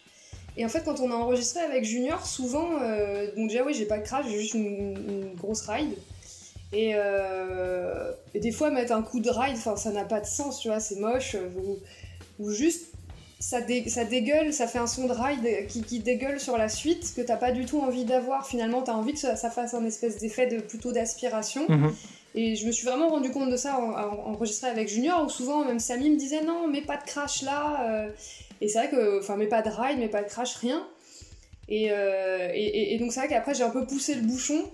Et 0.57 0.65
en 0.65 0.69
fait, 0.69 0.83
quand 0.83 0.99
on 0.99 1.09
a 1.09 1.15
enregistré 1.15 1.61
avec 1.61 1.85
Junior, 1.85 2.25
souvent, 2.25 2.81
euh, 2.81 3.27
déjà 3.37 3.63
oui, 3.63 3.73
j'ai 3.73 3.85
pas 3.85 3.97
de 3.97 4.03
crash, 4.03 4.25
j'ai 4.29 4.41
juste 4.41 4.55
une, 4.55 5.33
grosse 5.35 5.61
ride. 5.61 5.95
Et, 6.73 6.91
euh, 6.95 8.11
et, 8.33 8.41
des 8.41 8.51
fois, 8.51 8.71
mettre 8.71 8.91
un 8.91 9.03
coup 9.03 9.21
de 9.21 9.29
ride, 9.29 9.55
ça 9.55 9.91
n'a 9.91 10.03
pas 10.03 10.19
de 10.19 10.25
sens, 10.25 10.59
tu 10.59 10.67
vois, 10.67 10.81
c'est 10.81 10.99
moche. 10.99 11.37
Ou, 11.55 11.77
ou 12.39 12.51
juste, 12.51 12.87
ça, 13.39 13.59
ça, 13.87 14.03
dégueule, 14.03 14.51
ça 14.51 14.67
fait 14.67 14.79
un 14.79 14.87
son 14.87 15.07
de 15.07 15.13
ride 15.13 15.67
qui, 15.67 15.81
qui 15.81 15.99
dégueule 15.99 16.41
sur 16.41 16.57
la 16.57 16.67
suite, 16.67 17.13
que 17.15 17.21
t'as 17.21 17.37
pas 17.37 17.53
du 17.53 17.65
tout 17.65 17.79
envie 17.79 18.03
d'avoir. 18.03 18.45
Finalement, 18.45 18.81
t'as 18.81 18.95
envie 18.95 19.13
que 19.13 19.19
ça, 19.19 19.35
fasse 19.49 19.73
un 19.73 19.85
espèce 19.85 20.17
d'effet 20.17 20.47
de, 20.47 20.59
plutôt 20.59 20.91
d'aspiration. 20.91 21.65
Mhm. 21.69 21.95
Et 22.35 22.55
je 22.55 22.67
me 22.67 22.71
suis 22.71 22.85
vraiment 22.85 23.07
rendu 23.07 23.31
compte 23.31 23.49
de 23.49 23.55
ça 23.55 23.79
en, 23.79 24.31
enregistré 24.31 24.67
avec 24.67 24.89
Junior, 24.89 25.23
où 25.25 25.29
souvent 25.29 25.63
même 25.65 25.79
Samy 25.79 26.09
me 26.09 26.17
disait 26.17 26.43
non, 26.43 26.67
mais 26.67 26.81
pas 26.81 26.97
de 26.97 27.03
crash 27.03 27.41
là. 27.41 27.87
Euh. 27.89 28.09
et 28.59 28.67
c'est 28.67 28.77
vrai 28.77 28.89
que, 28.89 29.19
enfin, 29.19 29.37
mais 29.37 29.47
pas 29.47 29.61
de 29.61 29.69
ride, 29.69 29.99
mais 29.99 30.09
pas 30.09 30.21
de 30.21 30.27
crash, 30.27 30.55
rien. 30.55 30.85
Euh, 31.71 32.49
et, 32.53 32.93
et, 32.93 32.99
donc 32.99 33.11
c'est 33.11 33.21
vrai 33.21 33.29
qu'après 33.29 33.55
j'ai 33.55 33.63
un 33.63 33.71
peu 33.71 33.87
poussé 33.87 34.13
le 34.13 34.21
bouchon 34.21 34.65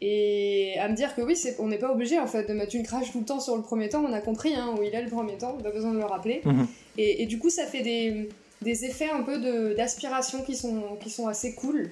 et 0.00 0.74
à 0.78 0.88
me 0.88 0.94
dire 0.94 1.14
que 1.14 1.20
oui, 1.20 1.34
on 1.58 1.68
n'est 1.68 1.78
pas 1.78 1.90
obligé 1.90 2.18
en 2.18 2.26
fait 2.26 2.44
de 2.44 2.52
mettre 2.54 2.74
une 2.74 2.82
crash 2.82 3.10
tout 3.12 3.20
le 3.20 3.24
temps 3.24 3.40
sur 3.40 3.56
le 3.56 3.62
premier 3.62 3.88
temps. 3.88 4.04
On 4.06 4.12
a 4.12 4.20
compris 4.20 4.54
hein, 4.54 4.74
où 4.78 4.82
il 4.82 4.94
est 4.94 5.02
le 5.02 5.08
premier 5.08 5.36
temps, 5.38 5.52
pas 5.52 5.70
besoin 5.70 5.92
de 5.92 5.98
le 5.98 6.04
rappeler. 6.04 6.42
Mhm. 6.44 6.66
Et, 6.96 7.26
du 7.26 7.38
coup, 7.38 7.50
ça 7.50 7.66
fait 7.66 7.82
des, 7.82 8.28
des 8.62 8.84
effets 8.84 9.10
un 9.10 9.22
peu 9.22 9.74
d'aspiration 9.74 10.42
qui 10.42 10.54
sont, 10.54 10.96
qui 11.00 11.10
sont 11.10 11.26
assez 11.26 11.54
cool. 11.54 11.90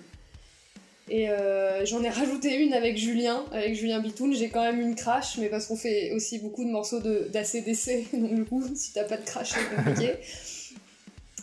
Et 1.09 1.29
euh, 1.29 1.85
j'en 1.85 2.03
ai 2.03 2.09
rajouté 2.09 2.55
une 2.57 2.73
avec 2.75 2.97
Julien, 2.97 3.45
avec 3.53 3.75
Julien 3.75 4.01
Bitoun. 4.01 4.35
J'ai 4.35 4.49
quand 4.49 4.63
même 4.63 4.81
une 4.81 4.95
crash, 4.95 5.37
mais 5.39 5.49
parce 5.49 5.67
qu'on 5.67 5.77
fait 5.77 6.13
aussi 6.13 6.39
beaucoup 6.39 6.65
de 6.65 6.71
morceaux 6.71 7.01
d'ACDC, 7.01 8.13
donc 8.13 8.35
du 8.35 8.45
coup, 8.45 8.65
si 8.75 8.93
t'as 8.93 9.05
pas 9.05 9.17
de 9.17 9.25
crash, 9.25 9.51
c'est 9.51 9.77
compliqué. 9.77 10.15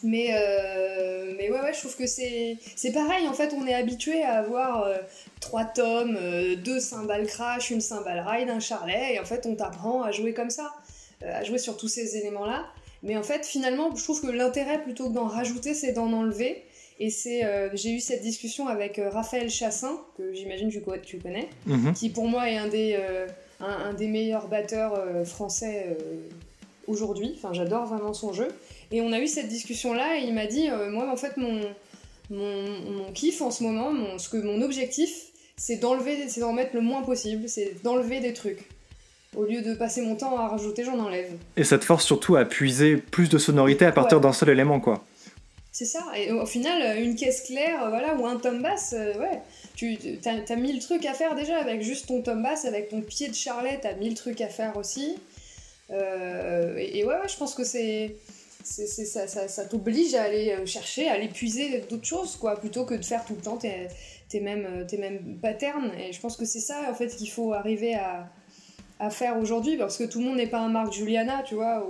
Mais, 0.02 0.30
euh, 0.32 1.34
mais 1.38 1.52
ouais, 1.52 1.60
ouais, 1.60 1.74
je 1.74 1.80
trouve 1.80 1.98
que 1.98 2.08
c'est 2.08 2.58
pareil. 2.94 3.28
En 3.28 3.34
fait, 3.34 3.54
on 3.54 3.68
est 3.68 3.74
habitué 3.74 4.24
à 4.24 4.36
avoir 4.36 4.84
euh, 4.84 4.96
trois 5.42 5.66
tomes, 5.66 6.18
deux 6.64 6.80
cymbales 6.80 7.28
crash, 7.28 7.70
une 7.70 7.82
cymbale 7.82 8.26
ride, 8.26 8.50
un 8.50 8.62
charlet, 8.62 9.16
et 9.16 9.20
en 9.20 9.26
fait, 9.26 9.46
on 9.46 9.56
t'apprend 9.56 10.04
à 10.04 10.12
jouer 10.12 10.34
comme 10.34 10.52
ça, 10.52 10.74
à 11.22 11.44
jouer 11.44 11.58
sur 11.58 11.76
tous 11.76 11.90
ces 11.90 12.16
éléments-là. 12.16 12.66
Mais 13.04 13.18
en 13.18 13.24
fait, 13.24 13.46
finalement, 13.46 13.94
je 13.94 14.02
trouve 14.02 14.22
que 14.22 14.28
l'intérêt, 14.28 14.82
plutôt 14.82 15.10
que 15.10 15.16
d'en 15.16 15.28
rajouter, 15.28 15.74
c'est 15.74 15.92
d'en 15.92 16.14
enlever. 16.14 16.64
Et 17.00 17.10
c'est, 17.10 17.46
euh, 17.46 17.70
j'ai 17.74 17.92
eu 17.92 18.00
cette 18.02 18.22
discussion 18.22 18.68
avec 18.68 19.00
euh, 19.00 19.10
Raphaël 19.10 19.50
Chassin, 19.50 19.98
que 20.18 20.34
j'imagine 20.34 20.70
que 20.70 20.98
tu 20.98 21.18
connais, 21.18 21.48
mhm. 21.66 21.94
qui 21.94 22.10
pour 22.10 22.28
moi 22.28 22.50
est 22.50 22.58
un 22.58 22.68
des, 22.68 22.98
euh, 23.00 23.26
un, 23.62 23.94
des 23.94 24.08
meilleurs 24.08 24.50
batteurs 24.50 25.02
français 25.26 25.98
aujourd'hui. 26.88 27.34
Enfin, 27.38 27.54
j'adore 27.54 27.86
vraiment 27.86 28.14
son 28.14 28.34
jeu. 28.34 28.50
Et 28.92 29.02
on 29.02 29.14
a 29.14 29.20
eu 29.20 29.28
cette 29.28 29.48
discussion-là 29.48 30.18
et 30.20 30.26
il 30.26 30.34
m'a 30.34 30.46
dit, 30.46 30.70
moi 30.90 31.10
en 31.10 31.16
fait, 31.16 31.38
mon, 31.38 31.62
mon, 32.30 32.64
mon, 32.92 33.12
kiff 33.14 33.42
en 33.42 33.52
ce 33.52 33.64
moment, 33.64 33.94
mon, 33.94 34.18
ce 34.18 34.28
que, 34.28 34.38
mon 34.38 34.62
objectif, 34.62 35.28
c'est 35.56 35.78
d'enlever, 35.78 36.28
c'est 36.28 36.42
d'en 36.42 36.54
mettre 36.54 36.76
le 36.76 36.82
moins 36.82 37.04
possible, 37.04 37.48
c'est 37.48 37.82
d'enlever 37.84 38.20
des 38.20 38.34
trucs. 38.34 38.68
Au 39.36 39.46
lieu 39.46 39.62
de 39.62 39.76
passer 39.76 40.02
mon 40.02 40.16
temps 40.16 40.38
à 40.38 40.48
rajouter, 40.48 40.84
j'en 40.84 40.98
enlève. 41.00 41.32
Et 41.56 41.64
ça 41.64 41.78
te 41.78 41.86
force 41.86 42.04
surtout 42.04 42.36
à 42.36 42.46
puiser 42.46 42.98
plus 42.98 43.30
de 43.30 43.38
sonorité 43.38 43.86
à 43.86 43.92
partir 43.92 44.20
d'un 44.20 44.34
seul 44.34 44.50
élément, 44.50 44.80
quoi. 44.80 45.04
C'est 45.72 45.86
ça. 45.86 46.04
Et 46.18 46.32
au 46.32 46.46
final, 46.46 47.00
une 47.00 47.16
caisse 47.16 47.42
claire, 47.42 47.90
voilà, 47.90 48.16
ou 48.16 48.26
un 48.26 48.38
tom 48.38 48.62
bass, 48.62 48.94
euh, 48.98 49.14
ouais, 49.20 49.42
tu 49.76 49.98
as, 50.26 50.56
mille 50.56 50.80
trucs 50.80 51.06
à 51.06 51.14
faire 51.14 51.36
déjà 51.36 51.60
avec 51.60 51.82
juste 51.82 52.08
ton 52.08 52.22
tom 52.22 52.42
bass, 52.42 52.66
avec 52.66 52.90
ton 52.90 53.02
pied 53.02 53.30
de 53.30 53.36
charlet, 53.36 53.80
t'as 53.82 53.94
mille 53.94 54.16
trucs 54.16 54.42
à 54.42 54.48
faire 54.48 54.78
aussi. 54.78 55.16
Euh, 55.92 56.76
et, 56.78 57.06
ouais, 57.06 57.16
je 57.28 57.38
pense 57.38 57.54
que 57.56 57.64
c'est. 57.64 58.16
Ça, 58.62 59.66
t'oblige 59.66 60.14
à 60.16 60.24
aller 60.24 60.52
euh, 60.52 60.66
chercher, 60.66 61.08
à 61.08 61.14
aller 61.14 61.30
puiser 61.30 61.82
d'autres 61.90 62.06
choses, 62.06 62.38
plutôt 62.60 62.84
que 62.84 62.94
de 62.94 63.06
faire 63.06 63.24
tout 63.26 63.36
le 63.36 63.42
temps 63.42 63.58
tes, 63.58 63.88
tes, 64.28 64.42
mêmes, 64.42 64.86
tes 64.88 64.98
mêmes 64.98 65.40
patterns. 65.42 65.92
Et 65.98 66.12
je 66.12 66.20
pense 66.20 66.36
que 66.36 66.46
c'est 66.46 66.60
ça, 66.60 66.90
en 66.90 66.94
fait, 66.94 67.08
qu'il 67.08 67.30
faut 67.30 67.54
arriver 67.54 67.96
à, 67.96 68.30
faire 69.12 69.38
aujourd'hui, 69.38 69.78
parce 69.78 69.98
que 69.98 70.04
tout 70.04 70.20
le 70.20 70.26
monde 70.26 70.36
n'est 70.36 70.48
pas 70.48 70.60
un 70.60 70.68
Marc 70.68 70.92
Juliana, 70.92 71.42
tu 71.44 71.56
vois, 71.56 71.88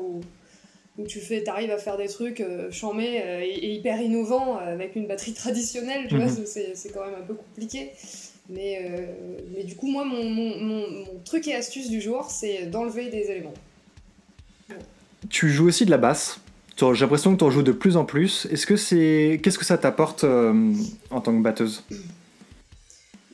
tu 1.07 1.19
fais, 1.19 1.47
arrives 1.47 1.71
à 1.71 1.77
faire 1.77 1.97
des 1.97 2.07
trucs 2.07 2.41
euh, 2.41 2.71
chamés 2.71 3.21
euh, 3.23 3.41
et, 3.41 3.75
hyper 3.75 4.01
innovants 4.01 4.57
euh, 4.57 4.73
avec 4.73 4.95
une 4.95 5.07
batterie 5.07 5.33
traditionnelle, 5.33 6.07
tu 6.07 6.15
vois, 6.15 6.25
mhm. 6.25 6.45
c'est 6.45 6.93
quand 6.93 7.05
même 7.05 7.15
un 7.15 7.25
peu 7.25 7.35
compliqué. 7.35 7.91
Mais, 8.49 8.81
euh, 8.83 9.05
mais 9.55 9.63
du 9.63 9.75
coup, 9.75 9.87
moi, 9.87 10.03
mon, 10.03 10.27
mon, 10.27 10.59
mon, 10.59 11.05
truc 11.23 11.47
et 11.47 11.55
astuce 11.55 11.89
du 11.89 12.01
jour, 12.01 12.25
c'est 12.29 12.65
d'enlever 12.65 13.09
des 13.09 13.29
éléments. 13.29 13.53
Tu 15.29 15.49
joues 15.49 15.67
aussi 15.67 15.85
de 15.85 15.91
la 15.91 15.97
basse. 15.97 16.39
J'ai 16.77 17.01
l'impression 17.01 17.33
que 17.33 17.39
tu 17.39 17.43
en 17.43 17.51
joues 17.51 17.61
de 17.61 17.73
plus 17.73 17.97
en 17.97 18.05
plus. 18.05 18.47
Est-ce 18.51 18.65
que 18.65 18.77
c'est, 18.77 19.39
qu'est-ce 19.43 19.59
que 19.59 19.65
ça 19.65 19.77
t'apporte 19.77 20.23
en 20.23 21.21
tant 21.21 21.37
que 21.37 21.43
batteuse? 21.43 21.83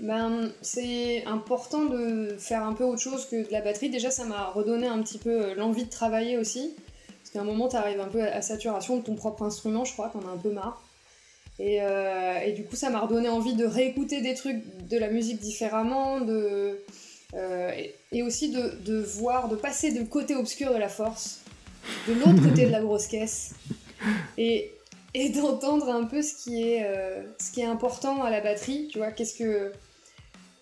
Ben, 0.02 0.52
c'est 0.62 1.24
important 1.26 1.86
de 1.86 2.36
faire 2.40 2.64
un 2.64 2.74
peu 2.74 2.84
autre 2.84 3.02
chose 3.02 3.28
que 3.30 3.48
de 3.48 3.52
la 3.52 3.62
batterie. 3.62 3.90
Déjà, 3.90 4.10
ça 4.10 4.26
m'a 4.26 4.48
redonné 4.48 4.88
un 4.88 5.02
petit 5.02 5.20
peu 5.20 5.54
l'envie 5.54 5.86
de 5.86 5.90
travailler 5.90 6.38
aussi 6.38 6.74
à 7.38 7.42
un 7.42 7.46
moment, 7.46 7.68
tu 7.68 7.76
arrives 7.76 8.00
un 8.00 8.08
peu 8.08 8.22
à 8.22 8.42
saturation 8.42 8.98
de 8.98 9.04
ton 9.04 9.16
propre 9.16 9.44
instrument, 9.44 9.86
je 9.86 9.94
crois, 9.94 10.10
qu'on 10.10 10.28
a 10.28 10.32
un 10.32 10.38
peu 10.38 10.52
marre. 10.52 10.82
Et, 11.60 11.82
euh, 11.82 12.40
et, 12.40 12.52
du 12.52 12.66
coup, 12.66 12.76
ça 12.76 12.90
m'a 12.90 13.00
redonné 13.00 13.30
envie 13.30 13.54
de 13.54 13.66
réécouter 13.66 14.22
des 14.22 14.34
trucs 14.34 14.62
de 14.88 14.98
la 14.98 15.10
musique 15.10 15.40
différemment, 15.40 16.20
de, 16.20 16.82
euh, 17.34 17.72
et, 18.12 18.24
aussi 18.24 18.52
de, 18.52 19.02
voir, 19.02 19.48
de 19.48 19.56
passer 19.56 19.92
du 19.92 20.06
côté 20.06 20.36
obscur 20.36 20.74
de 20.74 20.78
la 20.78 20.90
force, 20.90 21.42
de 22.08 22.14
l'autre 22.14 22.42
côté 22.44 22.66
de 22.66 22.72
la 22.72 22.82
grosse 22.82 23.08
caisse, 23.08 23.54
et, 24.38 24.72
et 25.14 25.30
d'entendre 25.30 25.90
un 25.90 26.04
peu 26.04 26.22
ce 26.22 26.36
qui, 26.36 26.62
est, 26.62 26.84
euh, 26.84 27.24
ce 27.40 27.52
qui 27.52 27.62
est 27.62 27.66
important 27.66 28.24
à 28.24 28.30
la 28.30 28.42
batterie. 28.42 28.90
Tu 28.92 28.98
vois, 28.98 29.12
qu'est-ce 29.12 29.36
que. 29.36 29.72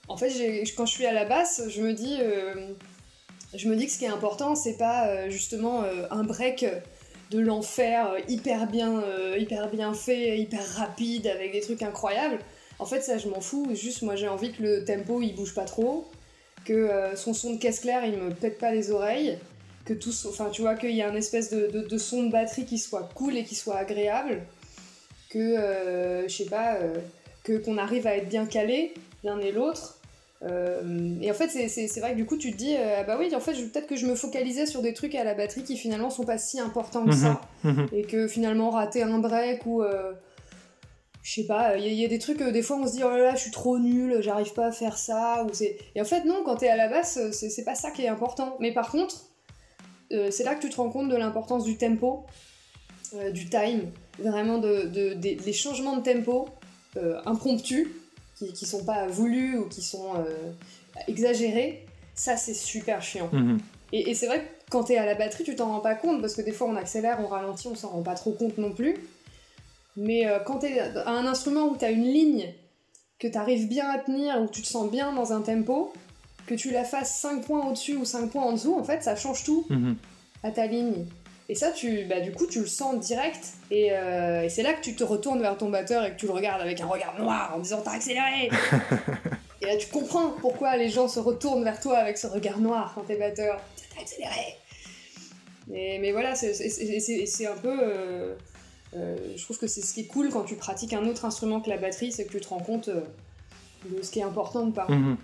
En 0.10 0.18
fait, 0.18 0.30
quand 0.76 0.86
je 0.86 0.92
suis 0.92 1.06
à 1.06 1.14
la 1.14 1.26
basse, 1.26 1.64
je 1.70 1.82
me 1.82 1.94
dis 1.94 2.18
je 3.56 3.70
me 3.70 3.76
dis 3.76 3.86
que 3.86 3.92
ce 3.92 3.98
qui 3.98 4.06
est 4.06 4.10
important, 4.10 4.56
c'est 4.56 4.78
pas 4.78 5.08
euh, 5.08 5.30
justement 5.30 5.84
euh, 5.84 6.06
un 6.12 6.24
break 6.24 6.66
de 7.32 7.40
l'enfer 7.40 8.12
euh, 8.12 8.20
hyper 8.28 8.68
bien, 8.68 9.04
hyper 9.38 9.70
bien 9.70 9.94
fait, 9.94 10.40
hyper 10.40 10.66
rapide, 10.76 11.28
avec 11.28 11.52
des 11.52 11.62
trucs 11.62 11.82
incroyables. 11.82 12.40
En 12.80 12.86
fait, 12.86 13.02
ça, 13.02 13.18
je 13.18 13.28
m'en 13.28 13.42
fous. 13.42 13.68
Juste, 13.74 14.02
moi, 14.02 14.16
j'ai 14.16 14.28
envie 14.28 14.52
que 14.52 14.62
le 14.62 14.86
tempo, 14.86 15.22
il 15.22 15.36
bouge 15.36 15.54
pas 15.54 15.66
trop, 15.66 16.10
que 16.66 16.90
son 17.16 17.34
son 17.34 17.54
de 17.54 17.60
caisse 17.60 17.80
claire, 17.82 18.04
il 18.06 18.18
me 18.18 18.34
pète 18.34 18.58
pas 18.58 18.72
les 18.72 18.92
oreilles, 18.92 19.38
que 19.86 19.94
tout, 19.94 20.12
enfin, 20.28 20.50
tu 20.50 20.62
vois, 20.62 20.76
qu'il 20.76 20.92
y 20.92 21.02
a 21.02 21.10
un 21.10 21.16
espèce 21.16 21.52
de, 21.52 21.98
son 21.98 22.24
de 22.24 22.32
batterie 22.32 22.66
qui 22.66 22.78
soit 22.78 23.10
cool 23.16 23.38
et 23.38 23.44
qui 23.44 23.56
soit 23.56 23.78
agréable, 23.78 24.42
que, 25.30 26.24
je 26.28 26.34
sais 26.34 26.46
pas, 26.46 26.78
que 27.44 27.58
qu'on 27.58 27.78
arrive 27.78 28.08
à 28.08 28.18
être 28.18 28.28
bien 28.28 28.46
calé 28.46 28.94
l'un 29.24 29.40
et 29.40 29.52
l'autre. 29.52 30.00
Euh, 30.46 31.16
et 31.22 31.32
en 31.32 31.34
fait, 31.34 31.48
c'est 31.48 32.00
vrai 32.00 32.12
que 32.12 32.18
du 32.18 32.26
coup, 32.26 32.38
tu 32.38 32.52
te 32.52 32.58
dis, 32.58 32.76
euh, 32.76 32.98
ah 33.00 33.04
bah 33.04 33.18
oui, 33.20 33.34
en 33.34 33.40
fait, 33.40 33.54
peut-être 33.54 33.88
que 33.88 33.96
je 33.96 34.06
me 34.06 34.16
focalisais 34.16 34.66
sur 34.66 34.82
des 34.82 34.94
trucs 34.94 35.16
à 35.16 35.24
la 35.24 35.34
batterie 35.34 35.64
qui 35.64 35.78
finalement 35.78 36.10
sont 36.10 36.26
pas 36.26 36.38
si 36.38 36.60
importants 36.60 37.06
que 37.06 37.16
ça. 37.16 37.42
Mhm, 37.64 37.72
mhm. 37.72 37.88
Et 37.94 38.04
que 38.04 38.28
finalement, 38.28 38.70
rater 38.70 39.04
un 39.04 39.20
break 39.20 39.66
ou. 39.66 39.82
Euh, 39.82 40.14
je 41.22 41.36
sais 41.36 41.46
pas, 41.46 41.78
il 41.78 41.94
y, 41.94 42.04
a 42.04 42.08
des 42.10 42.20
trucs, 42.20 42.44
des 42.44 42.62
fois 42.62 42.76
on 42.76 42.86
se 42.86 42.92
dit, 42.92 43.02
oh 43.02 43.10
là 43.10 43.18
là, 43.18 43.36
je 43.36 43.40
suis 43.44 43.52
trop 43.52 43.80
nul, 43.80 44.18
j'arrive 44.20 44.52
pas 44.52 44.66
à 44.66 44.72
faire 44.74 44.98
ça. 44.98 45.46
Ou 45.46 45.52
et 45.96 46.02
en 46.02 46.04
fait, 46.04 46.26
non, 46.26 46.42
quand 46.44 46.58
t'es 46.58 46.68
à 46.68 46.76
la 46.76 46.90
basse, 46.90 47.18
c'est 47.32 47.64
pas 47.64 47.76
ça 47.76 47.92
qui 47.92 48.02
est 48.02 48.10
important. 48.10 48.58
Mais 48.60 48.74
par 48.74 48.92
contre, 48.92 49.22
c'est 50.10 50.44
là 50.44 50.54
que 50.54 50.62
tu 50.62 50.70
te 50.70 50.76
rends 50.76 50.90
compte 50.90 51.08
de 51.08 51.16
l'importance 51.16 51.64
du 51.64 51.78
tempo, 51.78 52.26
du 53.32 53.48
time, 53.48 53.90
vraiment 54.20 54.58
de, 54.58 54.88
de, 54.88 55.14
des 55.14 55.54
changements 55.54 55.96
de 55.96 56.04
tempo 56.04 56.50
impromptus 57.26 57.88
qui, 58.36 58.66
sont 58.66 58.84
pas 58.84 59.08
voulus 59.08 59.58
ou 59.58 59.68
qui 59.68 59.82
sont 59.82 60.16
euh, 60.16 60.52
exagérés, 61.08 61.86
ça 62.16 62.38
c'est 62.38 62.54
super 62.54 63.02
chiant. 63.02 63.30
Mhm. 63.32 63.60
Et, 63.92 64.16
c'est 64.16 64.26
vrai 64.26 64.40
que 64.40 64.72
quand 64.72 64.86
t'es 64.86 64.98
à 64.98 65.06
la 65.06 65.16
batterie, 65.16 65.44
tu 65.44 65.56
t'en 65.56 65.68
rends 65.68 65.80
pas 65.80 65.96
compte 65.96 66.20
parce 66.20 66.36
que 66.36 66.42
des 66.42 66.52
fois 66.52 66.68
on 66.68 66.76
accélère, 66.76 67.20
on 67.24 67.28
ralentit, 67.28 67.68
on 67.68 67.76
s'en 67.76 67.90
rend 67.90 68.02
pas 68.02 68.16
trop 68.16 68.32
compte 68.32 68.58
non 68.58 68.72
plus. 68.72 68.96
Mais 69.96 70.28
euh, 70.28 70.40
quand 70.40 70.60
t'es 70.60 70.80
à 70.80 71.12
un 71.12 71.28
instrument 71.28 71.68
où 71.68 71.76
t'as 71.76 71.92
une 71.92 72.06
ligne 72.06 72.54
que 73.20 73.28
t'arrives 73.28 73.68
bien 73.68 73.88
à 73.90 74.00
tenir, 74.00 74.42
où 74.42 74.48
tu 74.48 74.64
te 74.64 74.68
sens 74.68 74.90
bien 74.90 75.14
dans 75.14 75.32
un 75.32 75.42
tempo, 75.42 75.94
que 76.48 76.56
tu 76.56 76.72
la 76.72 76.84
fasses 76.84 77.20
5 77.22 77.46
points 77.46 77.68
au-dessus 77.68 77.96
ou 77.96 78.04
5 78.04 78.32
points 78.32 78.44
en 78.44 78.54
dessous, 78.54 78.76
en 78.76 78.84
fait 78.84 79.04
ça 79.04 79.16
change 79.16 79.44
tout 79.44 79.66
mhm. 79.70 79.96
à 80.42 80.52
ta 80.52 80.66
ligne. 80.66 81.06
Et 81.50 81.56
ça, 81.56 81.72
tu, 81.72 82.06
bah, 82.06 82.22
du 82.22 82.32
coup, 82.32 82.48
tu 82.48 82.62
le 82.62 82.68
sens 82.68 83.00
direct. 83.06 83.54
Euh, 83.72 84.44
et, 84.44 84.50
c'est 84.50 84.64
là 84.64 84.74
que 84.74 84.82
tu 84.82 84.96
te 84.96 85.04
retournes 85.04 85.42
vers 85.42 85.58
ton 85.58 85.70
batteur 85.70 86.06
et 86.06 86.12
que 86.12 86.18
tu 86.18 86.26
le 86.26 86.32
regardes 86.32 86.62
avec 86.62 86.80
un 86.80 86.86
regard 86.86 87.20
noir 87.20 87.54
en 87.56 87.60
disant 87.60 87.82
T'as 87.84 87.92
accéléré 87.92 88.50
Et 89.62 89.66
là, 89.66 89.78
tu 89.78 89.88
comprends 89.88 90.30
pourquoi 90.30 90.76
les 90.78 90.90
gens 90.90 91.08
se 91.08 91.20
retournent 91.20 91.64
vers 91.64 91.80
toi 91.80 91.98
avec 91.98 92.18
ce 92.18 92.28
regard 92.28 92.60
noir 92.60 92.92
quand 92.96 93.02
t'es 93.02 93.16
batteur. 93.16 93.62
T'as 93.96 94.02
accéléré 94.02 94.58
mais, 95.68 95.98
mais 96.02 96.12
voilà, 96.12 96.36
c'est 96.36 97.46
un 97.46 97.56
peu. 97.56 97.80
Euh, 97.82 98.36
euh, 98.96 99.18
je 99.36 99.44
trouve 99.44 99.58
que 99.58 99.68
c'est 99.68 99.82
ce 99.82 99.94
qui 99.94 100.02
est 100.02 100.08
cool 100.08 100.30
quand 100.30 100.44
tu 100.44 100.56
pratiques 100.56 100.94
un 100.94 101.06
autre 101.08 101.24
instrument 101.24 101.62
que 101.62 101.70
la 101.70 101.78
batterie, 101.78 102.12
c'est 102.12 102.26
que 102.26 102.32
tu 102.34 102.42
te 102.42 102.50
rends 102.50 102.60
compte 102.60 102.90
de 102.90 104.02
ce 104.02 104.12
qui 104.12 104.20
est 104.20 104.24
important 104.24 104.68
ou 104.68 104.72
pas. 104.72 104.88
Mhm. 104.90 105.18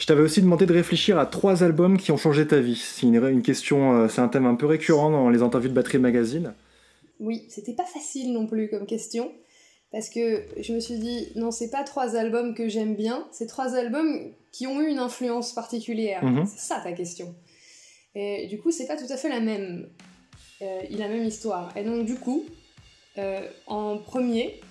Je 0.00 0.06
t'avais 0.06 0.22
aussi 0.22 0.40
demandé 0.40 0.64
de 0.64 0.72
réfléchir 0.72 1.18
à 1.18 1.26
trois 1.26 1.62
albums 1.62 1.98
qui 1.98 2.10
ont 2.10 2.16
changé 2.16 2.46
ta 2.46 2.58
vie. 2.58 2.82
C'est 2.82 3.06
une, 3.06 3.42
question, 3.42 3.92
euh, 3.92 4.08
c'est 4.08 4.22
un 4.22 4.28
thème 4.28 4.46
un 4.46 4.54
peu 4.54 4.64
récurrent 4.64 5.10
dans 5.10 5.28
les 5.28 5.42
interviews 5.42 5.68
de 5.68 5.74
Battery 5.74 5.98
Magazine. 5.98 6.54
Oui, 7.20 7.44
c'était 7.50 7.74
pas 7.74 7.84
facile 7.84 8.32
non 8.32 8.46
plus 8.46 8.70
comme 8.70 8.86
question. 8.86 9.30
Parce 9.92 10.08
que 10.08 10.42
je 10.58 10.72
me 10.72 10.80
suis 10.80 10.98
dit, 10.98 11.28
non, 11.36 11.50
c'est 11.50 11.68
pas 11.68 11.84
trois 11.84 12.16
albums 12.16 12.54
que 12.54 12.66
j'aime 12.66 12.94
bien, 12.94 13.26
c'est 13.30 13.44
trois 13.44 13.74
albums 13.74 14.32
qui 14.52 14.66
ont 14.66 14.80
eu 14.80 14.86
une 14.86 15.00
influence 15.00 15.52
particulière. 15.52 16.24
Mhm. 16.24 16.46
C'est 16.46 16.60
ça 16.60 16.80
ta 16.82 16.92
question. 16.92 17.34
Et 18.14 18.46
du 18.46 18.58
coup, 18.58 18.70
c'est 18.70 18.86
pas 18.86 18.96
tout 18.96 19.12
à 19.12 19.18
fait 19.18 19.28
la 19.28 19.40
même, 19.40 19.86
euh, 20.62 20.80
la 20.88 21.08
même 21.08 21.24
histoire. 21.24 21.76
Et 21.76 21.84
donc, 21.84 22.06
du 22.06 22.14
coup, 22.14 22.46
euh, 23.18 23.46
en 23.66 23.98
premier, 23.98 24.62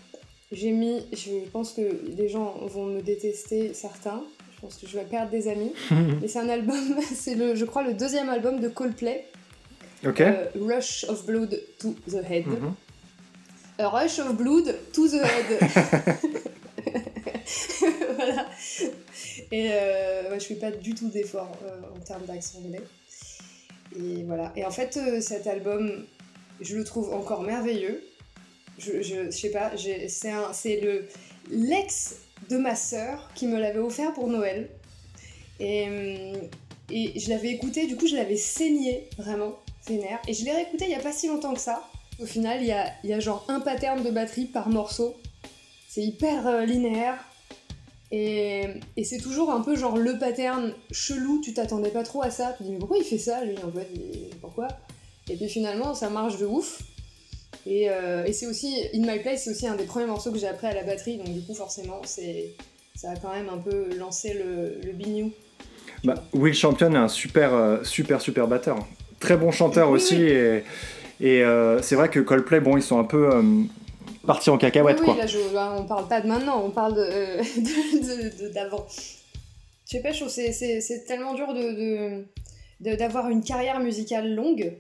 j'ai 0.51 0.71
mis, 0.71 1.03
je 1.13 1.47
pense 1.51 1.73
que 1.73 2.01
les 2.17 2.29
gens 2.29 2.55
vont 2.65 2.87
me 2.87 3.01
détester, 3.01 3.75
certains, 3.75 4.23
pense 4.59 4.75
que 4.75 4.87
je 4.87 4.97
vais 4.97 5.05
perdre 5.05 5.31
des 5.31 5.47
amis. 5.47 5.73
Mais 6.21 6.27
c'est 6.27 6.39
un 6.39 6.49
album, 6.49 6.77
c'est 7.15 7.35
le, 7.35 7.55
je 7.55 7.65
crois 7.65 7.83
le 7.83 7.93
deuxième 7.93 8.29
album 8.29 8.59
de 8.59 8.67
Coldplay. 8.67 9.25
Ok. 10.05 10.21
Euh, 10.21 10.45
Rush 10.59 11.05
of 11.09 11.25
Blood 11.25 11.59
to 11.79 11.95
the 12.07 12.23
Head. 12.29 12.47
Mhm. 12.47 12.73
Euh, 13.79 13.87
Rush 13.87 14.19
of 14.19 14.35
Blood 14.35 14.75
to 14.93 15.07
the 15.07 15.15
Head. 15.15 15.59
voilà. 18.15 18.45
Et 19.51 19.71
euh, 19.71 20.39
je 20.39 20.45
fais 20.45 20.55
pas 20.55 20.71
du 20.71 20.93
tout 20.93 21.09
d'effort 21.09 21.51
euh, 21.65 21.81
en 21.95 21.99
termes 21.99 22.25
d'accent 22.25 22.59
anglais. 22.59 22.81
Et 23.95 24.23
voilà. 24.23 24.51
Et 24.55 24.65
en 24.65 24.71
fait, 24.71 24.99
cet 25.21 25.47
album, 25.47 26.05
je 26.61 26.77
le 26.77 26.83
trouve 26.83 27.11
encore 27.13 27.41
merveilleux. 27.41 28.03
Je, 28.77 29.01
je, 29.01 29.31
sais 29.31 29.49
pas, 29.49 29.71
c'est 30.53 30.79
le 30.79 31.07
l'ex 31.49 32.17
de 32.49 32.57
ma 32.57 32.75
sœur 32.75 33.29
qui 33.35 33.47
me 33.47 33.59
l'avait 33.59 33.79
offert 33.79 34.13
pour 34.13 34.27
Noël. 34.27 34.69
Et, 35.59 35.85
hum, 35.87 36.49
et 36.91 37.19
je 37.19 37.29
l'avais 37.29 37.49
écouté, 37.49 37.87
du 37.87 37.95
coup 37.95 38.07
je 38.07 38.15
l'avais 38.15 38.37
saigné, 38.37 39.09
vraiment, 39.17 39.53
vénère. 39.87 40.19
Et 40.27 40.33
je 40.33 40.43
l'ai 40.45 40.51
réécouté 40.51 40.85
il 40.85 40.91
y 40.91 40.95
a 40.95 40.99
pas 40.99 41.11
si 41.11 41.27
longtemps 41.27 41.53
que 41.53 41.59
ça. 41.59 41.87
Au 42.21 42.25
final, 42.25 42.61
il 42.61 42.67
y 42.67 42.71
a, 42.71 42.91
y 43.03 43.13
a 43.13 43.19
genre 43.19 43.45
un 43.47 43.61
pattern 43.61 44.03
de 44.03 44.09
batterie 44.09 44.45
par 44.45 44.69
morceau. 44.69 45.15
C'est 45.87 46.01
hyper 46.03 46.47
euh, 46.47 46.65
linéaire. 46.65 47.17
Et, 48.11 48.65
et 48.97 49.03
c'est 49.03 49.19
toujours 49.19 49.51
un 49.51 49.61
peu 49.61 49.75
genre 49.75 49.95
le 49.95 50.17
pattern 50.17 50.73
chelou, 50.91 51.41
tu 51.41 51.53
t'attendais 51.53 51.91
pas 51.91 52.03
trop 52.03 52.21
à 52.23 52.31
ça. 52.31 52.53
Tu 52.53 52.59
te 52.59 52.63
dis, 52.63 52.71
mais 52.71 52.79
pourquoi 52.79 52.97
il 52.97 53.05
fait 53.05 53.19
ça, 53.19 53.45
lui, 53.45 53.55
en 53.59 53.71
fait? 53.71 53.87
Pourquoi? 54.41 54.67
Et 55.29 55.35
puis 55.37 55.47
finalement, 55.47 55.93
ça 55.93 56.09
marche 56.09 56.37
de 56.39 56.45
ouf. 56.45 56.81
Et, 57.69 57.87
euh, 57.87 58.25
et 58.25 58.33
c'est 58.33 58.47
aussi, 58.47 58.75
In 58.95 59.01
My 59.01 59.19
Place, 59.19 59.43
c'est 59.43 59.51
aussi 59.51 59.67
un 59.67 59.75
des 59.75 59.83
premiers 59.83 60.07
morceaux 60.07 60.31
que 60.31 60.39
j'ai 60.39 60.47
appris 60.47 60.65
à 60.65 60.73
la 60.73 60.81
batterie, 60.81 61.17
donc 61.17 61.31
du 61.31 61.41
coup, 61.41 61.53
forcément, 61.53 62.01
c'est, 62.03 62.55
ça 62.95 63.11
a 63.11 63.15
quand 63.15 63.31
même 63.31 63.47
un 63.47 63.59
peu 63.59 63.95
lancé 63.95 64.33
le, 64.33 64.81
le 64.83 64.91
bignou. 64.91 65.31
Bah, 66.03 66.15
Will 66.33 66.55
Champion 66.55 66.91
est 66.95 66.97
un 66.97 67.07
super, 67.07 67.53
euh, 67.53 67.83
super, 67.83 68.21
super 68.21 68.47
batteur. 68.47 68.79
Très 69.19 69.37
bon 69.37 69.51
chanteur 69.51 69.91
aussi. 69.91 70.15
Et, 70.15 70.63
et 71.21 71.43
euh, 71.43 71.79
c'est 71.83 71.93
vrai 71.93 72.09
que 72.09 72.19
Coldplay, 72.19 72.59
bon, 72.59 72.75
ils 72.75 72.81
sont 72.81 72.97
un 72.97 73.03
peu 73.03 73.29
partis 74.25 74.49
en 74.49 74.57
cacahuète, 74.57 74.97
oui, 75.01 75.05
quoi. 75.05 75.15
Là, 75.15 75.27
je, 75.27 75.53
là, 75.53 75.75
on 75.77 75.83
parle 75.83 76.07
pas 76.07 76.21
de 76.21 76.27
maintenant, 76.27 76.63
on 76.65 76.71
parle. 76.71 76.95
De, 76.95 78.49
d'avant. 78.53 78.87
je 78.89 79.91
sais 79.91 80.01
pas, 80.01 80.11
je 80.11 80.21
trouve 80.21 80.29
c'est, 80.29 80.53
c'est, 80.53 81.05
tellement 81.05 81.35
dur 81.35 81.53
de, 81.53 82.95
d'avoir 82.95 83.29
une 83.29 83.43
carrière 83.43 83.79
musicale 83.79 84.33
longue 84.33 84.73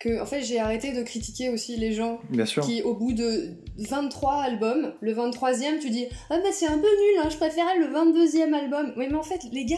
que 0.00 0.20
en 0.20 0.26
fait 0.26 0.42
j'ai 0.42 0.58
arrêté 0.58 0.92
de 0.92 1.02
critiquer 1.02 1.50
aussi 1.50 1.76
les 1.76 1.92
gens 1.92 2.18
Bien 2.30 2.46
sûr. 2.46 2.64
qui 2.64 2.82
au 2.82 2.94
bout 2.94 3.12
de 3.12 3.50
23 3.78 4.34
albums, 4.42 4.92
le 5.00 5.14
23e 5.14 5.78
tu 5.80 5.90
dis 5.90 6.06
ah 6.30 6.38
bah 6.38 6.48
c'est 6.52 6.66
un 6.66 6.78
peu 6.78 6.88
nul, 6.88 7.20
hein, 7.22 7.28
je 7.30 7.36
préférais 7.36 7.78
le 7.78 7.86
22e 7.86 8.52
album. 8.52 8.92
Oui 8.96 9.06
mais 9.08 9.16
en 9.16 9.22
fait 9.22 9.40
les 9.52 9.64
gars, 9.66 9.76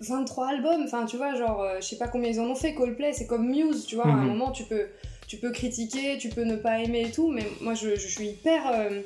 23 0.00 0.48
albums, 0.48 0.82
enfin 0.84 1.06
tu 1.06 1.16
vois 1.16 1.34
genre 1.34 1.62
euh, 1.62 1.76
je 1.80 1.86
sais 1.86 1.96
pas 1.96 2.08
combien 2.08 2.30
ils 2.30 2.40
en 2.40 2.46
ont 2.50 2.54
fait 2.54 2.74
Coldplay, 2.74 3.12
c'est 3.12 3.26
comme 3.26 3.48
Muse, 3.48 3.86
tu 3.86 3.94
vois, 3.96 4.06
à 4.06 4.08
un 4.08 4.16
Mhm. 4.22 4.26
moment 4.28 4.50
tu 4.52 4.64
peux 4.64 4.86
tu 5.26 5.38
peux 5.38 5.50
critiquer, 5.50 6.18
tu 6.18 6.28
peux 6.28 6.44
ne 6.44 6.56
pas 6.56 6.78
aimer 6.80 7.02
et 7.08 7.10
tout, 7.10 7.30
mais 7.30 7.42
moi 7.60 7.74
je, 7.74 7.96
je 7.96 8.06
suis 8.06 8.28
hyper 8.28 8.62
euh, 8.72 9.02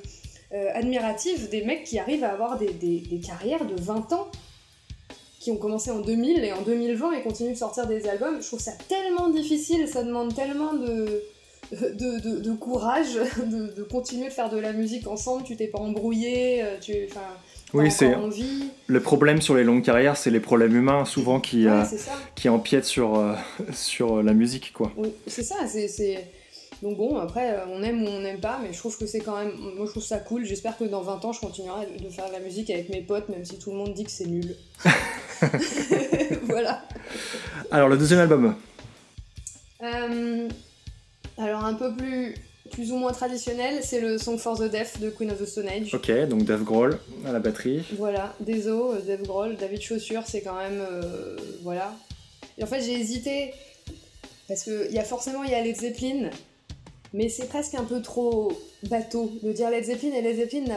euh, 0.53 0.71
admirative 0.75 1.49
des 1.49 1.65
mecs 1.65 1.85
qui 1.85 1.99
arrivent 1.99 2.25
à 2.25 2.31
avoir 2.33 2.59
des, 2.59 2.73
des, 2.73 2.99
des 3.01 3.21
carrières 3.21 3.65
de 3.65 3.75
20 3.81 4.13
ans 4.13 4.29
qui 5.41 5.51
ont 5.51 5.57
commencé 5.57 5.91
en 5.91 5.99
2000 6.01 6.45
et 6.45 6.53
en 6.53 6.61
2020 6.63 7.13
et 7.13 7.23
continuent 7.23 7.53
de 7.55 7.59
sortir 7.59 7.87
des 7.89 8.07
albums. 8.07 8.41
Je 8.41 8.47
trouve 8.47 8.61
ça 8.61 8.73
tellement 8.89 9.29
difficile, 9.31 9.89
ça 9.89 10.03
demande 10.05 10.35
tellement 10.35 10.75
de, 10.75 11.23
de, 11.73 12.19
de, 12.21 12.41
de 12.41 12.53
courage 12.53 13.15
de, 13.47 13.75
de 13.75 13.83
continuer 13.83 14.27
de 14.29 14.33
faire 14.33 14.51
de 14.51 14.59
la 14.59 14.73
musique 14.75 15.07
ensemble. 15.09 15.43
Tu 15.43 15.57
t'es 15.57 15.67
pas 15.69 15.79
embrouillé, 15.79 16.63
euh, 16.63 16.77
tu 16.79 16.93
enfin, 17.11 17.23
Oui, 17.73 17.91
c'est 17.91 18.15
envie. 18.15 18.65
le 18.87 19.01
problème 19.01 19.41
sur 19.41 19.55
les 19.55 19.65
longues 19.65 19.83
carrières, 19.83 20.19
c'est 20.19 20.31
les 20.31 20.41
problèmes 20.41 20.77
humains 20.77 21.07
souvent 21.07 21.41
qui, 21.41 21.65
Ouais, 21.65 21.73
euh, 21.73 21.85
qui 22.35 22.51
empiètent 22.51 22.85
sur, 22.85 23.19
euh, 23.19 23.35
sur 23.73 24.23
la 24.23 24.35
musique, 24.35 24.75
quoi. 24.75 24.93
Oui, 24.99 25.09
c'est 25.27 25.43
ça, 25.43 25.57
c'est. 25.67 26.29
Donc 26.83 26.97
bon, 26.97 27.17
après, 27.19 27.59
on 27.69 27.83
aime 27.83 28.03
ou 28.05 28.07
on 28.07 28.21
n'aime 28.21 28.41
pas, 28.41 28.59
mais 28.63 28.73
je 28.73 28.79
trouve 28.79 28.97
que 28.97 29.05
c'est 29.05 29.21
quand 29.21 29.37
même... 29.37 29.53
Moi, 29.77 29.85
je 29.85 29.91
trouve 29.91 30.03
ça 30.03 30.17
cool. 30.19 30.47
J'espère 30.47 30.79
que 30.79 30.85
dans 30.85 31.03
20 31.03 31.23
ans, 31.27 31.33
je 31.35 31.41
continuerai 31.41 31.87
de 32.03 32.09
faire 32.09 32.27
de 32.29 32.33
la 32.33 32.41
musique 32.41 32.71
avec 32.71 32.89
mes 32.89 33.03
potes, 33.03 33.29
même 33.29 33.45
si 33.45 33.59
tout 33.59 33.71
le 33.71 33.77
monde 33.77 33.93
dit 33.93 34.05
que 34.05 34.11
c'est 34.11 34.25
nul. 34.27 34.57
voilà. 36.45 36.83
Alors, 37.71 37.89
le 37.89 37.97
deuxième 37.97 38.21
album. 38.21 38.55
Euh, 39.83 40.49
alors, 41.39 41.65
un 41.65 41.75
peu 41.75 41.95
plus... 41.95 42.35
Plus 42.73 42.93
ou 42.93 42.99
moins 42.99 43.11
traditionnel, 43.11 43.81
c'est 43.83 44.01
le 44.01 44.17
Song 44.17 44.39
for 44.39 44.57
the 44.57 44.71
Deaf 44.71 45.01
de 45.01 45.11
Queen 45.11 45.29
of 45.33 45.41
the 45.41 45.45
Stone 45.45 45.67
Age. 45.67 45.93
Ok, 45.93 46.09
donc 46.29 46.45
Dave 46.45 46.63
Grohl 46.63 47.01
à 47.27 47.33
la 47.33 47.41
batterie. 47.41 47.85
Voilà, 47.99 48.33
Deso, 48.39 48.93
euh, 48.93 49.01
Dave 49.01 49.23
Grohl, 49.23 49.57
David 49.57 49.81
Chaussure, 49.81 50.23
c'est 50.25 50.43
quand 50.43 50.55
même... 50.55 50.81
euh, 50.81 51.37
voilà. 51.65 51.93
Et 52.59 52.63
en 52.63 52.69
fait, 52.69 52.81
j'ai 52.81 52.93
hésité, 52.93 53.53
parce 54.47 54.63
qu'il 54.63 54.93
y 54.93 55.01
a 55.01 55.03
forcément, 55.03 55.43
il 55.43 55.51
y 55.51 55.55
a 55.55 55.65
Led 55.65 55.75
Zeppelin, 55.75 56.31
mais 57.13 57.29
c'est 57.29 57.49
presque 57.49 57.75
un 57.75 57.83
peu 57.83 58.01
trop 58.03 58.53
bateau 58.85 59.33
de 59.43 59.51
dire 59.51 59.69
Led 59.69 59.83
Zeppelin, 59.83 60.13
et 60.15 60.23
Led 60.23 60.37
Zeppelin 60.37 60.77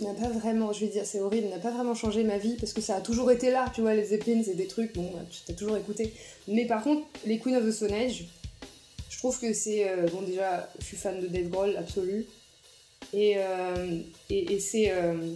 n'a 0.00 0.14
pas 0.14 0.28
vraiment, 0.28 0.72
je 0.72 0.80
vais 0.80 0.90
dire, 0.90 1.04
c'est 1.04 1.20
horrible, 1.20 1.48
n'a 1.48 1.58
pas 1.58 1.70
vraiment 1.70 1.94
changé 1.94 2.24
ma 2.24 2.38
vie, 2.38 2.56
parce 2.58 2.72
que 2.72 2.80
ça 2.80 2.96
a 2.96 3.00
toujours 3.00 3.30
été 3.30 3.50
là, 3.50 3.70
tu 3.74 3.80
vois, 3.80 3.94
Led 3.94 4.06
Zeppelin, 4.06 4.42
c'est 4.44 4.54
des 4.54 4.66
trucs, 4.66 4.94
bon, 4.94 5.10
t'as 5.46 5.54
toujours 5.54 5.76
écouté. 5.76 6.12
Mais 6.48 6.66
par 6.66 6.82
contre, 6.82 7.06
les 7.26 7.38
Queen 7.38 7.56
of 7.56 7.64
the 7.64 7.70
Stone 7.70 7.90
je 9.10 9.18
trouve 9.18 9.38
que 9.38 9.52
c'est... 9.52 9.86
euh, 9.86 10.06
bon, 10.10 10.22
déjà, 10.22 10.70
je 10.78 10.84
suis 10.86 10.96
fan 10.96 11.20
de 11.20 11.26
Dave 11.26 11.48
Grohl, 11.48 11.76
absolu. 11.76 12.24
Et, 13.12 13.34
euh, 13.36 13.98
et, 14.30 14.54
et 14.54 14.60
c'est... 14.60 14.90
euh, 14.92 15.34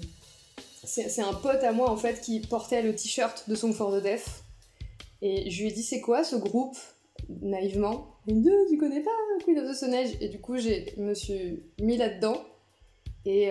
c'est 0.86 1.08
c'est 1.08 1.22
un 1.22 1.32
pote 1.32 1.62
à 1.64 1.72
moi 1.72 1.90
en 1.90 1.96
fait 1.96 2.20
qui 2.20 2.40
portait 2.40 2.82
le 2.82 2.94
t-shirt 2.94 3.48
de 3.48 3.54
Song 3.54 3.72
for 3.72 3.90
the 3.90 4.02
Deaf. 4.02 4.42
Et 5.22 5.50
je 5.50 5.62
lui 5.62 5.68
ai 5.68 5.72
dit 5.72 5.82
c'est 5.82 6.00
quoi 6.00 6.24
ce 6.24 6.36
groupe 6.36 6.76
naïvement? 7.40 8.16
Il 8.26 8.36
me 8.36 8.42
dit 8.42 8.50
tu 8.70 8.78
connais 8.78 9.00
pas 9.00 9.10
Queen 9.44 9.58
of 9.58 9.70
the 9.70 9.74
Stone 9.74 9.94
Et 10.20 10.28
du 10.28 10.40
coup 10.40 10.56
je 10.58 11.00
me 11.00 11.14
suis 11.14 11.62
mis 11.80 11.96
là-dedans. 11.96 12.42
Et, 13.26 13.50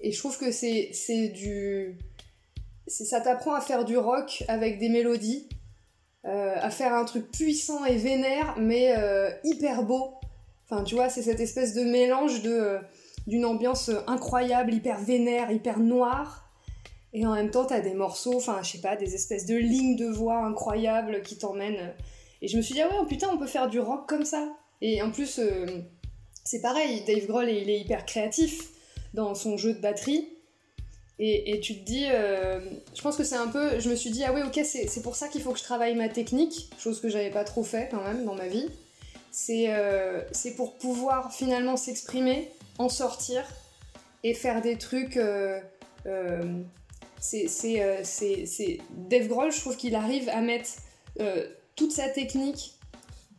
et 0.00 0.12
je 0.12 0.18
trouve 0.18 0.38
que 0.38 0.50
c'est 0.50 0.90
c'est 0.92 1.28
du... 1.28 1.98
Ça 2.86 3.20
t'apprend 3.20 3.54
à 3.54 3.60
faire 3.60 3.84
du 3.84 3.98
rock 3.98 4.44
avec 4.46 4.78
des 4.78 4.88
mélodies, 4.88 5.48
euh, 6.24 6.54
à 6.56 6.70
faire 6.70 6.94
un 6.94 7.04
truc 7.04 7.30
puissant 7.30 7.84
et 7.84 7.96
vénère 7.96 8.54
mais 8.58 8.96
euh, 8.96 9.30
hyper 9.44 9.82
beau. 9.82 10.14
Enfin 10.64 10.84
tu 10.84 10.94
vois 10.94 11.08
c'est 11.08 11.22
cette 11.22 11.40
espèce 11.40 11.74
de 11.74 11.82
mélange 11.82 12.42
de... 12.42 12.52
euh, 12.52 12.78
d'une 13.26 13.44
ambiance 13.44 13.90
incroyable, 14.06 14.72
hyper 14.72 15.00
vénère, 15.00 15.50
hyper 15.50 15.80
noire. 15.80 16.48
Et 17.12 17.26
en 17.26 17.34
même 17.34 17.50
temps, 17.50 17.64
t'as 17.64 17.80
des 17.80 17.94
morceaux, 17.94 18.36
enfin, 18.36 18.60
je 18.62 18.72
sais 18.72 18.80
pas, 18.80 18.94
des 18.94 19.14
espèces 19.14 19.46
de 19.46 19.56
lignes 19.56 19.96
de 19.96 20.06
voix 20.06 20.44
incroyables 20.44 21.22
qui 21.22 21.36
t'emmènent. 21.36 21.92
Et 22.40 22.46
je 22.46 22.56
me 22.56 22.62
suis 22.62 22.74
dit, 22.74 22.82
ah 22.82 22.88
ouais, 22.88 22.98
oh, 23.00 23.06
putain, 23.06 23.28
on 23.32 23.38
peut 23.38 23.46
faire 23.46 23.68
du 23.68 23.80
rock 23.80 24.06
comme 24.08 24.24
ça. 24.24 24.46
Et 24.80 25.02
en 25.02 25.10
plus, 25.10 25.40
c'est 26.44 26.60
pareil, 26.60 27.02
Dave 27.06 27.26
Grohl, 27.26 27.48
il 27.50 27.68
est 27.68 27.80
hyper 27.80 28.04
créatif 28.06 28.68
dans 29.16 29.34
son 29.34 29.56
jeu 29.56 29.74
de 29.74 29.80
batterie. 29.80 30.28
Et, 31.18 31.60
tu 31.60 31.74
te 31.78 31.84
dis, 31.84 32.04
euh, 32.10 32.60
je 32.94 33.00
pense 33.00 33.16
que 33.16 33.24
c'est 33.24 33.36
un 33.36 33.48
peu, 33.48 33.80
je 33.80 33.88
me 33.88 33.96
suis 33.96 34.10
dit, 34.10 34.22
ah 34.24 34.34
ouais, 34.34 34.42
ok, 34.42 34.60
c'est 34.62 35.02
pour 35.02 35.16
ça 35.16 35.28
qu'il 35.28 35.40
faut 35.40 35.52
que 35.52 35.58
je 35.58 35.64
travaille 35.64 35.94
ma 35.94 36.10
technique, 36.10 36.68
chose 36.78 37.00
que 37.00 37.08
j'avais 37.08 37.30
pas 37.30 37.42
trop 37.42 37.64
fait 37.64 37.88
quand 37.90 38.02
même 38.02 38.26
dans 38.26 38.34
ma 38.34 38.48
vie. 38.48 38.68
C'est 39.30 39.66
euh, 39.68 40.22
pour 40.56 40.78
pouvoir 40.78 41.32
finalement 41.32 41.76
s'exprimer, 41.76 42.50
en 42.78 42.88
sortir 42.88 43.44
et 44.24 44.32
faire 44.32 44.62
des 44.62 44.78
trucs. 44.78 45.16
euh, 45.18 45.60
euh, 46.06 46.62
c'est 47.20 48.78
Dave 48.90 49.28
Grohl, 49.28 49.52
je 49.52 49.60
trouve 49.60 49.76
qu'il 49.76 49.94
arrive 49.94 50.28
à 50.28 50.40
mettre 50.40 50.70
toute 51.76 51.92
sa 51.92 52.08
technique, 52.08 52.74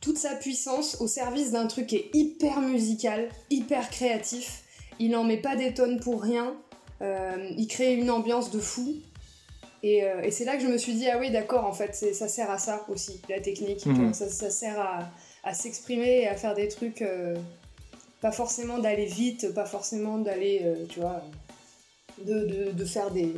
toute 0.01 0.17
sa 0.17 0.35
puissance 0.35 0.99
au 0.99 1.07
service 1.07 1.51
d'un 1.51 1.67
truc 1.67 1.87
qui 1.87 1.95
est 1.95 2.09
hyper 2.13 2.61
musical, 2.61 3.29
hyper 3.49 3.89
créatif. 3.89 4.63
Il 4.99 5.15
en 5.15 5.23
met 5.23 5.37
pas 5.37 5.55
des 5.55 5.73
tonnes 5.73 5.99
pour 5.99 6.21
rien. 6.21 6.55
Euh, 7.01 7.49
il 7.57 7.67
crée 7.67 7.93
une 7.93 8.09
ambiance 8.09 8.51
de 8.51 8.59
fou. 8.59 8.95
Et, 9.83 10.03
euh, 10.03 10.21
et 10.23 10.31
c'est 10.31 10.45
là 10.45 10.57
que 10.57 10.63
je 10.63 10.67
me 10.67 10.77
suis 10.77 10.93
dit, 10.95 11.07
ah 11.07 11.19
oui, 11.19 11.29
d'accord, 11.29 11.65
en 11.65 11.73
fait, 11.73 11.93
ça 11.93 12.27
sert 12.27 12.49
à 12.49 12.57
ça 12.57 12.83
aussi, 12.89 13.21
la 13.29 13.39
technique. 13.39 13.85
Mhm. 13.85 14.13
ça, 14.13 14.27
ça 14.27 14.49
sert 14.49 14.79
à, 14.79 15.09
à 15.43 15.53
s'exprimer 15.53 16.21
et 16.21 16.27
à 16.27 16.35
faire 16.35 16.55
des 16.55 16.67
trucs, 16.67 17.03
euh, 17.03 17.35
pas 18.19 18.31
forcément 18.31 18.79
d'aller 18.79 19.05
vite, 19.05 19.53
pas 19.53 19.65
forcément 19.65 20.17
d'aller, 20.17 20.63
tu 20.89 20.99
vois, 20.99 21.21
de, 22.25 22.39
de, 22.45 22.71
de 22.71 22.85
faire 22.85 23.11
des 23.11 23.31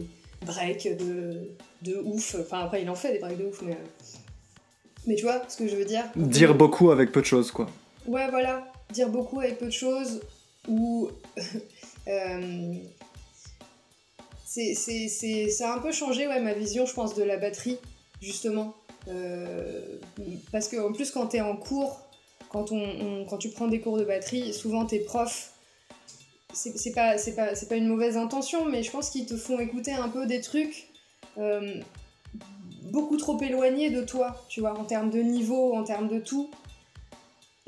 breaks 0.46 0.98
de, 0.98 1.52
de 1.82 1.98
ouf. 1.98 2.38
Enfin, 2.40 2.62
après, 2.62 2.82
il 2.82 2.90
en 2.90 2.96
fait 2.96 3.12
des 3.12 3.20
breaks 3.20 3.38
de 3.38 3.46
ouf, 3.46 3.62
mais. 3.62 3.78
Mais 5.06 5.16
tu 5.16 5.24
vois 5.24 5.42
ce 5.48 5.58
que 5.58 5.68
je 5.68 5.76
veux 5.76 5.86
dire? 5.86 6.06
Dire 6.16 6.56
beaucoup 6.56 6.92
avec 6.92 7.12
peu 7.12 7.20
de 7.22 7.26
choses, 7.26 7.52
quoi. 7.52 7.68
Ouais, 8.08 8.30
voilà. 8.30 8.72
Dire 8.94 9.10
beaucoup 9.10 9.40
avec 9.40 9.58
peu 9.58 9.66
de 9.66 9.72
choses 9.72 10.22
ou. 10.70 11.10
euh, 12.08 12.76
ça 14.46 15.72
a 15.72 15.76
un 15.76 15.80
peu 15.80 15.92
changé 15.92 16.28
ouais, 16.28 16.40
ma 16.40 16.54
vision, 16.54 16.86
je 16.86 16.94
pense, 16.94 17.16
de 17.16 17.24
la 17.24 17.38
batterie, 17.38 17.78
justement. 18.22 18.74
Euh, 19.08 20.00
parce 20.52 20.68
que 20.68 20.78
en 20.78 20.92
plus, 20.92 21.12
quand 21.12 21.28
t'es 21.28 21.42
en 21.42 21.56
cours, 21.56 22.02
quand, 22.50 22.72
on, 22.72 23.26
tu 23.38 23.50
prends 23.50 23.68
des 23.68 23.80
cours 23.80 23.98
de 23.98 24.04
batterie, 24.04 24.54
souvent 24.54 24.86
tes 24.86 25.00
profs, 25.00 25.54
c'est 26.54 26.94
pas, 26.94 27.16
pas, 27.36 27.54
pas 27.54 27.76
une 27.76 27.88
mauvaise 27.88 28.18
intention, 28.18 28.66
mais 28.66 28.82
je 28.82 28.92
pense 28.92 29.12
qu'ils 29.12 29.28
te 29.28 29.38
font 29.38 29.60
écouter 29.60 29.94
un 29.94 30.10
peu 30.10 30.26
des 30.26 30.42
trucs 30.42 30.88
euh, 31.38 31.80
beaucoup 32.92 33.18
trop 33.18 33.40
éloignés 33.40 33.92
de 33.92 34.04
toi, 34.04 34.44
tu 34.50 34.62
vois, 34.62 34.78
en 34.78 34.84
termes 34.84 35.12
de 35.12 35.20
niveau, 35.20 35.76
en 35.76 35.84
termes 35.84 36.08
de 36.08 36.20
tout 36.20 36.50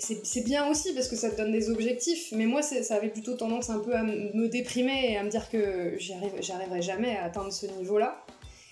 c'est 0.01 0.43
bien 0.43 0.67
aussi 0.69 0.93
parce 0.93 1.07
que 1.07 1.15
ça 1.15 1.29
te 1.29 1.37
donne 1.37 1.51
des 1.51 1.69
objectifs, 1.69 2.31
mais 2.31 2.45
moi 2.45 2.61
ça 2.61 2.95
avait 2.95 3.09
plutôt 3.09 3.35
tendance 3.35 3.69
un 3.69 3.79
peu 3.79 3.95
à 3.95 4.03
me 4.03 4.47
déprimer 4.47 5.11
et 5.11 5.17
à 5.17 5.23
me 5.23 5.29
dire 5.29 5.49
que 5.49 5.95
j'arriverai 5.99 6.81
jamais 6.81 7.15
à 7.15 7.25
atteindre 7.25 7.51
ce 7.51 7.67
niveau-là. 7.67 8.23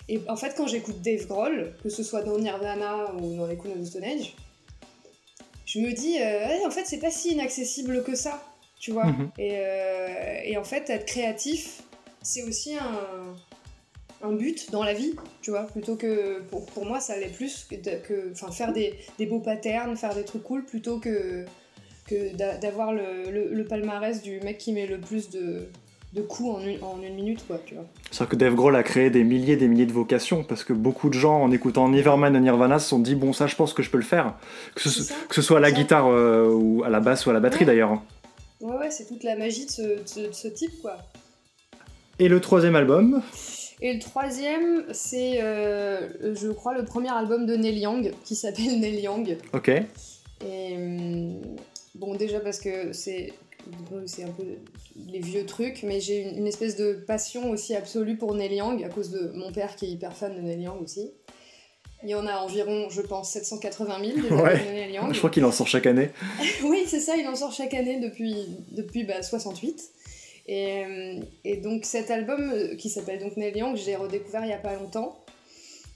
Et 0.07 0.19
en 0.27 0.35
fait, 0.35 0.55
quand 0.57 0.65
j'écoute 0.65 1.01
Dave 1.01 1.27
Grohl, 1.27 1.75
que 1.83 1.89
ce 1.89 2.01
soit 2.01 2.23
dans 2.23 2.39
Nirvana 2.39 3.13
ou 3.13 3.35
dans 3.35 3.45
les 3.45 3.55
Queen 3.57 3.73
of 3.73 3.81
the 3.81 3.85
Stone 3.85 4.03
Age, 4.03 4.35
je 5.67 5.79
me 5.79 5.91
dis, 5.91 6.17
en 6.65 6.71
fait, 6.71 6.85
c'est 6.85 6.97
pas 6.97 7.11
si 7.11 7.33
inaccessible 7.33 8.03
que 8.03 8.15
ça, 8.15 8.43
tu 8.79 8.91
vois. 8.91 9.05
Mhm. 9.05 9.29
et, 9.37 10.51
et, 10.51 10.57
en 10.57 10.63
fait, 10.63 10.89
être 10.89 11.05
créatif, 11.05 11.83
c'est 12.23 12.41
aussi 12.41 12.75
un, 12.75 13.35
un 14.21 14.33
but 14.33 14.71
dans 14.71 14.83
la 14.83 14.93
vie, 14.93 15.13
tu 15.41 15.51
vois, 15.51 15.63
plutôt 15.63 15.95
que 15.95 16.41
pour, 16.49 16.65
pour 16.65 16.85
moi 16.85 16.99
ça 16.99 17.13
allait 17.13 17.29
plus 17.29 17.67
que, 17.69 18.31
enfin 18.31 18.51
faire 18.51 18.73
des, 18.73 18.93
des, 19.17 19.25
beaux 19.25 19.39
patterns, 19.39 19.95
faire 19.95 20.15
des 20.15 20.25
trucs 20.25 20.43
cool 20.43 20.65
plutôt 20.65 20.99
que, 20.99 21.45
que 22.07 22.35
d'avoir 22.59 22.91
le, 22.91 23.51
le, 23.51 23.65
palmarès 23.65 24.21
du 24.21 24.39
mec 24.41 24.57
qui 24.57 24.73
met 24.73 24.87
le 24.87 24.99
plus 24.99 25.29
de, 25.29 25.69
de 26.13 26.21
coups 26.21 26.49
en 26.49 26.61
une, 26.61 26.83
en 26.83 27.01
une 27.01 27.15
minute, 27.15 27.45
quoi, 27.47 27.59
tu 27.65 27.75
vois. 27.75 27.85
C'est 28.11 28.27
que 28.27 28.35
Dave 28.35 28.55
Grohl 28.55 28.75
a 28.75 28.83
créé 28.83 29.09
des 29.09 29.23
milliers 29.23 29.55
des 29.55 29.67
milliers 29.67 29.85
de 29.85 29.93
vocations, 29.93 30.43
parce 30.43 30.63
que 30.63 30.73
beaucoup 30.73 31.09
de 31.09 31.13
gens, 31.13 31.41
en 31.41 31.51
écoutant 31.51 31.87
Nevermind 31.87 32.33
de 32.33 32.39
Nirvana, 32.39 32.79
se 32.79 32.89
sont 32.89 32.99
dit, 32.99 33.15
bon, 33.15 33.31
ça, 33.31 33.47
je 33.47 33.55
pense 33.55 33.73
que 33.73 33.83
je 33.83 33.89
peux 33.89 33.97
le 33.97 34.03
faire. 34.03 34.35
Que 34.75 34.81
ce, 34.81 35.13
que 35.29 35.35
ce 35.35 35.41
soit 35.41 35.57
à 35.57 35.61
la 35.61 35.71
guitare 35.71 36.07
euh, 36.07 36.51
ou 36.51 36.83
à 36.83 36.89
la 36.89 36.99
basse 36.99 37.25
ou 37.25 37.29
à 37.29 37.33
la 37.33 37.39
batterie, 37.39 37.65
d'ailleurs. 37.65 38.01
Ouais, 38.59 38.75
ouais, 38.75 38.91
c'est 38.91 39.07
toute 39.07 39.23
la 39.23 39.37
magie 39.37 39.65
de 39.65 39.71
ce, 39.71 39.81
de 40.27 40.33
ce 40.33 40.47
type, 40.49 40.81
quoi. 40.81 40.97
Et 42.17 42.27
le 42.27 42.41
troisième 42.41 42.75
album? 42.75 43.21
Et 43.81 43.93
le 43.93 43.99
troisième, 43.99 44.85
c'est, 44.91 45.41
euh, 45.41 46.35
je 46.35 46.49
crois, 46.49 46.73
le 46.73 46.83
premier 46.83 47.11
album 47.11 47.45
de 47.45 47.55
Neil 47.55 47.79
Young, 47.79 48.11
qui 48.25 48.35
s'appelle 48.35 48.79
Neil 48.79 49.01
Young. 49.01 49.37
Ok. 49.53 49.71
Et 50.45 50.75
hum, 50.75 51.41
bon, 51.95 52.15
déjà 52.15 52.39
parce 52.39 52.59
que 52.59 52.93
c'est 52.93 53.33
c'est 54.05 54.23
un 54.23 54.31
peu 54.31 54.43
les 55.07 55.19
vieux 55.19 55.45
trucs, 55.45 55.83
mais 55.83 55.99
j'ai 55.99 56.21
une, 56.21 56.47
espèce 56.47 56.75
de 56.75 56.93
passion 56.93 57.51
aussi 57.51 57.75
absolue 57.75 58.17
pour 58.17 58.33
Neil 58.33 58.55
Young, 58.55 58.83
à 58.83 58.89
cause 58.89 59.11
de 59.11 59.31
mon 59.35 59.51
père 59.51 59.75
qui 59.75 59.85
est 59.85 59.89
hyper 59.89 60.15
fan 60.15 60.35
de 60.35 60.41
Neil 60.41 60.61
Young 60.63 60.81
aussi. 60.81 61.11
Il 62.03 62.09
y 62.09 62.15
en 62.15 62.25
a 62.25 62.37
environ, 62.37 62.89
je 62.89 63.01
pense, 63.01 63.31
780 63.31 63.99
000 63.99 64.17
de 64.17 64.71
Neil 64.71 64.93
Young. 64.93 65.13
Je 65.13 65.17
crois 65.17 65.29
qu'il 65.29 65.43
en 65.43 65.51
sort 65.51 65.67
chaque 65.67 65.85
année. 65.85 66.09
oui, 66.63 66.85
c'est 66.87 67.01
ça, 67.01 67.17
il 67.17 67.27
en 67.27 67.35
sort 67.35 67.51
chaque 67.51 67.73
année 67.73 67.99
depuis, 67.99 68.47
depuis 68.71 69.03
bah, 69.03 69.21
68. 69.21 69.81
Euh, 70.49 71.21
et, 71.43 71.57
donc 71.57 71.85
cet 71.85 72.09
album 72.09 72.51
euh, 72.51 72.75
qui 72.75 72.89
s'appelle 72.89 73.19
donc 73.19 73.37
Neil 73.37 73.55
Young, 73.57 73.75
j'ai 73.75 73.95
redécouvert 73.95 74.43
il 74.45 74.49
y 74.49 74.53
a 74.53 74.57
pas 74.57 74.75
longtemps 74.75 75.23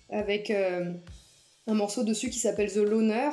avec 0.10 0.52
euh, 0.52 0.92
un 1.66 1.74
morceau 1.74 2.04
dessus 2.04 2.30
qui 2.30 2.40
s'appelle 2.40 2.72
The 2.72 2.78
Loner. 2.78 3.30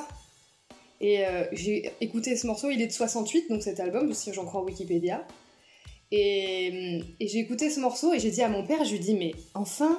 Et 1.03 1.25
j'ai 1.53 1.91
écouté 2.03 2.37
ce 2.37 2.47
morceau, 2.47 2.69
il 2.69 2.83
est 2.83 2.87
de 2.87 2.93
68, 2.93 3.49
donc 3.49 3.63
cet 3.63 3.81
album, 3.81 4.13
si 4.13 4.35
j'en 4.35 4.45
crois 4.45 4.63
Wikipédia. 4.63 5.27
Et, 6.11 7.01
et 7.19 7.27
j'ai 7.27 7.39
écouté 7.39 7.71
ce 7.71 7.81
morceau 7.81 8.13
et 8.13 8.19
j'ai 8.19 8.31
dit 8.31 8.43
à 8.43 8.51
mon 8.51 8.67
père, 8.67 8.85
je 8.85 8.93
lui 8.93 8.99
dis 8.99 9.15
mais 9.15 9.33
enfin, 9.55 9.99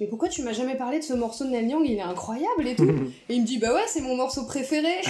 mais 0.00 0.06
pourquoi 0.06 0.28
tu 0.28 0.42
m'as 0.42 0.52
jamais 0.52 0.76
parlé 0.76 0.98
de 0.98 1.04
ce 1.04 1.12
morceau 1.12 1.44
de 1.44 1.50
Neil 1.50 1.68
Young? 1.68 1.84
Il 1.84 1.96
est 1.96 2.00
incroyable 2.00 2.66
et 2.66 2.76
tout. 2.76 2.88
et 3.28 3.34
il 3.34 3.42
me 3.42 3.46
dit, 3.46 3.58
bah 3.58 3.74
ouais, 3.74 3.84
c'est 3.86 4.00
mon 4.00 4.14
morceau 4.14 4.44
préféré. 4.44 5.00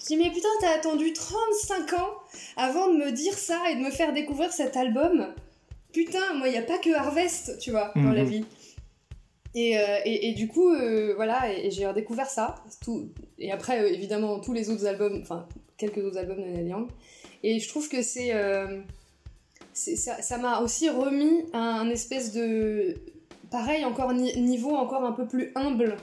je 0.00 0.06
dis, 0.06 0.16
mais 0.16 0.30
putain, 0.30 0.48
t'as 0.60 0.74
attendu 0.74 1.12
35 1.12 1.92
ans 1.94 2.10
avant 2.56 2.92
de 2.92 2.98
me 2.98 3.12
dire 3.12 3.34
ça 3.34 3.58
et 3.70 3.76
de 3.76 3.80
me 3.80 3.90
faire 3.90 4.12
découvrir 4.12 4.52
cet 4.52 4.76
album? 4.76 5.28
Putain, 5.92 6.34
moi, 6.34 6.48
il 6.48 6.52
n'y 6.52 6.58
a 6.58 6.62
pas 6.62 6.78
que 6.78 6.94
Harvest, 6.94 7.58
tu 7.58 7.70
vois, 7.70 7.92
dans 7.96 8.12
la 8.12 8.24
mhm. 8.24 8.28
vie. 8.28 8.44
Et, 9.54 9.78
euh, 9.78 9.98
et, 10.04 10.28
et, 10.28 10.34
du 10.34 10.48
coup, 10.48 10.70
euh, 10.70 11.14
voilà, 11.16 11.50
et, 11.52 11.70
j'ai 11.70 11.86
redécouvert 11.86 12.28
ça. 12.28 12.56
Tout, 12.82 13.08
et 13.38 13.50
après, 13.50 13.80
euh, 13.80 13.88
évidemment, 13.88 14.38
tous 14.38 14.52
les 14.52 14.68
autres 14.68 14.86
albums, 14.86 15.18
enfin, 15.22 15.48
quelques 15.78 15.98
autres 15.98 16.18
albums 16.18 16.42
de 16.42 16.68
Young. 16.68 16.88
Et 17.42 17.58
je 17.58 17.68
trouve 17.68 17.88
que 17.88 18.02
c'est. 18.02 18.32
ça 19.72 20.38
m'a 20.38 20.60
aussi 20.60 20.90
remis 20.90 21.44
un 21.54 21.88
espèce 21.88 22.32
de 22.32 22.96
pareil, 23.50 23.84
encore 23.84 24.12
niveau 24.12 24.70
encore 24.70 25.04
un 25.04 25.12
peu 25.12 25.26
plus 25.26 25.52
humble 25.54 25.96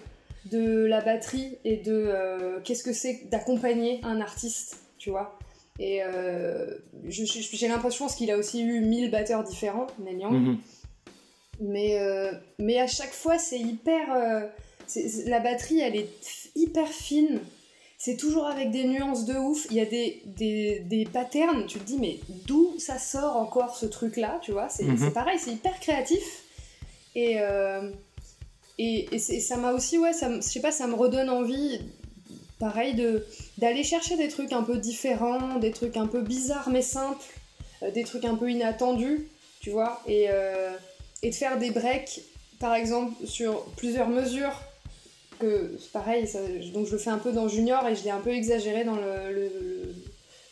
de 0.52 0.86
la 0.86 1.02
batterie 1.02 1.58
et 1.64 1.78
de 1.78 1.92
euh, 1.92 2.60
qu'est-ce 2.64 2.84
que 2.84 2.94
c'est 2.94 3.30
d'accompagner 3.32 4.00
un 4.04 4.22
artiste, 4.22 4.78
tu 4.98 5.10
vois. 5.10 5.38
Et 5.80 6.02
euh, 6.04 6.78
j'ai 7.08 7.68
l'impression 7.68 8.08
qu'il 8.08 8.32
a 8.32 8.38
aussi 8.38 8.62
eu 8.62 8.80
mille 8.82 9.12
batteurs 9.12 9.44
différents, 9.44 9.88
Neil 10.00 10.26
mhm. 10.26 10.58
Mais, 11.62 12.00
euh, 12.00 12.32
mais 12.60 12.80
à 12.80 12.88
chaque 12.88 13.14
fois, 13.14 13.38
c'est 13.38 13.60
hyper. 13.60 14.08
la 15.26 15.40
batterie, 15.40 15.80
elle 15.80 15.96
est 15.96 16.10
hyper 16.56 16.88
fine. 16.88 17.40
C'est 17.98 18.18
toujours 18.18 18.46
avec 18.46 18.72
des 18.72 18.84
nuances 18.84 19.26
de 19.26 19.36
ouf. 19.36 19.66
Il 19.72 19.78
y 19.78 19.80
a 19.80 19.86
des, 19.86 20.22
des, 20.26 20.80
des 20.82 21.06
patterns. 21.06 21.66
Tu 21.66 21.80
te 21.80 21.86
dis, 21.86 21.98
mais 21.98 22.20
d'où 22.46 22.78
ça 22.78 23.00
sort 23.00 23.38
encore 23.38 23.76
ce 23.78 23.86
truc-là, 23.86 24.40
tu 24.44 24.52
vois 24.52 24.70
C'est 24.70 24.84
mhm. 24.84 25.12
pareil, 25.12 25.40
c'est 25.40 25.52
hyper 25.52 25.80
créatif. 25.80 26.45
Et, 27.16 27.40
euh, 27.40 27.90
et, 28.78 29.08
et, 29.14 29.20
ça 29.20 29.56
m'a 29.56 29.72
aussi, 29.72 29.98
ouais, 29.98 30.14
ça, 30.14 30.30
je 30.36 30.42
sais 30.42 30.60
pas, 30.60 30.72
ça 30.72 30.86
me 30.86 30.96
redonne 30.96 31.30
envie, 31.30 31.80
pareil, 32.60 32.94
de, 32.94 33.26
d'aller 33.58 33.84
chercher 33.84 34.18
des 34.18 34.28
trucs 34.28 34.52
un 34.52 34.64
peu 34.64 34.78
différents, 34.78 35.58
des 35.58 35.72
trucs 35.72 35.96
un 35.96 36.08
peu 36.08 36.22
bizarres 36.22 36.70
mais 36.70 36.82
simples, 36.82 37.24
euh, 37.84 37.92
des 37.92 38.04
trucs 38.04 38.26
un 38.26 38.36
peu 38.36 38.52
inattendus, 38.52 39.30
tu 39.62 39.70
vois, 39.70 40.02
et, 40.08 40.28
euh, 40.30 40.76
et 41.24 41.30
de 41.30 41.36
faire 41.36 41.58
des 41.58 41.72
breaks, 41.72 42.22
par 42.60 42.76
exemple, 42.76 43.14
sur 43.26 43.64
plusieurs 43.78 44.10
mesures. 44.10 44.62
Que, 45.40 45.78
pareil, 45.92 46.30
donc 46.74 46.88
je 46.88 46.94
le 46.94 46.98
fais 46.98 47.10
un 47.10 47.18
peu 47.18 47.34
dans 47.34 47.50
Junior 47.50 47.86
et 47.88 47.96
je 47.96 48.06
l'ai 48.06 48.10
un 48.10 48.22
peu 48.22 48.30
exagéré 48.30 48.86
dans 48.86 48.96
le, 48.96 49.52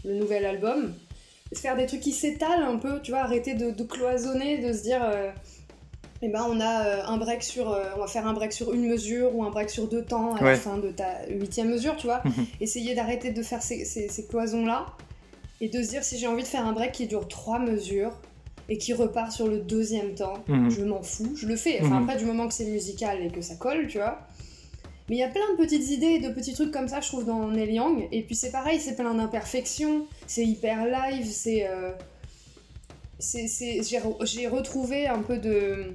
le, 0.04 0.14
nouvel 0.14 0.46
album. 0.46 0.94
Faire 1.54 1.78
des 1.78 1.86
trucs 1.86 2.02
qui 2.02 2.12
s'étalent 2.12 2.64
un 2.64 2.76
peu, 2.76 3.02
tu 3.02 3.12
vois, 3.12 3.22
arrêter 3.22 3.54
de 3.54 3.84
cloisonner, 3.84 4.58
de 4.58 4.74
se 4.74 4.84
dire 4.84 5.02
eh 6.26 6.30
ben, 6.30 6.46
on 6.50 6.62
a 6.62 6.86
euh, 6.86 7.02
un 7.06 7.18
break 7.18 7.44
sur, 7.44 7.70
euh, 7.70 7.84
on 7.98 8.00
va 8.00 8.08
faire 8.08 8.26
un 8.26 8.32
break 8.32 8.54
sur 8.54 8.74
une 8.74 8.88
mesure 8.88 9.36
ou 9.36 9.44
un 9.44 9.50
break 9.50 9.70
sur 9.70 9.90
deux 9.90 10.06
temps 10.06 10.36
à 10.36 10.42
la 10.42 10.56
fin 10.56 10.78
de 10.78 10.90
ta 10.90 11.28
huitième 11.28 11.70
mesure, 11.70 11.98
tu 11.98 12.08
vois. 12.08 12.22
Mhm. 12.24 12.46
Essayer 12.62 12.96
d'arrêter 12.96 13.32
de 13.32 13.44
faire 13.44 13.62
ces, 13.62 13.84
ces, 13.84 14.28
cloisons-là 14.28 14.86
et 15.60 15.68
de 15.68 15.84
se 15.84 15.90
dire 15.90 16.04
si 16.06 16.18
j'ai 16.18 16.28
envie 16.28 16.44
de 16.44 16.48
faire 16.48 16.66
un 16.66 16.72
break 16.72 16.94
qui 16.94 17.08
dure 17.08 17.28
trois 17.28 17.60
mesures 17.60 18.14
et 18.70 18.78
qui 18.78 18.94
repart 18.94 19.34
sur 19.34 19.48
le 19.50 19.58
deuxième 19.58 20.16
temps, 20.16 20.36
mhm. 20.48 20.70
je 20.70 20.86
m'en 20.86 21.02
fous, 21.02 21.36
je 21.36 21.46
le 21.46 21.58
fais. 21.58 21.80
Enfin, 21.82 22.00
mhm. 22.00 22.04
après, 22.04 22.18
du 22.18 22.26
moment 22.26 22.48
que 22.48 22.54
c'est 22.54 22.68
musical 22.68 23.22
et 23.22 23.28
que 23.28 23.42
ça 23.42 23.56
colle, 23.56 23.88
tu 23.88 23.98
vois. 23.98 24.20
Mais 25.10 25.18
il 25.18 25.20
y 25.20 25.24
a 25.24 25.28
plein 25.28 25.52
de 25.52 25.58
petites 25.58 25.90
idées 25.92 26.06
et 26.06 26.20
de 26.20 26.30
petits 26.30 26.54
trucs 26.54 26.72
comme 26.72 26.88
ça, 26.88 27.02
je 27.02 27.10
trouve, 27.10 27.26
dans 27.26 27.50
Neil 27.50 27.74
Young. 27.74 28.08
Et 28.14 28.22
puis 28.22 28.36
c'est 28.36 28.52
pareil, 28.52 28.80
c'est 28.80 28.96
plein 28.96 29.14
d'imperfections, 29.14 30.08
c'est 30.26 30.46
hyper 30.46 30.86
live, 30.86 31.26
c'est. 31.30 31.68
Euh, 31.68 31.92
j'ai 33.24 34.48
retrouvé 34.48 35.08
un 35.08 35.22
peu 35.22 35.38
de 35.38 35.94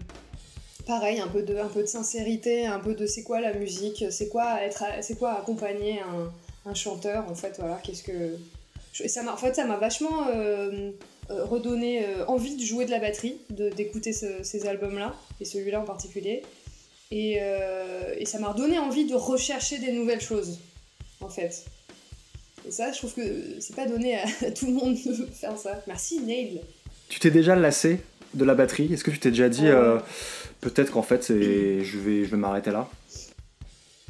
pareil 0.87 1.21
un 1.21 1.29
peu 1.29 1.43
de 1.43 1.57
un 1.59 1.69
peu 1.69 1.83
de 1.83 1.87
sincérité 1.87 2.67
un 2.67 2.81
peu 2.81 2.95
de 2.95 3.07
c'est 3.07 3.23
quoi 3.23 3.41
la 3.41 3.53
musique 3.53 4.07
c'est 4.11 4.29
quoi 4.29 4.63
être 4.63 4.85
c'est 5.03 5.19
quoi 5.19 5.33
accompagner 5.33 6.01
un, 6.01 6.75
chanteur 6.75 7.25
en 7.31 7.35
fait 7.35 7.57
voilà 7.59 7.81
qu'est-ce 7.83 8.03
que 8.03 8.37
ça 8.93 9.33
en 9.33 9.37
fait 9.37 9.55
ça 9.55 9.65
m'a 9.65 9.77
vachement 9.77 10.29
euh, 10.29 10.91
euh, 11.31 11.45
redonné 11.45 12.05
euh, 12.05 12.27
envie 12.27 12.57
de 12.57 12.63
jouer 12.63 12.85
de 12.85 12.91
la 12.91 12.99
batterie 12.99 13.39
d'écouter 13.51 14.13
ces 14.13 14.67
albums 14.67 14.99
là 14.99 15.15
et 15.41 15.45
celui-là 15.45 15.81
en 15.81 15.85
particulier. 15.85 16.43
Et, 17.11 17.39
et 18.19 18.27
ça 18.27 18.39
m'a 18.39 18.49
redonné 18.49 18.79
envie 18.79 19.07
de 19.07 19.15
rechercher 19.15 19.79
des 19.79 19.93
nouvelles 19.93 20.21
choses 20.21 20.59
en 21.23 21.31
fait. 21.31 21.65
Et 22.67 22.71
ça 22.71 22.93
je 22.93 22.99
trouve 22.99 23.15
que 23.15 23.61
c'est 23.61 23.75
pas 23.75 23.87
donné 23.87 24.17
à 24.17 24.27
tout 24.55 24.67
le 24.67 24.73
monde 24.73 24.95
de 24.95 25.27
faire 25.33 25.57
ça. 25.57 25.83
Merci 25.87 26.21
Neil 26.21 26.61
tu 27.09 27.21
t'es 27.21 27.31
déjà 27.31 27.57
lassé 27.57 28.01
de 28.35 28.45
la 28.45 28.55
batterie? 28.55 28.93
Est-ce 28.93 29.05
que 29.05 29.11
tu 29.11 29.19
t'es 29.19 29.31
déjà 29.31 29.49
dit 29.49 29.67
euh, 29.67 29.99
peut-être 30.61 30.93
qu'en 30.93 31.03
fait 31.03 31.27
je 31.29 31.99
vais 31.99 32.25
je 32.25 32.31
vais 32.31 32.37
m'arrêter 32.37 32.71
là? 32.71 32.89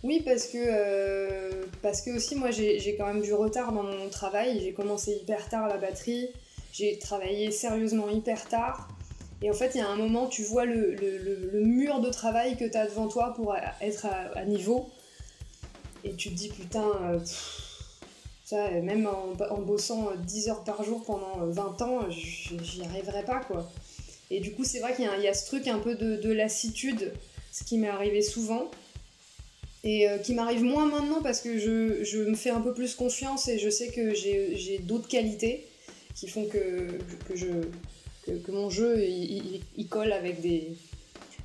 Oui 0.05 0.22
parce 0.24 0.46
que 0.46 0.59
euh, 0.59 1.64
parce 1.82 2.03
que 2.03 2.11
aussi 2.16 2.36
moi 2.36 2.51
j'ai 2.51 2.94
quand 2.96 3.07
même 3.07 3.22
du 3.22 3.32
retard 3.34 3.72
dans 3.72 3.82
mon 3.82 4.09
travail. 4.09 4.61
J'ai 4.62 4.72
commencé 4.72 5.12
hyper 5.12 5.49
tard 5.49 5.68
la 5.68 5.76
batterie. 5.76 6.28
J'ai 6.72 6.99
travaillé 6.99 7.51
sérieusement 7.51 8.09
hyper 8.09 8.46
tard. 8.49 8.88
Et 9.40 9.51
en 9.51 9.55
fait, 9.55 9.72
il 9.74 9.78
y 9.78 9.80
a 9.80 9.88
un 9.88 9.96
moment, 9.96 10.26
tu 10.26 10.42
vois 10.42 10.64
le, 10.64 10.94
le, 10.96 11.18
le, 11.53 11.61
mur 11.61 12.01
de 12.01 12.11
travail 12.11 12.57
que 12.57 12.64
tu 12.64 12.76
as 12.76 12.86
devant 12.86 13.07
toi 13.07 13.34
pour 13.34 13.55
être 13.80 14.07
à, 14.34 14.44
niveau. 14.44 14.90
Et 16.03 16.14
tu 16.14 16.30
te 16.30 16.34
dis, 16.34 16.49
putain, 16.49 16.88
euh, 17.03 17.20
même 18.57 19.07
en, 19.07 19.61
bossant 19.61 20.11
10 20.26 20.49
heures 20.49 20.64
par 20.64 20.82
jour 20.82 21.05
pendant 21.05 21.46
20 21.46 21.82
ans, 21.82 22.01
j'y 22.11 22.82
arriverais 22.84 23.24
pas, 23.24 23.40
quoi. 23.40 23.70
Et 24.30 24.40
du 24.40 24.53
coup, 24.53 24.64
c'est 24.64 24.80
vrai 24.80 24.94
qu'il 24.94 25.05
y, 25.05 25.28
a 25.28 25.34
ce 25.34 25.46
truc 25.46 25.68
un 25.68 25.78
peu 25.78 25.94
de, 25.94 26.32
lassitude, 26.32 27.12
ce 27.53 27.64
qui 27.64 27.78
m'est 27.78 27.88
arrivé 27.88 28.22
souvent. 28.22 28.70
Et 29.84 30.09
euh, 30.09 30.18
qui 30.18 30.34
m'arrive 30.34 30.64
moins 30.64 30.86
maintenant 30.86 31.22
parce 31.22 31.40
que 31.40 31.57
je, 31.57 32.24
me 32.24 32.34
fais 32.34 32.51
un 32.51 32.61
peu 32.61 32.74
plus 32.74 32.96
confiance 32.96 33.46
et 33.46 33.59
je 33.59 33.70
sais 33.70 33.88
que 33.88 34.12
j'ai 34.12 34.80
d'autres 34.82 35.07
qualités 35.07 35.64
qui 36.16 36.26
font 36.26 36.46
que, 36.46 36.99
que, 37.28 38.51
mon 38.51 38.70
jeu 38.70 39.05
il, 39.05 39.88
colle 39.88 40.12
avec 40.12 40.40
des, 40.40 40.72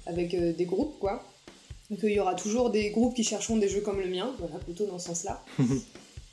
avec 0.07 0.33
euh, 0.33 0.51
des 0.51 0.65
groupes, 0.65 0.97
quoi. 0.99 1.23
Donc 1.91 1.99
il 2.03 2.11
y 2.11 2.19
aura 2.19 2.33
toujours 2.33 2.71
des 2.71 2.89
groupes 2.89 3.15
qui 3.15 3.23
chercheront 3.23 3.57
des 3.57 3.69
jeux 3.69 3.81
comme 3.81 3.99
le 3.99 4.09
mien, 4.09 4.33
voilà, 4.39 4.55
plutôt 4.55 4.87
dans 4.87 4.97
ce 4.97 5.07
sens-là. 5.07 5.45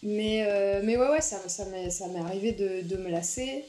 Mais, 0.03 0.47
euh, 0.47 0.81
mais 0.83 0.97
ouais, 0.97 1.09
ouais, 1.09 1.21
ça, 1.21 1.37
ça 1.49 1.67
m'est 1.67 2.19
arrivé 2.19 2.53
de, 2.53 2.83
de, 2.83 2.97
me 2.97 3.11
lasser. 3.11 3.65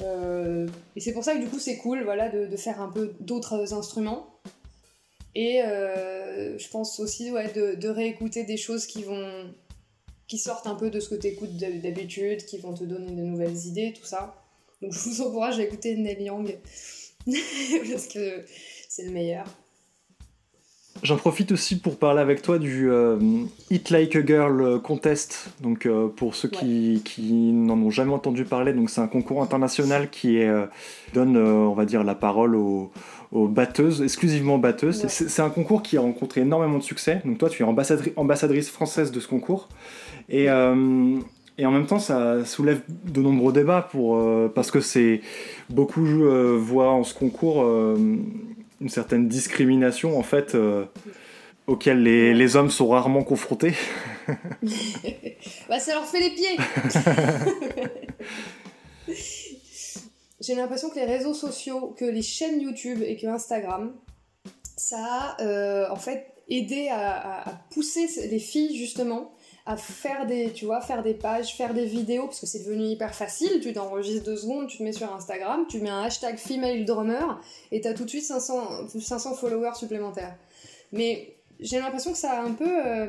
Euh, 0.00 0.68
et 0.94 1.00
c'est 1.00 1.12
pour 1.12 1.24
ça 1.24 1.34
que 1.34 1.40
du 1.40 1.48
coup, 1.48 1.58
c'est 1.58 1.76
cool 1.78 2.04
voilà, 2.04 2.28
de, 2.28 2.46
de 2.46 2.56
faire 2.56 2.80
un 2.80 2.88
peu 2.88 3.12
d'autres 3.20 3.74
instruments. 3.74 4.28
Et 5.34 5.62
euh, 5.62 6.56
je 6.58 6.68
pense 6.68 7.00
aussi 7.00 7.32
ouais, 7.32 7.52
de, 7.52 7.88
réécouter 7.88 8.44
des 8.44 8.56
choses 8.56 8.86
qui 8.86 9.02
vont, 9.02 9.52
qui 10.28 10.38
sortent 10.38 10.68
un 10.68 10.76
peu 10.76 10.90
de 10.90 11.00
ce 11.00 11.08
que 11.08 11.16
tu 11.16 11.26
écoutes 11.26 11.56
d'habitude, 11.56 12.44
qui 12.44 12.58
vont 12.58 12.72
te 12.72 12.84
donner 12.84 13.10
de 13.10 13.22
nouvelles 13.22 13.66
idées, 13.66 13.92
tout 13.92 14.06
ça. 14.06 14.40
Donc 14.80 14.92
je 14.92 14.98
vous 14.98 15.22
encourage 15.22 15.58
à 15.58 15.64
écouter 15.64 15.96
Neil 15.96 16.22
Young 16.22 16.56
parce 17.26 18.06
que 18.06 18.44
c'est 18.88 19.04
le 19.04 19.10
meilleur. 19.10 19.46
J'en 21.04 21.18
profite 21.18 21.52
aussi 21.52 21.78
pour 21.78 21.98
parler 21.98 22.22
avec 22.22 22.40
toi 22.40 22.58
du 22.58 22.90
euh, 22.90 23.18
Eat 23.70 23.90
Like 23.90 24.16
a 24.16 24.24
Girl 24.24 24.80
Contest. 24.80 25.50
Donc 25.60 25.84
euh, 25.84 26.08
pour 26.08 26.34
ceux 26.34 26.48
qui, 26.48 27.02
n'en 27.52 27.74
ont 27.74 27.90
jamais 27.90 28.14
entendu 28.14 28.44
parler, 28.44 28.72
donc 28.72 28.88
c'est 28.88 29.02
un 29.02 29.06
concours 29.06 29.42
international 29.42 30.08
qui 30.08 30.42
euh, 30.42 30.64
donne, 31.12 31.36
on 31.36 31.74
va 31.74 31.84
dire, 31.84 32.04
la 32.04 32.14
parole 32.14 32.56
aux, 32.56 32.90
batteuses, 33.32 34.00
exclusivement 34.00 34.56
batteuses. 34.56 35.06
C'est 35.08 35.42
un 35.42 35.50
concours 35.50 35.82
qui 35.82 35.98
a 35.98 36.00
rencontré 36.00 36.40
énormément 36.40 36.78
de 36.78 36.82
succès. 36.82 37.20
Donc 37.26 37.36
toi, 37.36 37.50
tu 37.50 37.62
es 37.62 37.66
ambassadrice 38.16 38.70
française 38.70 39.12
de 39.12 39.20
ce 39.20 39.28
concours. 39.28 39.68
Et, 40.30 40.44
et 40.44 41.66
en 41.66 41.70
même 41.70 41.86
temps, 41.86 41.98
ça 41.98 42.44
soulève 42.46 42.80
de 42.88 43.20
nombreux 43.20 43.52
débats 43.52 43.82
pour, 43.82 44.24
parce 44.54 44.70
que 44.70 44.80
c'est 44.80 45.20
beaucoup 45.68 46.04
voient 46.04 46.92
en 46.92 47.02
ce 47.02 47.12
concours 47.12 47.66
une 48.84 48.90
certaine 48.90 49.26
discrimination 49.28 50.16
en 50.18 50.22
fait 50.22 50.54
euh, 50.54 50.84
auquel 51.66 52.02
les, 52.02 52.34
les, 52.34 52.56
hommes 52.56 52.70
sont 52.70 52.88
rarement 52.88 53.24
confrontés. 53.24 53.72
bah 55.68 55.80
ça 55.80 55.94
leur 55.94 56.04
fait 56.04 56.20
les 56.20 56.30
pieds. 56.30 56.56
J'ai 60.40 60.54
l'impression 60.54 60.90
que 60.90 60.96
les 60.96 61.06
réseaux 61.06 61.32
sociaux, 61.32 61.94
que 61.98 62.04
les 62.04 62.20
chaînes 62.20 62.60
YouTube 62.60 63.00
et 63.02 63.16
que 63.16 63.26
Instagram, 63.26 63.94
ça 64.76 64.98
a 64.98 65.42
euh, 65.42 65.88
en 65.90 65.96
fait 65.96 66.26
aidé 66.48 66.88
à, 66.90 67.62
pousser 67.70 68.06
les 68.28 68.38
filles 68.38 68.76
justement 68.76 69.33
à 69.66 69.76
faire 69.76 70.26
des, 70.26 70.52
tu 70.52 70.66
vois, 70.66 70.80
faire 70.80 71.02
des 71.02 71.14
pages, 71.14 71.54
faire 71.56 71.72
des 71.72 71.86
vidéos, 71.86 72.26
parce 72.26 72.40
que 72.40 72.46
c'est 72.46 72.64
devenu 72.64 72.84
hyper 72.84 73.14
facile. 73.14 73.60
Tu 73.62 73.72
t'enregistres 73.72 74.24
deux 74.24 74.36
secondes, 74.36 74.68
tu 74.68 74.78
te 74.78 74.82
mets 74.82 74.92
sur 74.92 75.12
Instagram, 75.14 75.64
tu 75.68 75.78
mets 75.78 75.88
un 75.88 76.02
hashtag 76.02 76.36
female 76.36 76.84
drummer 76.84 77.40
et 77.72 77.80
t'as 77.80 77.94
tout 77.94 78.04
de 78.04 78.10
suite 78.10 78.24
500, 78.24 78.88
500 79.00 79.34
followers 79.34 79.74
supplémentaires. 79.74 80.36
Mais 80.92 81.34
j'ai 81.60 81.78
l'impression 81.78 82.12
que 82.12 82.18
ça 82.18 82.32
a 82.32 82.42
un 82.42 82.52
peu 82.52 82.86
euh, 82.86 83.06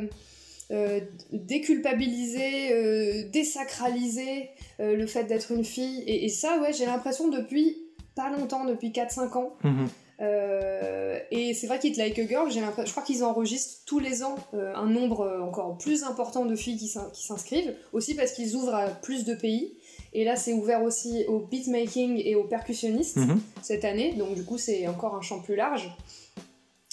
euh, 0.71 1.01
déculpabilisé, 1.33 2.71
euh, 2.71 3.29
désacralisé 3.29 4.49
le 4.79 5.05
fait 5.07 5.25
d'être 5.25 5.51
une 5.51 5.65
fille. 5.65 6.03
Et, 6.07 6.29
ça, 6.29 6.59
ouais, 6.59 6.71
j'ai 6.71 6.85
l'impression 6.85 7.27
depuis 7.27 7.77
pas 8.15 8.29
longtemps, 8.29 8.63
depuis 8.63 8.91
4-5 8.91 9.37
ans. 9.37 9.57
Mhm. 9.63 9.87
Euh, 10.21 10.84
et 11.31 11.53
c'est 11.53 11.67
vrai 11.67 11.79
qu'Hit 11.79 11.97
Like 11.97 12.17
a 12.19 12.27
Girl, 12.27 12.51
je 12.51 12.91
crois 12.91 13.03
qu'ils 13.03 13.23
enregistrent 13.23 13.83
tous 13.85 13.99
les 13.99 14.23
ans 14.23 14.35
euh, 14.53 14.73
un 14.75 14.87
nombre 14.87 15.21
euh, 15.21 15.41
encore 15.41 15.77
plus 15.77 16.03
important 16.03 16.45
de 16.45 16.55
filles 16.55 16.77
qui 16.77 16.87
s'inscrivent, 16.87 17.75
aussi 17.93 18.15
parce 18.15 18.31
qu'ils 18.33 18.55
ouvrent 18.55 18.75
à 18.75 18.87
plus 18.87 19.25
de 19.25 19.33
pays. 19.33 19.77
Et 20.13 20.23
là, 20.23 20.35
c'est 20.35 20.53
ouvert 20.53 20.83
aussi 20.83 21.25
au 21.27 21.39
beatmaking 21.39 22.21
et 22.23 22.35
aux 22.35 22.45
percussionnistes 22.45 23.17
mhm. 23.17 23.39
cette 23.61 23.85
année, 23.85 24.13
donc 24.13 24.35
du 24.35 24.43
coup, 24.43 24.57
c'est 24.57 24.87
encore 24.87 25.15
un 25.15 25.21
champ 25.21 25.39
plus 25.39 25.55
large. 25.55 25.89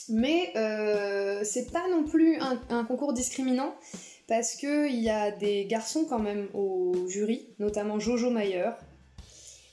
Mais 0.08 0.52
c'est 1.44 1.70
pas 1.72 1.88
non 1.90 2.04
plus 2.04 2.36
un, 2.40 2.60
un 2.70 2.84
concours 2.84 3.12
discriminant, 3.12 3.72
parce 4.26 4.56
qu'il 4.56 5.00
y 5.00 5.10
a 5.10 5.30
des 5.30 5.66
garçons 5.66 6.04
quand 6.08 6.18
même 6.18 6.48
au 6.54 7.06
jury, 7.06 7.46
notamment 7.58 7.98
Jojo 7.98 8.30
Mayer, 8.30 8.70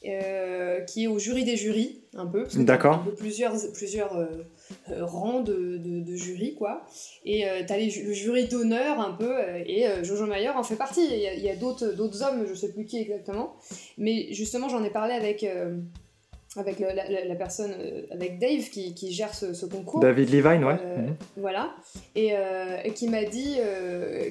euh, 0.06 0.80
qui 0.80 1.04
est 1.04 1.08
au 1.08 1.20
jury 1.20 1.43
des 1.43 1.58
jurys, 1.58 2.00
un 2.16 2.26
peu. 2.26 2.45
D'accord. 2.56 3.04
Plusieurs, 3.18 3.54
plusieurs 3.74 4.16
euh, 4.16 4.28
euh, 4.91 5.04
rangs 5.04 5.41
de, 5.41 5.78
de, 5.78 6.16
jury, 6.16 6.56
quoi. 6.56 6.86
Et 7.26 7.43
tu 7.68 7.74
as 7.74 7.78
le 7.78 8.14
jury 8.14 8.47
d'honneur, 8.47 9.02
un 9.02 9.12
peu, 9.12 9.36
et 9.66 9.86
Jojo 10.04 10.26
Mayer 10.26 10.52
en 10.52 10.64
fait 10.64 10.78
partie. 10.78 11.06
Il 11.06 11.43
y 11.43 11.50
a, 11.50 11.56
d'autres 11.58 12.24
hommes, 12.24 12.45
je 12.47 12.54
sais 12.54 12.72
plus 12.72 12.86
qui 12.86 12.97
exactement. 12.97 13.58
Mais 13.97 14.32
justement, 14.32 14.70
j'en 14.70 14.84
ai 14.86 14.89
parlé 14.89 15.14
avec 15.14 15.45
avec 16.56 16.80
la, 16.80 17.36
personne, 17.36 17.74
avec 18.10 18.39
Dave 18.39 18.70
qui, 18.70 18.95
qui 18.95 19.12
gère 19.12 19.36
ce, 19.36 19.66
concours. 19.66 20.00
David 20.00 20.30
Levine, 20.30 20.64
ouais. 20.64 20.76
Mhm. 20.76 21.16
Voilà. 21.36 21.76
Et, 22.16 22.34
qui 22.95 23.10
m'a 23.10 23.26
dit, 23.26 23.58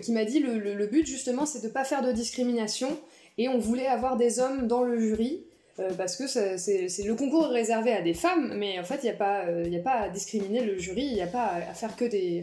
qui 0.03 0.12
m'a 0.12 0.25
dit 0.25 0.41
le, 0.41 0.59
le, 0.59 0.87
but 0.87 1.07
justement, 1.07 1.45
c'est 1.45 1.62
de 1.62 1.69
pas 1.69 1.85
faire 1.85 2.01
de 2.03 2.11
discrimination. 2.11 2.89
Et 3.37 3.49
on 3.49 3.59
voulait 3.59 3.87
avoir 3.87 4.16
des 4.16 4.41
hommes 4.41 4.66
dans 4.66 4.83
le 4.83 4.99
jury 4.99 5.45
euh, 5.81 5.91
parce 5.97 6.16
que 6.16 6.26
c'est 6.26 7.05
le 7.05 7.14
concours 7.14 7.47
réservé 7.47 7.93
à 7.93 8.03
des 8.03 8.14
femmes, 8.14 8.55
mais 8.57 8.81
en 8.81 8.85
fait, 8.85 9.01
il 9.03 9.05
n'y 9.05 9.11
a, 9.11 9.16
pas, 9.16 9.45
euh, 9.47 9.72
a 9.72 9.83
pas 9.83 9.93
à 9.93 10.09
discriminer 10.09 10.64
le 10.64 10.76
jury, 10.76 11.03
il 11.03 11.14
n'y 11.14 11.22
a 11.22 11.29
pas 11.29 11.53
à 11.70 11.74
faire 11.74 11.95
que 11.95 12.05
des, 12.05 12.43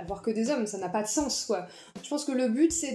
avoir 0.00 0.20
que 0.20 0.30
des 0.30 0.50
hommes, 0.50 0.66
ça 0.66 0.76
n'a 0.76 0.90
pas 0.90 1.02
de 1.02 1.08
sens, 1.08 1.46
quoi. 1.46 1.66
Je 2.02 2.08
pense 2.08 2.24
que 2.26 2.32
le 2.32 2.48
but, 2.48 2.72
c'est 2.72 2.92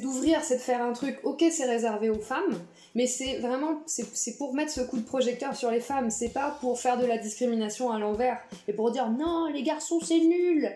d'ouvrir, 0.00 0.42
c'est 0.42 0.56
de 0.56 0.60
faire 0.60 0.82
un 0.82 0.92
truc, 0.92 1.18
ok, 1.22 1.44
c'est 1.50 1.66
réservé 1.66 2.10
aux 2.10 2.18
femmes, 2.18 2.58
mais 2.96 3.06
c'est 3.06 3.38
vraiment, 3.38 3.82
c'est 3.86 4.36
pour 4.38 4.54
mettre 4.54 4.72
ce 4.72 4.80
coup 4.80 4.98
de 4.98 5.06
projecteur 5.06 5.54
sur 5.54 5.70
les 5.70 5.80
femmes, 5.80 6.10
c'est 6.10 6.32
pas 6.32 6.58
pour 6.60 6.80
faire 6.80 6.98
de 6.98 7.06
la 7.06 7.18
discrimination 7.18 7.92
à 7.92 7.98
l'envers, 8.00 8.38
et 8.66 8.72
pour 8.72 8.90
dire, 8.90 9.08
non, 9.10 9.46
les 9.52 9.62
garçons, 9.62 10.00
c'est 10.00 10.18
nul. 10.18 10.68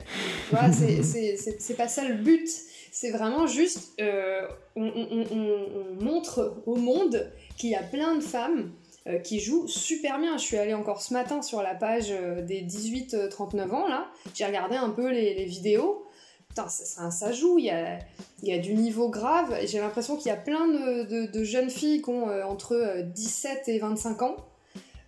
Voilà, 0.50 0.70
c'est 1.02 1.76
pas 1.76 1.88
ça 1.88 2.04
le 2.04 2.14
but, 2.14 2.48
c'est 2.92 3.10
vraiment 3.10 3.48
juste, 3.48 3.92
euh, 4.00 4.46
on, 4.76 4.84
on, 4.86 5.26
on 5.32 6.04
montre 6.04 6.62
au 6.66 6.76
monde 6.76 7.32
qu'il 7.56 7.70
y 7.70 7.74
a 7.74 7.82
plein 7.82 8.16
de 8.16 8.22
femmes 8.22 8.72
euh, 9.06 9.18
qui 9.18 9.38
jouent 9.38 9.68
super 9.68 10.18
bien. 10.18 10.38
Je 10.38 10.42
suis 10.42 10.56
allée 10.56 10.72
encore 10.72 11.02
ce 11.02 11.12
matin 11.12 11.42
sur 11.42 11.60
la 11.60 11.74
page 11.74 12.06
euh, 12.10 12.40
des 12.40 12.62
18-39 12.62 13.70
ans, 13.70 13.86
là. 13.86 14.06
J'ai 14.34 14.46
regardé 14.46 14.76
un 14.76 14.88
peu 14.88 15.10
les, 15.10 15.44
vidéos. 15.44 16.06
Putain, 16.48 16.68
ça, 16.68 17.32
joue, 17.32 17.58
il 17.58 17.66
y 17.66 17.70
a, 17.70 17.98
il 18.42 18.48
y 18.48 18.52
a 18.54 18.58
du 18.58 18.72
niveau 18.72 19.10
grave. 19.10 19.58
J'ai 19.66 19.78
l'impression 19.78 20.16
qu'il 20.16 20.28
y 20.28 20.30
a 20.30 20.38
plein 20.38 20.68
de, 20.68 21.44
jeunes 21.44 21.68
filles 21.68 22.00
qui 22.00 22.08
ont 22.08 22.30
euh, 22.30 22.44
entre 22.44 23.02
17 23.14 23.68
et 23.68 23.78
25 23.78 24.22
ans. 24.22 24.36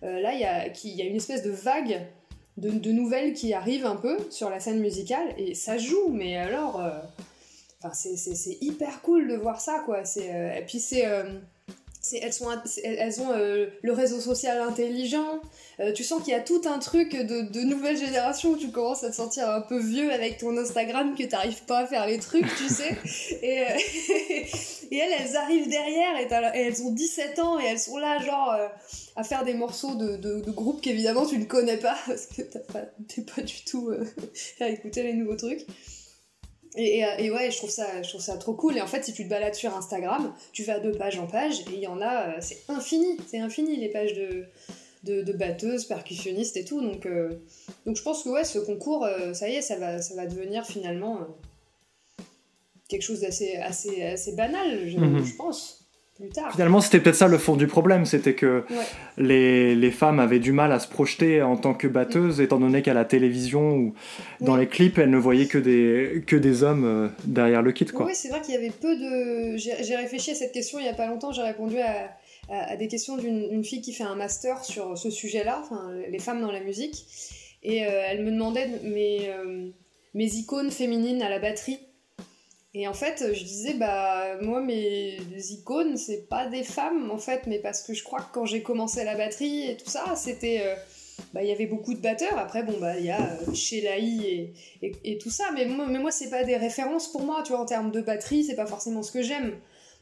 là, 0.03 0.31
il 0.33 0.39
y, 0.41 0.45
a, 0.45 0.67
il 0.67 0.95
y 0.95 1.01
a 1.01 1.05
une 1.05 1.15
espèce 1.15 1.41
de 1.41 1.49
vague 1.49 2.05
de, 2.57 2.91
nouvelles 2.91 3.33
qui 3.33 3.53
arrivent 3.53 3.85
un 3.87 3.95
peu 3.95 4.17
sur 4.29 4.51
la 4.51 4.59
scène 4.59 4.79
musicale 4.79 5.33
et 5.37 5.55
ça 5.55 5.79
joue, 5.79 6.09
mais 6.09 6.37
alors. 6.37 6.83
C'est 7.93 8.57
hyper 8.59 9.01
cool 9.01 9.27
de 9.29 9.35
voir 9.35 9.61
ça, 9.61 9.81
quoi. 9.85 10.01
et 10.17 10.63
puis 10.67 10.79
c'est 10.79 11.05
elles, 12.13 12.33
sont, 12.33 12.47
elles 12.83 13.21
ont 13.21 13.31
euh, 13.31 13.67
le 13.81 13.93
réseau 13.93 14.19
social 14.19 14.61
intelligent. 14.61 15.41
Euh, 15.79 15.91
tu 15.93 16.03
sens 16.03 16.23
qu'il 16.23 16.33
y 16.33 16.35
a 16.35 16.41
tout 16.41 16.61
un 16.65 16.79
truc 16.79 17.15
de, 17.15 17.41
de 17.41 17.61
nouvelle 17.61 17.97
génération 17.97 18.51
où 18.51 18.57
tu 18.57 18.69
commences 18.69 19.03
à 19.03 19.09
te 19.09 19.15
sentir 19.15 19.49
un 19.49 19.61
peu 19.61 19.79
vieux 19.79 20.11
avec 20.11 20.37
ton 20.37 20.57
Instagram, 20.57 21.15
que 21.15 21.23
t'arrives 21.23 21.63
pas 21.63 21.79
à 21.79 21.87
faire 21.87 22.07
les 22.07 22.19
trucs, 22.19 22.47
tu 22.55 22.67
sais. 22.67 22.95
et, 23.41 23.61
euh, 23.61 23.65
et 24.91 24.97
elles, 24.97 25.13
elles 25.19 25.35
arrivent 25.35 25.69
derrière 25.69 26.17
et, 26.19 26.59
elles 26.59 26.81
ont 26.83 26.91
17 26.91 27.39
ans 27.39 27.59
et 27.59 27.65
elles 27.65 27.79
sont 27.79 27.97
là, 27.97 28.19
genre, 28.19 28.55
à 29.15 29.23
faire 29.23 29.43
des 29.43 29.53
morceaux 29.53 29.95
de, 29.95 30.17
de, 30.17 30.41
de 30.41 30.51
groupes 30.51 30.81
qu'évidemment 30.81 31.25
tu 31.25 31.37
ne 31.37 31.45
connais 31.45 31.77
pas 31.77 31.97
parce 32.07 32.27
que 32.27 32.41
t'es 32.41 32.59
pas, 32.59 32.81
pas 33.35 33.41
du 33.41 33.63
tout 33.65 33.91
à 34.59 34.69
écouter 34.69 35.03
les 35.03 35.13
nouveaux 35.13 35.35
trucs. 35.35 35.65
Et, 36.77 37.03
euh, 37.03 37.07
et, 37.17 37.31
ouais, 37.31 37.49
je 37.49 37.57
trouve, 37.57 37.71
ça, 37.71 38.03
je 38.03 38.09
trouve 38.09 38.21
ça 38.21 38.37
trop 38.37 38.53
cool. 38.53 38.77
Et 38.77 38.81
en 38.81 38.87
fait, 38.87 39.03
si 39.03 39.11
tu 39.11 39.23
te 39.23 39.29
balades 39.29 39.55
sur 39.55 39.75
Instagram, 39.75 40.33
tu 40.53 40.63
vas 40.63 40.79
de 40.79 40.91
page 40.91 41.17
en 41.17 41.25
page 41.25 41.61
et 41.61 41.73
il 41.73 41.79
y 41.79 41.87
en 41.87 42.01
a, 42.01 42.29
euh, 42.29 42.37
c'est 42.39 42.63
infini, 42.69 43.17
c'est 43.27 43.39
infini 43.39 43.75
les 43.77 43.89
pages 43.89 44.13
de, 44.13 44.45
de, 45.03 45.23
de, 45.23 45.33
batteuses, 45.33 45.85
percussionnistes 45.85 46.55
et 46.55 46.63
tout. 46.63 46.79
Donc, 46.79 47.07
euh, 47.07 47.31
donc 47.85 47.97
je 47.97 48.03
pense 48.03 48.23
que 48.23 48.29
ouais, 48.29 48.43
ce 48.43 48.59
concours, 48.59 49.07
ça 49.33 49.49
y 49.49 49.55
est, 49.55 49.61
ça 49.61 49.77
va, 49.77 50.01
ça 50.01 50.13
va 50.15 50.27
devenir 50.27 50.65
finalement 50.65 51.19
quelque 52.87 53.01
chose 53.01 53.21
d'assez 53.21 53.55
assez, 53.55 54.03
assez 54.03 54.33
banal, 54.33 54.87
je, 54.87 54.97
mhm. 54.97 55.25
je 55.25 55.35
pense. 55.35 55.76
Finalement, 56.51 56.81
c'était 56.81 56.99
peut-être 56.99 57.15
ça 57.15 57.27
le 57.27 57.37
fond 57.37 57.55
du 57.55 57.67
problème, 57.67 58.05
c'était 58.05 58.33
que 58.33 58.63
les, 59.17 59.75
les, 59.75 59.91
femmes 59.91 60.19
avaient 60.19 60.39
du 60.39 60.51
mal 60.51 60.71
à 60.71 60.79
se 60.79 60.87
projeter 60.87 61.41
en 61.41 61.57
tant 61.57 61.73
que 61.73 61.87
batteuses, 61.87 62.41
étant 62.41 62.59
donné 62.59 62.81
qu'à 62.81 62.93
la 62.93 63.05
télévision 63.05 63.75
ou 63.75 63.93
dans 64.41 64.55
les 64.55 64.67
clips, 64.67 64.97
elles 64.97 65.09
ne 65.09 65.17
voyaient 65.17 65.47
que 65.47 65.57
des, 65.57 66.23
que 66.25 66.35
des 66.35 66.63
hommes 66.63 66.85
euh, 66.85 67.07
derrière 67.25 67.61
le 67.61 67.71
kit. 67.71 67.85
Quoi. 67.85 68.05
Oui, 68.05 68.15
c'est 68.15 68.29
vrai 68.29 68.41
qu'il 68.41 68.53
y 68.53 68.57
avait 68.57 68.71
peu 68.71 68.95
de... 68.95 69.57
J'ai 69.57 69.95
réfléchi 69.95 70.31
à 70.31 70.35
cette 70.35 70.51
question 70.51 70.79
il 70.79 70.83
n'y 70.83 70.89
a 70.89 70.93
pas 70.93 71.07
longtemps, 71.07 71.31
j'ai 71.31 71.43
répondu 71.43 71.77
à, 71.79 72.11
à, 72.49 72.75
des 72.77 72.87
questions 72.87 73.17
d'une 73.17 73.63
fille 73.63 73.81
qui 73.81 73.93
fait 73.93 74.03
un 74.03 74.15
master 74.15 74.63
sur 74.63 74.97
ce 74.97 75.09
sujet-là, 75.09 75.63
les 76.09 76.19
femmes 76.19 76.41
dans 76.41 76.51
la 76.51 76.61
musique, 76.61 77.05
et 77.63 77.85
euh, 77.85 78.03
elle 78.07 78.23
me 78.23 78.31
demandait 78.31 78.67
mes, 78.83 79.29
euh, 79.29 79.69
mes 80.13 80.33
icônes 80.35 80.71
féminines 80.71 81.21
à 81.21 81.29
la 81.29 81.39
batterie. 81.39 81.79
Et 82.77 82.87
en 82.87 82.93
fait, 82.93 83.33
je 83.33 83.43
disais, 83.43 83.73
bah, 83.73 84.39
moi, 84.39 84.61
mes 84.61 85.17
icônes, 85.49 85.97
c'est 85.97 86.29
pas 86.29 86.45
des 86.45 86.63
femmes, 86.63 87.09
en 87.09 87.17
fait, 87.17 87.47
mais 87.47 87.57
parce 87.57 87.81
que 87.81 87.95
je 87.95 88.03
crois 88.03 88.19
que 88.19 88.31
quand 88.31 88.45
j'ai 88.45 88.61
commencé 88.61 89.03
la 89.03 89.15
batterie 89.15 89.67
et 89.67 89.77
tout 89.77 89.89
ça, 89.89 90.15
c'était. 90.15 90.61
Euh, 90.63 90.75
bah, 91.33 91.41
il 91.41 91.49
y 91.49 91.51
avait 91.51 91.65
beaucoup 91.65 91.95
de 91.95 91.99
batteurs. 91.99 92.37
Après, 92.37 92.61
bon, 92.61 92.75
bah, 92.79 92.99
il 92.99 93.05
y 93.05 93.09
a 93.09 93.19
euh, 93.19 93.53
et, 94.83 94.91
et, 95.03 95.17
tout 95.17 95.31
ça. 95.31 95.45
Mais 95.55 95.65
moi, 95.65 95.87
mais 95.89 95.97
moi 95.97 96.11
c'est 96.11 96.29
pas 96.29 96.43
des 96.43 96.55
références 96.55 97.11
pour 97.11 97.23
moi, 97.23 97.41
tu 97.43 97.53
vois, 97.53 97.61
en 97.61 97.65
termes 97.65 97.89
de 97.89 97.99
batterie, 98.01 98.43
c'est 98.43 98.55
pas 98.55 98.67
forcément 98.67 99.01
ce 99.01 99.11
que 99.11 99.23
j'aime. 99.23 99.53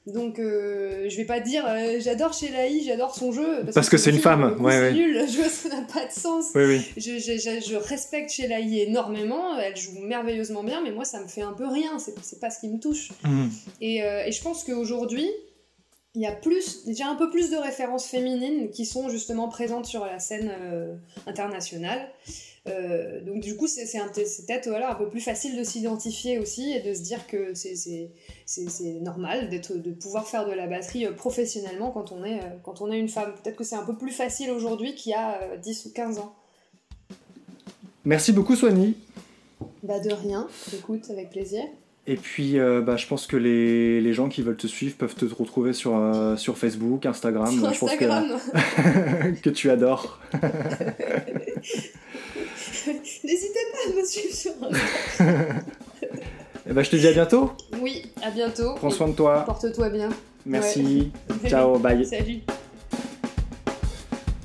Donc, 0.07 0.37
euh, 0.37 1.09
je 1.09 1.17
vais 1.17 1.25
pas 1.25 1.39
dire 1.39 1.65
euh, 1.67 1.99
j'adore 1.99 2.31
Shelaï, 2.33 2.83
j'adore 2.83 3.15
son 3.15 3.31
jeu. 3.31 3.65
Parce, 3.73 3.89
que, 3.89 3.97
c'est 3.97 4.11
une 4.11 4.19
femme, 4.19 4.61
ouais, 4.61 4.71
C'est 4.71 4.93
nul, 4.93 5.25
je 5.27 5.37
vois, 5.37 5.49
ça 5.49 5.69
n'a 5.69 5.81
pas 5.81 6.05
de 6.05 6.11
sens. 6.11 6.45
Oui, 6.53 6.63
oui. 6.65 6.91
Je, 6.95 7.17
je, 7.17 7.37
je, 7.37 7.67
je 7.67 7.75
respecte 7.75 8.31
Shelaï 8.31 8.81
énormément, 8.81 9.57
elle 9.57 9.75
joue 9.75 9.99
merveilleusement 10.01 10.63
bien, 10.63 10.81
mais 10.81 10.91
moi 10.91 11.05
ça 11.05 11.21
me 11.21 11.27
fait 11.27 11.41
un 11.41 11.53
peu 11.53 11.67
rien, 11.67 11.97
c'est, 11.97 12.39
pas 12.39 12.51
ce 12.51 12.59
qui 12.59 12.69
me 12.69 12.79
touche. 12.79 13.09
Mhm. 13.23 13.49
Et, 13.81 14.03
euh, 14.03 14.25
et 14.25 14.31
je 14.31 14.41
pense 14.43 14.63
qu'aujourd'hui, 14.63 15.27
il 16.15 16.21
y 16.21 16.25
a 16.27 16.31
plus, 16.31 16.85
déjà 16.85 17.07
un 17.07 17.15
peu 17.15 17.29
plus 17.29 17.49
de 17.49 17.57
références 17.57 18.07
féminines 18.07 18.69
qui 18.71 18.85
sont 18.85 19.09
justement 19.09 19.49
présentes 19.49 19.85
sur 19.85 20.05
la 20.05 20.19
scène 20.19 20.51
euh, 20.61 20.95
internationale. 21.27 22.07
Euh, 22.67 23.21
donc 23.21 23.41
du 23.41 23.55
coup, 23.55 23.67
c'est, 23.67 23.85
peut-être 23.85 24.67
voilà, 24.67 24.91
un 24.91 24.95
peu 24.95 25.07
plus 25.07 25.19
facile 25.19 25.57
de 25.57 25.63
s'identifier 25.63 26.39
aussi 26.39 26.71
et 26.71 26.81
de 26.81 26.93
se 26.93 27.01
dire 27.01 27.27
que 27.27 27.53
c'est, 27.53 28.09
normal 29.01 29.49
d'être, 29.49 29.73
de 29.75 29.91
pouvoir 29.91 30.27
faire 30.27 30.47
de 30.47 30.51
la 30.51 30.67
batterie 30.67 31.05
euh, 31.05 31.11
professionnellement 31.11 31.91
quand 31.91 32.11
on, 32.11 32.23
est, 32.23 32.39
euh, 32.39 32.57
quand 32.63 32.81
on 32.81 32.91
est 32.91 32.99
une 32.99 33.09
femme. 33.09 33.33
Peut-être 33.43 33.55
que 33.55 33.63
c'est 33.63 33.75
un 33.75 33.85
peu 33.85 33.95
plus 33.95 34.11
facile 34.11 34.49
aujourd'hui 34.51 34.95
qu'il 34.95 35.11
y 35.11 35.15
a 35.15 35.41
euh, 35.41 35.57
10 35.57 35.85
ou 35.85 35.93
15 35.93 36.19
ans. 36.19 36.35
Merci 38.03 38.31
beaucoup, 38.31 38.55
Soigny. 38.55 38.95
Bah 39.83 39.99
de 39.99 40.11
rien, 40.11 40.47
écoute, 40.73 41.09
avec 41.09 41.29
plaisir. 41.29 41.63
Et 42.07 42.17
puis, 42.17 42.59
euh, 42.59 42.81
bah, 42.81 42.97
je 42.97 43.07
pense 43.07 43.25
que 43.25 43.35
les, 43.35 43.99
les 43.99 44.13
gens 44.13 44.29
qui 44.29 44.43
veulent 44.43 44.57
te 44.57 44.67
suivre 44.67 44.95
peuvent 44.95 45.15
te 45.15 45.25
retrouver 45.25 45.73
sur, 45.73 45.95
euh, 45.95 46.35
sur 46.35 46.57
Facebook, 46.57 47.05
Instagram. 47.05 47.51
Sur 47.51 47.73
je 47.73 47.79
pense 47.79 47.91
Instagram. 47.91 48.27
que, 49.33 49.41
que 49.41 49.49
tu 49.49 49.71
adores. 49.71 50.19
N'hésitez 53.23 53.59
pas 53.71 53.91
à 53.91 53.95
me 53.95 54.05
suivre 54.05 54.33
sur 54.33 54.51
Instagram. 54.61 55.61
Et 56.67 56.73
bah, 56.73 56.83
je 56.83 56.89
te 56.89 56.95
dis 56.95 57.07
à 57.07 57.11
bientôt. 57.11 57.51
Oui, 57.81 58.11
à 58.23 58.31
bientôt. 58.31 58.73
Prends 58.75 58.89
soin 58.89 59.07
de 59.07 59.13
toi. 59.13 59.43
Porte-toi 59.45 59.89
bien. 59.89 60.09
Merci. 60.45 61.11
Ciao, 61.47 61.77
bye. 61.79 62.05
Salut. 62.05 62.41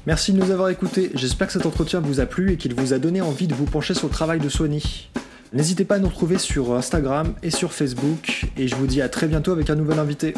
Merci 0.06 0.32
de 0.32 0.38
nous 0.38 0.50
avoir 0.50 0.68
écoutés. 0.70 1.10
J'espère 1.14 1.46
que 1.46 1.52
cet 1.52 1.66
entretien 1.66 2.00
vous 2.00 2.20
a 2.20 2.26
plu 2.26 2.52
et 2.52 2.56
qu'il 2.56 2.74
vous 2.74 2.92
a 2.92 2.98
donné 2.98 3.20
envie 3.20 3.46
de 3.46 3.54
vous 3.54 3.64
pencher 3.64 3.94
sur 3.94 4.08
le 4.08 4.12
travail 4.12 4.40
de 4.40 4.48
Sony. 4.48 5.10
N'hésitez 5.52 5.84
pas 5.84 5.96
à 5.96 5.98
nous 5.98 6.08
retrouver 6.08 6.38
sur 6.38 6.74
Instagram 6.74 7.34
et 7.42 7.50
sur 7.50 7.72
Facebook. 7.72 8.46
Et 8.56 8.68
je 8.68 8.76
vous 8.76 8.86
dis 8.86 9.02
à 9.02 9.08
très 9.08 9.26
bientôt 9.26 9.52
avec 9.52 9.68
un 9.68 9.74
nouvel 9.74 9.98
invité. 9.98 10.34